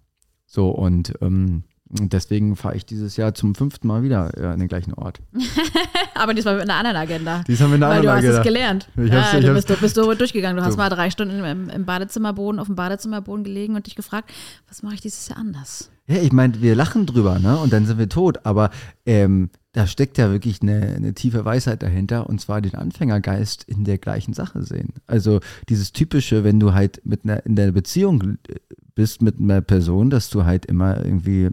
So, 0.46 0.70
und 0.70 1.12
ähm, 1.20 1.64
deswegen 1.88 2.56
fahre 2.56 2.76
ich 2.76 2.86
dieses 2.86 3.16
Jahr 3.16 3.34
zum 3.34 3.54
fünften 3.54 3.86
Mal 3.88 4.02
wieder 4.02 4.36
äh, 4.36 4.46
an 4.46 4.58
den 4.58 4.68
gleichen 4.68 4.94
Ort. 4.94 5.20
Aber 6.14 6.34
diesmal 6.34 6.54
mit 6.56 6.64
einer 6.64 6.74
anderen 6.78 6.96
Agenda. 6.96 7.42
Diesmal 7.46 7.68
mit 7.68 7.82
einer 7.82 7.94
Weil 7.94 8.02
du 8.02 8.08
anderen 8.10 8.16
hast 8.16 8.24
es 8.24 8.40
Agenda. 8.40 8.42
gelernt. 8.42 8.88
Ich 8.96 9.12
hab's- 9.12 9.32
ja, 9.32 9.38
ich 9.38 9.44
du, 9.44 9.50
hab's- 9.50 9.66
bist, 9.66 9.70
du 9.70 9.76
bist 9.82 9.94
so 9.96 10.14
durchgegangen. 10.14 10.56
Du 10.56 10.64
hast 10.64 10.74
Du. 10.74 10.78
mal 10.78 10.88
drei 10.88 11.10
Stunden 11.10 11.44
im, 11.44 11.68
im 11.70 11.84
Badezimmerboden, 11.84 12.58
auf 12.60 12.66
dem 12.66 12.76
Badezimmerboden 12.76 13.44
gelegen 13.44 13.74
und 13.76 13.86
dich 13.86 13.94
gefragt, 13.96 14.30
was 14.68 14.82
mache 14.82 14.94
ich 14.94 15.00
dieses 15.00 15.28
Jahr 15.28 15.38
anders? 15.38 15.90
Ja, 16.08 16.16
ich 16.22 16.32
meine, 16.32 16.60
wir 16.60 16.76
lachen 16.76 17.06
drüber, 17.06 17.38
ne? 17.38 17.58
Und 17.58 17.72
dann 17.72 17.86
sind 17.86 17.98
wir 17.98 18.08
tot. 18.08 18.44
Aber 18.44 18.70
ähm, 19.06 19.50
da 19.72 19.86
steckt 19.86 20.18
ja 20.18 20.30
wirklich 20.30 20.62
eine, 20.62 20.94
eine 20.94 21.14
tiefe 21.14 21.44
Weisheit 21.44 21.82
dahinter, 21.82 22.28
und 22.28 22.40
zwar 22.40 22.60
den 22.60 22.74
Anfängergeist 22.74 23.64
in 23.64 23.84
der 23.84 23.98
gleichen 23.98 24.32
Sache 24.32 24.62
sehen. 24.62 24.94
Also 25.06 25.40
dieses 25.68 25.92
typische, 25.92 26.44
wenn 26.44 26.60
du 26.60 26.72
halt 26.72 27.02
mit 27.04 27.24
einer 27.24 27.44
in 27.44 27.56
der 27.56 27.72
Beziehung 27.72 28.38
äh, 28.48 28.54
bist 28.94 29.20
mit 29.20 29.38
einer 29.38 29.60
Person, 29.60 30.08
dass 30.08 30.30
du 30.30 30.44
halt 30.44 30.64
immer 30.66 31.04
irgendwie 31.04 31.44
äh, 31.44 31.50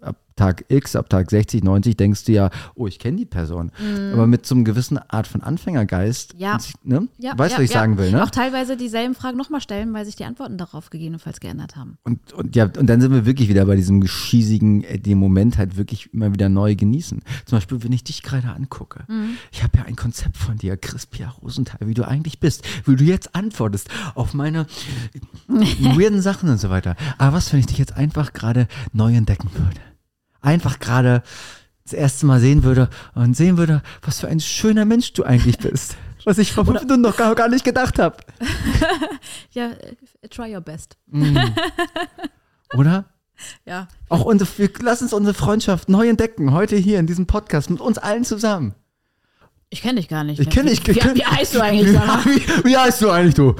ab 0.00 0.16
Tag 0.40 0.64
X, 0.68 0.96
ab 0.96 1.10
Tag 1.10 1.30
60, 1.30 1.62
90 1.62 1.98
denkst 1.98 2.24
du 2.24 2.32
ja, 2.32 2.48
oh, 2.74 2.86
ich 2.86 2.98
kenne 2.98 3.18
die 3.18 3.26
Person. 3.26 3.70
Aber 4.14 4.26
mit 4.26 4.46
so 4.46 4.54
einem 4.54 4.64
gewissen 4.64 4.96
Art 4.96 5.26
von 5.26 5.42
Anfängergeist, 5.42 6.34
Ja. 6.38 6.56
ne? 6.82 7.08
Ja, 7.18 7.38
weißt 7.38 7.52
du, 7.52 7.56
ja, 7.56 7.58
was 7.58 7.64
ich 7.64 7.70
sagen 7.70 7.98
will, 7.98 8.10
ne? 8.10 8.24
Auch 8.24 8.30
teilweise 8.30 8.78
dieselben 8.78 9.14
Fragen 9.14 9.36
nochmal 9.36 9.60
stellen, 9.60 9.92
weil 9.92 10.06
sich 10.06 10.16
die 10.16 10.24
Antworten 10.24 10.56
darauf 10.56 10.88
gegebenenfalls 10.88 11.40
geändert 11.40 11.76
haben. 11.76 11.98
Und, 12.04 12.32
und 12.32 12.56
ja, 12.56 12.64
und 12.64 12.86
dann 12.86 13.02
sind 13.02 13.12
wir 13.12 13.26
wirklich 13.26 13.50
wieder 13.50 13.66
bei 13.66 13.76
diesem 13.76 14.06
schießigen, 14.06 14.82
äh, 14.84 14.98
den 14.98 15.18
Moment 15.18 15.58
halt 15.58 15.76
wirklich 15.76 16.12
immer 16.14 16.32
wieder 16.32 16.48
neu 16.48 16.74
genießen. 16.74 17.20
Zum 17.44 17.56
Beispiel, 17.58 17.82
wenn 17.84 17.92
ich 17.92 18.02
dich 18.04 18.22
gerade 18.22 18.48
angucke. 18.48 19.04
Ich 19.52 19.62
habe 19.62 19.76
ja 19.76 19.84
ein 19.84 19.96
Konzept 19.96 20.38
von 20.38 20.56
dir, 20.56 20.78
Crispia 20.78 21.28
Rosenthal, 21.42 21.86
wie 21.86 21.92
du 21.94 22.08
eigentlich 22.08 22.40
bist, 22.40 22.64
wie 22.86 22.96
du 22.96 23.04
jetzt 23.04 23.34
antwortest 23.34 23.90
auf 24.14 24.32
meine 24.32 24.66
weirden 25.48 26.22
Sachen 26.22 26.48
und 26.48 26.58
so 26.58 26.70
weiter. 26.70 26.96
Aber 27.18 27.36
was, 27.36 27.52
wenn 27.52 27.60
ich 27.60 27.66
dich 27.66 27.76
jetzt 27.78 27.94
einfach 27.96 28.32
gerade 28.32 28.68
neu 28.94 29.14
entdecken 29.14 29.50
würde? 29.52 29.80
Einfach 30.40 30.78
gerade 30.78 31.22
das 31.84 31.92
erste 31.92 32.26
Mal 32.26 32.40
sehen 32.40 32.62
würde 32.62 32.88
und 33.14 33.36
sehen 33.36 33.56
würde, 33.56 33.82
was 34.02 34.20
für 34.20 34.28
ein 34.28 34.40
schöner 34.40 34.84
Mensch 34.84 35.12
du 35.12 35.24
eigentlich 35.24 35.58
bist. 35.58 35.96
Was 36.24 36.36
ich 36.36 36.52
vor 36.52 36.66
fünf 36.66 36.82
Minuten 36.82 37.00
noch 37.00 37.16
gar, 37.16 37.34
gar 37.34 37.48
nicht 37.48 37.64
gedacht 37.64 37.98
habe. 37.98 38.18
Ja, 39.52 39.70
try 40.28 40.54
your 40.54 40.60
best. 40.60 40.98
Oder? 42.74 43.06
Ja. 43.64 43.88
Auch 44.10 44.26
unsere, 44.26 44.50
wir, 44.58 44.68
lass 44.82 45.00
uns 45.00 45.14
unsere 45.14 45.32
Freundschaft 45.32 45.88
neu 45.88 46.06
entdecken, 46.10 46.52
heute 46.52 46.76
hier 46.76 46.98
in 46.98 47.06
diesem 47.06 47.26
Podcast 47.26 47.70
mit 47.70 47.80
uns 47.80 47.96
allen 47.96 48.22
zusammen. 48.22 48.74
Ich 49.70 49.80
kenne 49.80 49.98
dich 49.98 50.08
gar 50.08 50.24
nicht. 50.24 50.40
Ich 50.40 50.50
kenne 50.50 50.68
dich. 50.68 50.86
Wie, 50.86 50.94
wie, 50.94 51.14
wie 51.14 51.24
heißt 51.24 51.54
du 51.54 51.62
eigentlich? 51.62 51.94
Wie, 51.94 52.36
wie, 52.36 52.64
wie 52.66 52.76
heißt 52.76 53.00
du 53.00 53.08
eigentlich, 53.10 53.34
du? 53.34 53.54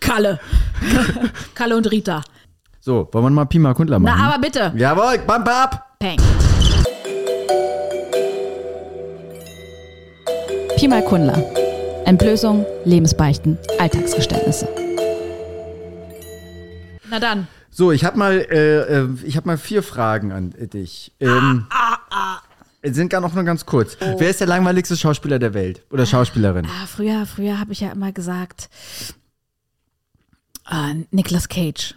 Kalle. 0.00 0.40
Kalle 1.54 1.76
und 1.76 1.90
Rita. 1.90 2.22
So, 2.90 3.08
wollen 3.12 3.26
wir 3.26 3.30
mal 3.30 3.44
Pima 3.44 3.72
Kundler 3.72 4.00
machen? 4.00 4.18
Na, 4.18 4.32
aber 4.34 4.40
bitte. 4.40 4.72
Jawohl, 4.74 5.18
bam, 5.24 5.44
bam. 5.44 5.68
Peng. 6.00 6.18
Pi 10.76 10.88
mal 10.88 11.00
Kundler. 11.04 11.40
Entblößung, 12.04 12.66
Lebensbeichten, 12.84 13.56
Alltagsgeständnisse. 13.78 14.66
Na 17.08 17.20
dann. 17.20 17.46
So, 17.70 17.92
ich 17.92 18.04
habe 18.04 18.18
mal, 18.18 18.32
äh, 18.50 19.02
äh, 19.02 19.08
ich 19.22 19.36
habe 19.36 19.46
mal 19.46 19.56
vier 19.56 19.84
Fragen 19.84 20.32
an 20.32 20.52
dich. 20.58 21.12
Ähm, 21.20 21.66
Ah, 21.70 22.38
Es 22.82 22.96
sind 22.96 23.08
gar 23.08 23.20
noch 23.20 23.34
nur 23.34 23.44
ganz 23.44 23.66
kurz. 23.66 23.96
Oh. 24.00 24.16
Wer 24.18 24.30
ist 24.30 24.40
der 24.40 24.48
langweiligste 24.48 24.96
Schauspieler 24.96 25.38
der 25.38 25.54
Welt 25.54 25.84
oder 25.92 26.06
Schauspielerin? 26.06 26.66
Ah, 26.66 26.86
früher 26.88 27.24
früher 27.26 27.60
habe 27.60 27.70
ich 27.70 27.78
ja 27.82 27.92
immer 27.92 28.10
gesagt, 28.10 28.68
äh, 30.68 31.04
Nicolas 31.12 31.48
Cage. 31.48 31.94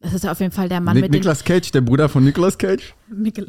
Das 0.00 0.12
ist 0.12 0.26
auf 0.26 0.40
jeden 0.40 0.52
Fall 0.52 0.68
der 0.68 0.80
Mann 0.80 0.94
Nick, 0.94 1.04
mit 1.04 1.12
Nicolas 1.12 1.44
Cage, 1.44 1.70
der 1.70 1.80
Bruder 1.80 2.08
von 2.08 2.24
Nicolas 2.24 2.58
Cage? 2.58 2.94
Michel, 3.08 3.46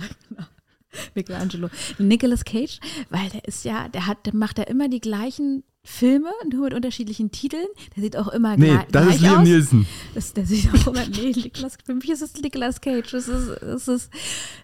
Michelangelo. 1.14 1.70
Nicolas 1.98 2.46
Cage, 2.46 2.80
weil 3.10 3.30
der 3.30 3.46
ist 3.46 3.66
ja, 3.66 3.90
der 3.90 4.08
hat, 4.08 4.26
der 4.26 4.36
macht 4.36 4.58
ja 4.58 4.64
immer 4.66 4.88
die 4.90 5.02
gleichen 5.02 5.64
Filme, 5.84 6.30
nur 6.52 6.66
mit 6.66 6.74
unterschiedlichen 6.74 7.32
Titeln. 7.32 7.68
Der 7.96 8.04
sieht 8.04 8.18
auch 8.18 8.28
immer 8.28 8.58
Nee, 8.58 8.68
gleich, 8.68 8.86
das 8.92 9.16
ist 9.16 9.22
Liam 9.22 9.38
aus. 9.40 9.44
Nielsen. 9.44 9.88
Das, 10.16 10.34
der 10.34 10.46
sieht 10.46 10.70
auch 10.74 10.88
immer, 10.88 11.06
nee, 11.08 11.32
Nicolas, 11.36 11.78
für 11.84 11.94
mich 11.94 12.10
ist 12.10 12.22
es 12.22 12.34
Nicolas 12.36 12.82
Cage. 12.82 13.10
Das 13.12 13.28
ist, 13.28 13.50
das 13.62 13.88
ist, 13.88 14.12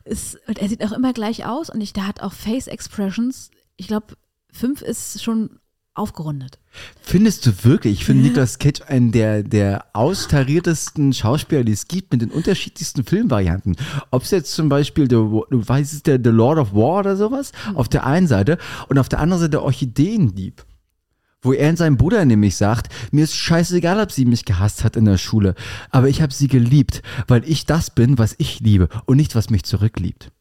ist, 0.04 0.40
und 0.48 0.60
er 0.60 0.68
sieht 0.70 0.84
auch 0.84 0.92
immer 0.92 1.14
gleich 1.14 1.46
aus 1.46 1.70
und 1.70 1.82
ich, 1.82 1.94
der 1.94 2.08
hat 2.08 2.22
auch 2.22 2.34
Face 2.34 2.68
Expressions. 2.68 3.52
Ich 3.78 3.88
glaube, 3.88 4.16
fünf 4.52 4.82
ist 4.82 5.24
schon 5.24 5.60
aufgerundet. 5.96 6.60
Findest 7.02 7.46
du 7.46 7.52
wirklich? 7.64 7.94
Ich 7.94 8.06
finde 8.06 8.24
Nicolas 8.24 8.58
Cage 8.58 8.82
einen 8.88 9.12
der, 9.12 9.44
der 9.44 9.86
austariertesten 9.94 11.14
Schauspieler, 11.14 11.64
die 11.64 11.72
es 11.72 11.88
gibt, 11.88 12.12
mit 12.12 12.22
den 12.22 12.32
unterschiedlichsten 12.32 13.04
Filmvarianten. 13.04 13.76
Ob 14.10 14.24
es 14.24 14.32
jetzt 14.32 14.54
zum 14.54 14.70
Beispiel, 14.70 15.08
der, 15.08 15.20
du 15.20 15.46
weißt 15.50 15.94
es, 15.94 16.04
der 16.04 16.20
The 16.24 16.30
Lord 16.30 16.58
of 16.58 16.74
War 16.74 17.00
oder 17.00 17.16
sowas, 17.16 17.52
auf 17.76 17.90
der 17.90 18.06
einen 18.06 18.28
Seite 18.28 18.58
und 18.90 18.98
auf 18.98 19.10
der 19.10 19.20
anderen 19.20 19.42
Seite 19.42 19.52
der 19.52 19.64
Orchideendieb. 19.64 20.66
Wo 21.44 21.52
er 21.52 21.70
in 21.70 21.76
seinem 21.76 21.98
Bruder 21.98 22.24
nämlich 22.24 22.56
sagt, 22.56 22.88
mir 23.12 23.26
ist 23.26 23.36
scheißegal, 23.36 24.00
ob 24.00 24.12
sie 24.12 24.26
mich 24.26 24.46
gehasst 24.46 24.84
hat 24.84 24.96
in 24.96 25.06
der 25.06 25.18
Schule, 25.18 25.56
aber 25.92 26.08
ich 26.08 26.22
habe 26.22 26.34
sie 26.34 26.48
geliebt, 26.48 27.04
weil 27.28 27.44
ich 27.48 27.66
das 27.66 27.92
bin, 27.92 28.18
was 28.18 28.34
ich 28.38 28.62
liebe 28.62 28.88
und 29.06 29.18
nicht, 29.18 29.36
was 29.36 29.50
mich 29.50 29.64
zurückliebt. 29.64 30.32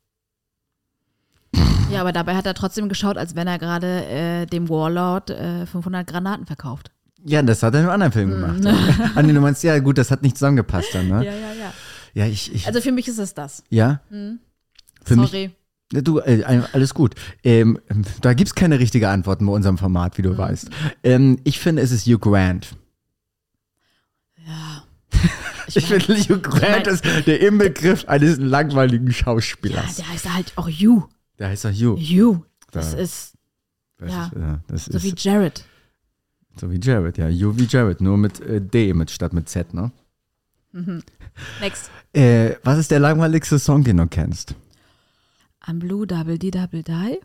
Ja, 1.93 2.01
aber 2.01 2.13
dabei 2.13 2.35
hat 2.37 2.47
er 2.47 2.55
trotzdem 2.55 2.89
geschaut, 2.89 3.17
als 3.17 3.35
wenn 3.37 3.47
er 3.47 3.59
gerade 3.59 4.05
äh, 4.07 4.47
dem 4.47 4.69
Warlord 4.69 5.31
äh, 5.31 5.67
500 5.67 6.07
Granaten 6.07 6.47
verkauft. 6.47 6.91
Ja, 7.25 7.43
das 7.43 7.63
hat 7.63 7.75
er 7.75 7.81
in 7.81 7.87
einem 7.87 7.95
anderen 7.95 8.13
Film 8.13 8.31
gemacht. 8.31 8.67
ah, 9.15 9.23
nee, 9.23 9.33
du 9.33 9.41
meinst, 9.41 9.63
ja 9.63 9.79
gut, 9.79 9.99
das 9.99 10.11
hat 10.11 10.23
nicht 10.23 10.37
zusammengepasst 10.37 10.89
dann, 10.95 11.09
ne? 11.09 11.25
Ja, 11.25 11.33
ja, 11.33 11.53
ja. 11.53 11.73
Ja, 12.15 12.27
ich, 12.27 12.53
ich 12.55 12.67
Also 12.67 12.81
für 12.81 12.93
mich 12.93 13.09
ist 13.09 13.19
es 13.19 13.33
das. 13.35 13.63
ja. 13.71 14.01
Für 14.11 15.17
mich, 15.17 15.31
Sorry. 15.31 15.51
Ja, 15.93 16.01
Du, 16.01 16.19
äh, 16.21 16.43
alles 16.73 16.95
gut. 16.95 17.15
Ähm, 17.45 17.79
da 18.23 18.33
gibt's 18.35 18.55
keine 18.55 18.79
richtige 18.79 19.09
Antworten 19.11 19.47
bei 19.47 19.53
unserem 19.53 19.77
Format, 19.79 20.17
wie 20.19 20.23
du 20.23 20.37
weißt. 20.37 20.71
Ähm, 21.05 21.39
ich 21.45 21.59
finde, 21.61 21.83
es 21.83 21.91
ist 21.93 22.07
Hugh 22.07 22.19
Grant. 22.19 22.75
Ja. 24.47 24.83
Ich 25.75 25.87
finde, 25.87 26.15
Hugh 26.17 26.39
Grant 26.41 26.85
mein- 26.87 26.95
ist 26.95 27.05
der 27.27 27.41
Inbegriff 27.41 28.05
eines 28.07 28.37
langweiligen 28.39 29.07
ja, 29.07 29.13
Schauspielers. 29.13 29.97
der 29.97 30.09
heißt 30.09 30.35
halt 30.35 30.53
auch 30.57 30.69
You. 30.69 31.05
Der 31.39 31.49
heißt 31.49 31.65
doch 31.65 31.71
Hugh. 31.73 31.97
You. 31.99 32.43
Das 32.71 32.93
Da- 32.93 32.99
ist 32.99 33.35
Das 33.99 34.11
ja. 34.13 34.27
ist, 34.27 34.33
ja, 34.35 34.61
das 34.67 34.85
so 34.87 34.97
ist 34.97 35.03
wie 35.05 35.15
Jared. 35.17 35.65
so 36.57 36.71
wie 36.71 36.81
Jared, 36.81 37.19
ja. 37.19 37.29
Hugh 37.29 37.59
wie 37.59 37.67
Jared, 37.67 38.01
nur 38.01 38.17
mit 38.17 38.41
äh, 38.41 38.61
D 38.61 38.93
mit, 38.95 39.11
statt 39.11 39.33
mit 39.33 39.49
Z, 39.49 39.73
ne? 39.75 39.91
Next. 41.61 41.91
Äh, 42.15 42.55
was 42.65 42.79
ist 42.79 42.91
der 42.91 42.99
langweiligste 43.01 43.59
Song, 43.59 43.85
den 43.85 43.99
du 43.99 44.07
kennst? 44.07 44.55
Am 45.61 45.79
Blue 45.79 46.07
Double 46.07 46.39
D 46.39 46.51
Double 46.51 46.83
Die. 46.83 47.19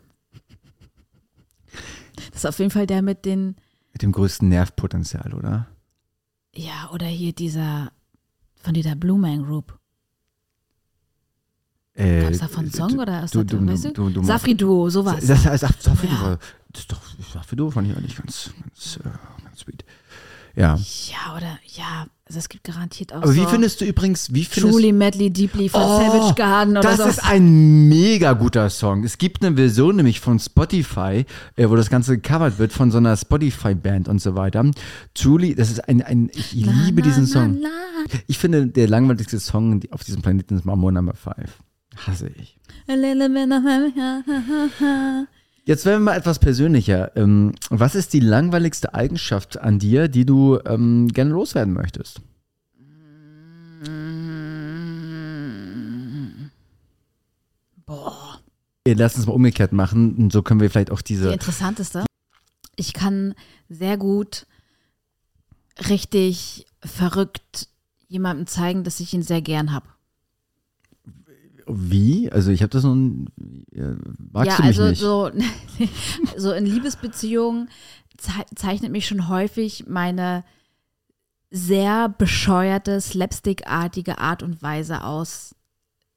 Das 2.32 2.36
ist 2.36 2.46
auf 2.46 2.58
jeden 2.58 2.70
Fall 2.70 2.86
der 2.86 3.00
mit 3.02 3.24
den, 3.24 3.56
Mit 3.92 4.02
dem 4.02 4.12
größten 4.12 4.48
Nervpotenzial, 4.48 5.32
oder? 5.34 5.66
ja, 6.54 6.90
oder 6.92 7.06
hier 7.06 7.32
dieser, 7.32 7.92
von 8.56 8.74
dieser 8.74 8.96
Blue 8.96 9.18
Man 9.18 9.44
Group. 9.44 9.77
Äh, 11.98 12.22
Gab's 12.22 12.38
davon 12.38 12.60
einen 12.60 12.72
Song 12.72 12.98
oder 12.98 13.24
ist 13.24 13.34
du, 13.34 13.42
das, 13.42 13.58
du, 13.58 13.66
weißt 13.66 13.84
du? 13.86 13.92
du, 13.92 14.10
du, 14.10 14.24
Safri-Duo, 14.24 14.88
sowas. 14.88 15.24
Das, 15.26 15.42
das, 15.42 15.60
das, 15.60 15.74
Safri 15.82 16.06
Ja. 16.06 16.14
Duo, 16.14 16.36
das 16.72 16.80
ist 16.82 16.92
doch 16.92 17.00
Safri 17.32 17.56
Duo 17.56 17.70
fand 17.70 17.90
ich 17.90 17.96
eigentlich 17.96 18.16
ganz, 18.16 18.50
ganz, 18.62 18.98
äh, 19.04 19.08
ganz 19.44 19.58
sweet. 19.60 19.84
Ja. 20.54 20.74
ja, 20.74 21.36
oder, 21.36 21.58
ja, 21.76 22.06
also 22.26 22.38
es 22.40 22.48
gibt 22.48 22.64
garantiert 22.64 23.12
auch 23.12 23.18
Aber 23.18 23.28
so 23.28 23.36
wie 23.36 23.46
findest 23.46 23.80
du 23.80 23.84
übrigens, 23.84 24.34
wie 24.34 24.44
findest 24.44 24.74
Truly 24.74 24.92
Madly 24.92 25.30
Deeply 25.30 25.68
von 25.68 25.80
Oh, 25.82 25.98
Savage 25.98 26.34
Garden 26.34 26.76
oder 26.76 26.82
das 26.82 26.96
so. 26.98 27.04
ist 27.04 27.24
ein 27.24 27.88
mega 27.88 28.32
guter 28.32 28.68
Song. 28.68 29.04
Es 29.04 29.18
gibt 29.18 29.44
eine 29.44 29.54
Version 29.54 29.94
nämlich 29.96 30.18
von 30.18 30.38
Spotify, 30.40 31.24
äh, 31.54 31.68
wo 31.68 31.76
das 31.76 31.90
Ganze 31.90 32.18
gecovert 32.18 32.58
wird 32.58 32.72
von 32.72 32.90
so 32.90 32.98
einer 32.98 33.16
Spotify-Band 33.16 34.08
und 34.08 34.20
so 34.20 34.34
weiter. 34.34 34.68
Truly, 35.14 35.54
das 35.54 35.70
ist 35.70 35.88
ein, 35.88 36.02
ein 36.02 36.28
ich 36.34 36.52
liebe 36.52 37.02
diesen 37.02 37.26
Song. 37.26 37.58
Ich 38.26 38.38
finde, 38.38 38.66
der 38.66 38.88
langweiligste 38.88 39.38
Song 39.38 39.80
auf 39.92 40.02
diesem 40.02 40.22
Planeten 40.22 40.56
ist 40.56 40.64
Mambo 40.64 40.90
Number 40.90 41.14
5. 41.14 41.34
Hasse 42.06 42.28
ich. 42.28 42.58
Jetzt 45.64 45.84
werden 45.84 46.00
wir 46.00 46.04
mal 46.12 46.16
etwas 46.16 46.38
persönlicher. 46.38 47.14
Ähm, 47.16 47.52
was 47.68 47.94
ist 47.94 48.12
die 48.14 48.20
langweiligste 48.20 48.94
Eigenschaft 48.94 49.58
an 49.60 49.78
dir, 49.78 50.08
die 50.08 50.24
du 50.24 50.58
ähm, 50.64 51.08
gerne 51.08 51.30
loswerden 51.32 51.74
möchtest? 51.74 52.22
Boah. 57.86 58.40
Äh, 58.84 58.94
Lass 58.94 59.16
uns 59.16 59.26
mal 59.26 59.32
umgekehrt 59.32 59.72
machen. 59.72 60.30
So 60.30 60.42
können 60.42 60.60
wir 60.60 60.70
vielleicht 60.70 60.90
auch 60.90 61.02
Die 61.02 61.14
diese. 61.14 61.32
interessanteste. 61.32 62.04
Ich 62.76 62.92
kann 62.92 63.34
sehr 63.68 63.96
gut 63.96 64.46
richtig 65.88 66.66
verrückt 66.82 67.68
jemandem 68.08 68.46
zeigen, 68.46 68.84
dass 68.84 69.00
ich 69.00 69.12
ihn 69.14 69.22
sehr 69.22 69.42
gern 69.42 69.72
habe. 69.72 69.86
Wie? 71.68 72.30
Also 72.32 72.50
ich 72.50 72.62
habe 72.62 72.70
das 72.70 72.82
noch. 72.82 72.94
Äh, 72.94 73.94
magst 74.32 74.50
ja, 74.50 74.56
du 74.56 74.62
mich 74.62 74.80
also 74.80 74.88
nicht? 74.88 75.00
so 75.00 75.30
so 76.36 76.52
in 76.52 76.66
Liebesbeziehungen 76.66 77.68
zei 78.16 78.44
zeichnet 78.54 78.92
mich 78.92 79.06
schon 79.06 79.28
häufig 79.28 79.86
meine 79.86 80.44
sehr 81.50 82.08
bescheuerte, 82.08 83.00
slapstickartige 83.00 84.18
Art 84.18 84.42
und 84.42 84.62
Weise 84.62 85.04
aus, 85.04 85.54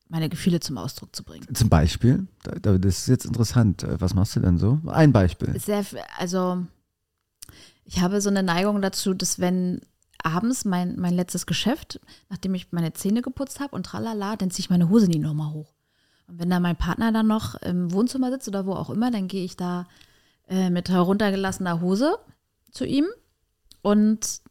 meine 0.09 0.27
Gefühle 0.27 0.59
zum 0.59 0.77
Ausdruck 0.77 1.15
zu 1.15 1.23
bringen. 1.23 1.47
Zum 1.53 1.69
Beispiel? 1.69 2.27
Da, 2.43 2.51
da, 2.61 2.77
das 2.77 2.99
ist 2.99 3.07
jetzt 3.07 3.25
interessant. 3.25 3.83
Äh, 3.83 3.99
Was 4.01 4.13
machst 4.13 4.35
du 4.35 4.41
denn 4.41 4.57
so? 4.57 4.79
Ein 4.87 5.13
Beispiel. 5.13 5.57
Sehr, 5.59 5.85
also 6.17 6.65
ich 7.85 8.01
habe 8.01 8.19
so 8.21 8.29
eine 8.29 8.43
Neigung 8.43 8.81
dazu, 8.81 9.13
dass 9.13 9.39
wenn 9.39 9.81
abends 10.23 10.65
mein, 10.65 10.99
mein 10.99 11.13
letztes 11.13 11.45
Geschäft, 11.45 11.99
nachdem 12.29 12.53
ich 12.55 12.71
meine 12.71 12.93
Zähne 12.93 13.21
geputzt 13.21 13.60
habe 13.60 13.75
und 13.75 13.86
tralala, 13.86 14.36
dann 14.36 14.51
ziehe 14.51 14.65
ich 14.65 14.69
meine 14.69 14.89
Hose 14.89 15.07
nie 15.07 15.19
nochmal 15.19 15.53
hoch. 15.53 15.73
Und 16.27 16.39
wenn 16.39 16.49
da 16.49 16.60
mein 16.60 16.75
Partner 16.75 17.12
dann 17.12 17.27
noch 17.27 17.55
im 17.55 17.91
Wohnzimmer 17.91 18.31
sitzt 18.31 18.47
oder 18.47 18.65
wo 18.65 18.73
auch 18.73 18.89
immer, 18.89 19.12
dann 19.12 19.27
gehe 19.27 19.43
ich 19.43 19.57
da 19.57 19.88
äh, 20.47 20.69
mit 20.69 20.89
heruntergelassener 20.89 21.81
Hose 21.81 22.17
zu 22.71 22.86
ihm 22.86 23.05
und 23.81 24.41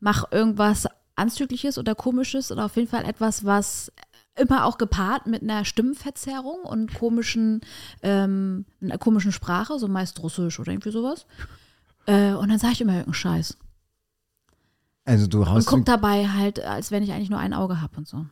mache 0.00 0.28
irgendwas 0.30 0.86
Anzügliches 1.16 1.78
oder 1.78 1.94
Komisches 1.94 2.52
oder 2.52 2.66
auf 2.66 2.76
jeden 2.76 2.88
Fall 2.88 3.04
etwas, 3.04 3.44
was 3.44 3.90
immer 4.36 4.66
auch 4.66 4.78
gepaart 4.78 5.26
mit 5.26 5.42
einer 5.42 5.64
Stimmenverzerrung 5.64 6.60
und 6.60 6.94
komischen, 6.94 7.62
ähm, 8.02 8.66
einer 8.82 8.98
komischen 8.98 9.32
Sprache, 9.32 9.78
so 9.78 9.88
meist 9.88 10.22
Russisch 10.22 10.60
oder 10.60 10.72
irgendwie 10.72 10.90
sowas. 10.90 11.26
Äh, 12.06 12.32
und 12.32 12.50
dann 12.50 12.58
sage 12.58 12.74
ich 12.74 12.80
immer 12.82 12.92
irgendeinen 12.92 13.14
Scheiß. 13.14 13.56
Also 15.06 15.26
du 15.26 15.40
Und 15.40 15.48
haust. 15.48 15.66
guck 15.68 15.84
dabei 15.86 16.28
halt, 16.28 16.60
als 16.60 16.90
wenn 16.90 17.02
ich 17.02 17.12
eigentlich 17.12 17.30
nur 17.30 17.38
ein 17.38 17.54
Auge 17.54 17.80
habe 17.80 17.96
und 17.96 18.06
so. 18.06 18.26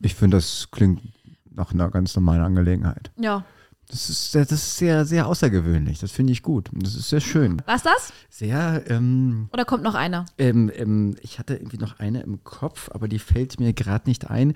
Ich 0.00 0.14
finde, 0.14 0.36
das 0.38 0.68
klingt 0.72 1.02
nach 1.50 1.72
einer 1.72 1.88
ganz 1.90 2.14
normalen 2.16 2.42
Angelegenheit. 2.42 3.12
Ja. 3.18 3.44
Das 3.88 4.08
ist, 4.08 4.34
das 4.34 4.50
ist 4.50 4.76
sehr, 4.78 5.04
sehr 5.04 5.26
außergewöhnlich. 5.26 5.98
Das 6.00 6.10
finde 6.10 6.32
ich 6.32 6.42
gut. 6.42 6.70
Das 6.72 6.94
ist 6.94 7.10
sehr 7.10 7.20
schön. 7.20 7.60
Was 7.66 7.82
das? 7.82 8.12
Sehr, 8.30 8.82
ähm, 8.90 9.48
Oder 9.52 9.64
kommt 9.64 9.82
noch 9.84 9.94
einer? 9.94 10.24
ähm, 10.38 10.70
ähm, 10.74 11.16
ich 11.20 11.38
hatte 11.38 11.54
irgendwie 11.54 11.76
noch 11.78 11.98
eine 12.00 12.22
im 12.22 12.42
Kopf, 12.44 12.90
aber 12.92 13.08
die 13.08 13.18
fällt 13.18 13.60
mir 13.60 13.72
gerade 13.74 14.08
nicht 14.08 14.30
ein. 14.30 14.54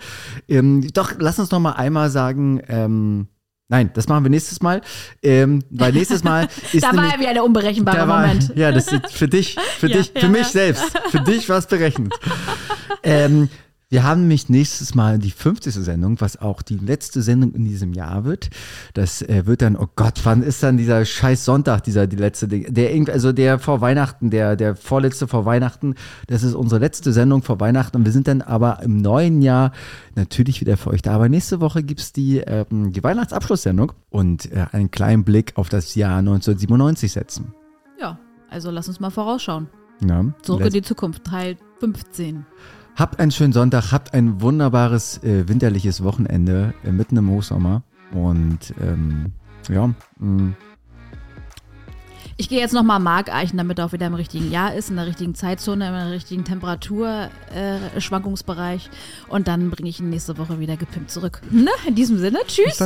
Ähm, 0.49 0.89
doch, 0.95 1.13
lass 1.19 1.39
uns 1.39 1.51
noch 1.51 1.61
mal 1.61 1.73
einmal 1.73 2.11
sagen, 2.11 2.61
ähm, 2.69 3.29
nein, 3.69 3.91
das 3.95 4.09
machen 4.09 4.25
wir 4.25 4.31
nächstes 4.31 4.61
Mal. 4.61 4.81
Ähm, 5.23 5.63
weil 5.71 5.93
nächstes 5.93 6.25
Mal 6.25 6.49
ist 6.73 6.83
Da 6.83 6.97
war 6.97 7.13
ja 7.13 7.19
wieder 7.19 7.35
der 7.35 7.45
unberechenbare 7.45 8.09
war, 8.09 8.23
Moment. 8.23 8.53
Ja, 8.57 8.73
das 8.73 8.91
ist 8.93 9.13
für 9.13 9.29
dich, 9.29 9.57
für 9.79 9.87
Ja, 9.89 9.97
dich, 9.99 10.13
ja, 10.15 10.21
für 10.21 10.29
mich 10.29 10.43
ja. 10.43 10.49
selbst. 10.49 10.99
Für 11.11 11.21
dich 11.21 11.49
war 11.49 11.59
es 11.59 11.67
berechnet. 11.67 12.13
ähm, 13.03 13.49
wir 13.91 14.03
haben 14.05 14.21
nämlich 14.23 14.51
nächstes 14.51 14.95
Mal 14.95 15.19
die 15.19 15.31
50. 15.31 15.73
Sendung, 15.75 16.21
was 16.21 16.37
auch 16.41 16.61
die 16.61 16.77
letzte 16.77 17.23
Sendung 17.23 17.53
in 17.55 17.65
diesem 17.65 17.95
Jahr 17.95 18.25
wird. 18.25 18.51
Das 18.93 19.23
äh, 19.23 19.47
wird 19.47 19.63
dann, 19.63 19.77
oh 19.77 19.87
Gott, 19.97 20.21
wann 20.25 20.43
ist 20.43 20.63
dann 20.63 20.77
dieser 20.77 21.05
scheiß 21.07 21.45
Sonntag, 21.47 21.85
dieser, 21.85 22.07
die 22.07 22.17
letzte, 22.17 22.49
der, 22.49 22.93
irgendwie- 22.95 23.13
also 23.13 23.33
der 23.33 23.59
vor 23.59 23.81
Weihnachten, 23.81 24.29
der, 24.31 24.57
der 24.57 24.77
vorletzte 24.77 25.27
vor 25.27 25.47
Weihnachten. 25.47 25.95
Das 26.27 26.43
ist 26.43 26.55
unsere 26.55 26.81
letzte 26.81 27.15
Sendung 27.15 27.43
vor 27.43 27.61
Weihnachten 27.61 27.97
und 27.97 28.05
wir 28.05 28.13
sind 28.13 28.29
dann 28.29 28.43
aber 28.43 28.83
im 28.83 28.99
neuen 28.99 29.41
Jahr 29.41 29.73
natürlich 30.17 30.61
wieder 30.61 30.77
für 30.77 30.91
euch 30.91 31.01
da. 31.01 31.13
Aber 31.15 31.31
nächste 31.31 31.61
Woche 31.63 31.83
gibt's 31.83 32.13
die, 32.13 32.39
ähm, 32.39 32.93
die 32.93 33.03
Weihnachtsabschlusssendung 33.03 33.93
und 34.11 34.53
äh, 34.53 34.67
einen 34.73 34.91
kleinen 34.91 35.25
Blick 35.25 35.53
auf 35.57 35.71
das 35.71 35.95
Jahr 35.95 36.19
1997 36.19 37.11
setzen. 37.13 37.55
Ja, 37.99 38.19
also 38.51 38.71
lass 38.71 38.87
uns 38.89 39.01
mal 39.01 39.11
vorausschauen. 39.11 39.69
Ja, 40.07 40.25
Zurück 40.43 40.67
in 40.67 40.73
die 40.75 40.83
Zukunft, 40.83 41.25
Teil 41.25 41.57
15. 41.81 42.45
Habt 42.99 43.19
einen 43.21 43.31
schönen 43.31 43.53
Sonntag, 43.53 43.93
habt 43.93 44.13
ein 44.13 44.41
wunderbares 44.41 45.23
äh, 45.23 45.49
winterliches 45.49 46.03
Wochenende 46.03 46.75
äh, 46.85 46.91
mitten 46.91 47.17
im 47.17 47.31
Hochsommer. 47.31 47.85
Und 48.13 48.75
ähm, 48.81 49.27
ja, 49.69 49.95
mh, 50.19 50.55
Ich 52.39 52.49
gehe 52.49 52.59
jetzt 52.59 52.75
nochmal 52.75 52.99
Mark 52.99 53.33
eichen, 53.33 53.57
damit 53.57 53.79
er 53.79 53.87
auch 53.87 53.93
wieder 53.93 54.09
im 54.09 54.15
richtigen 54.15 54.51
Jahr 54.51 54.75
ist, 54.75 54.91
in 54.91 54.97
der 54.97 55.07
richtigen 55.07 55.37
Zeitzone, 55.37 55.87
in 55.87 55.95
der 55.95 56.11
richtigen 56.11 56.45
Temperaturschwankungsbereich. 56.45 58.87
Äh. 58.87 59.33
Und 59.33 59.47
dann 59.47 59.71
bringe 59.71 59.89
ich 59.89 60.01
ihn 60.01 60.11
nächste 60.11 60.37
Woche 60.37 60.59
wieder 60.59 60.77
gepimpt 60.77 61.13
zurück. 61.13 61.41
Ne? 61.53 61.71
In 61.87 61.95
diesem 61.95 62.19
Sinne, 62.19 62.41
tschüss. 62.49 62.85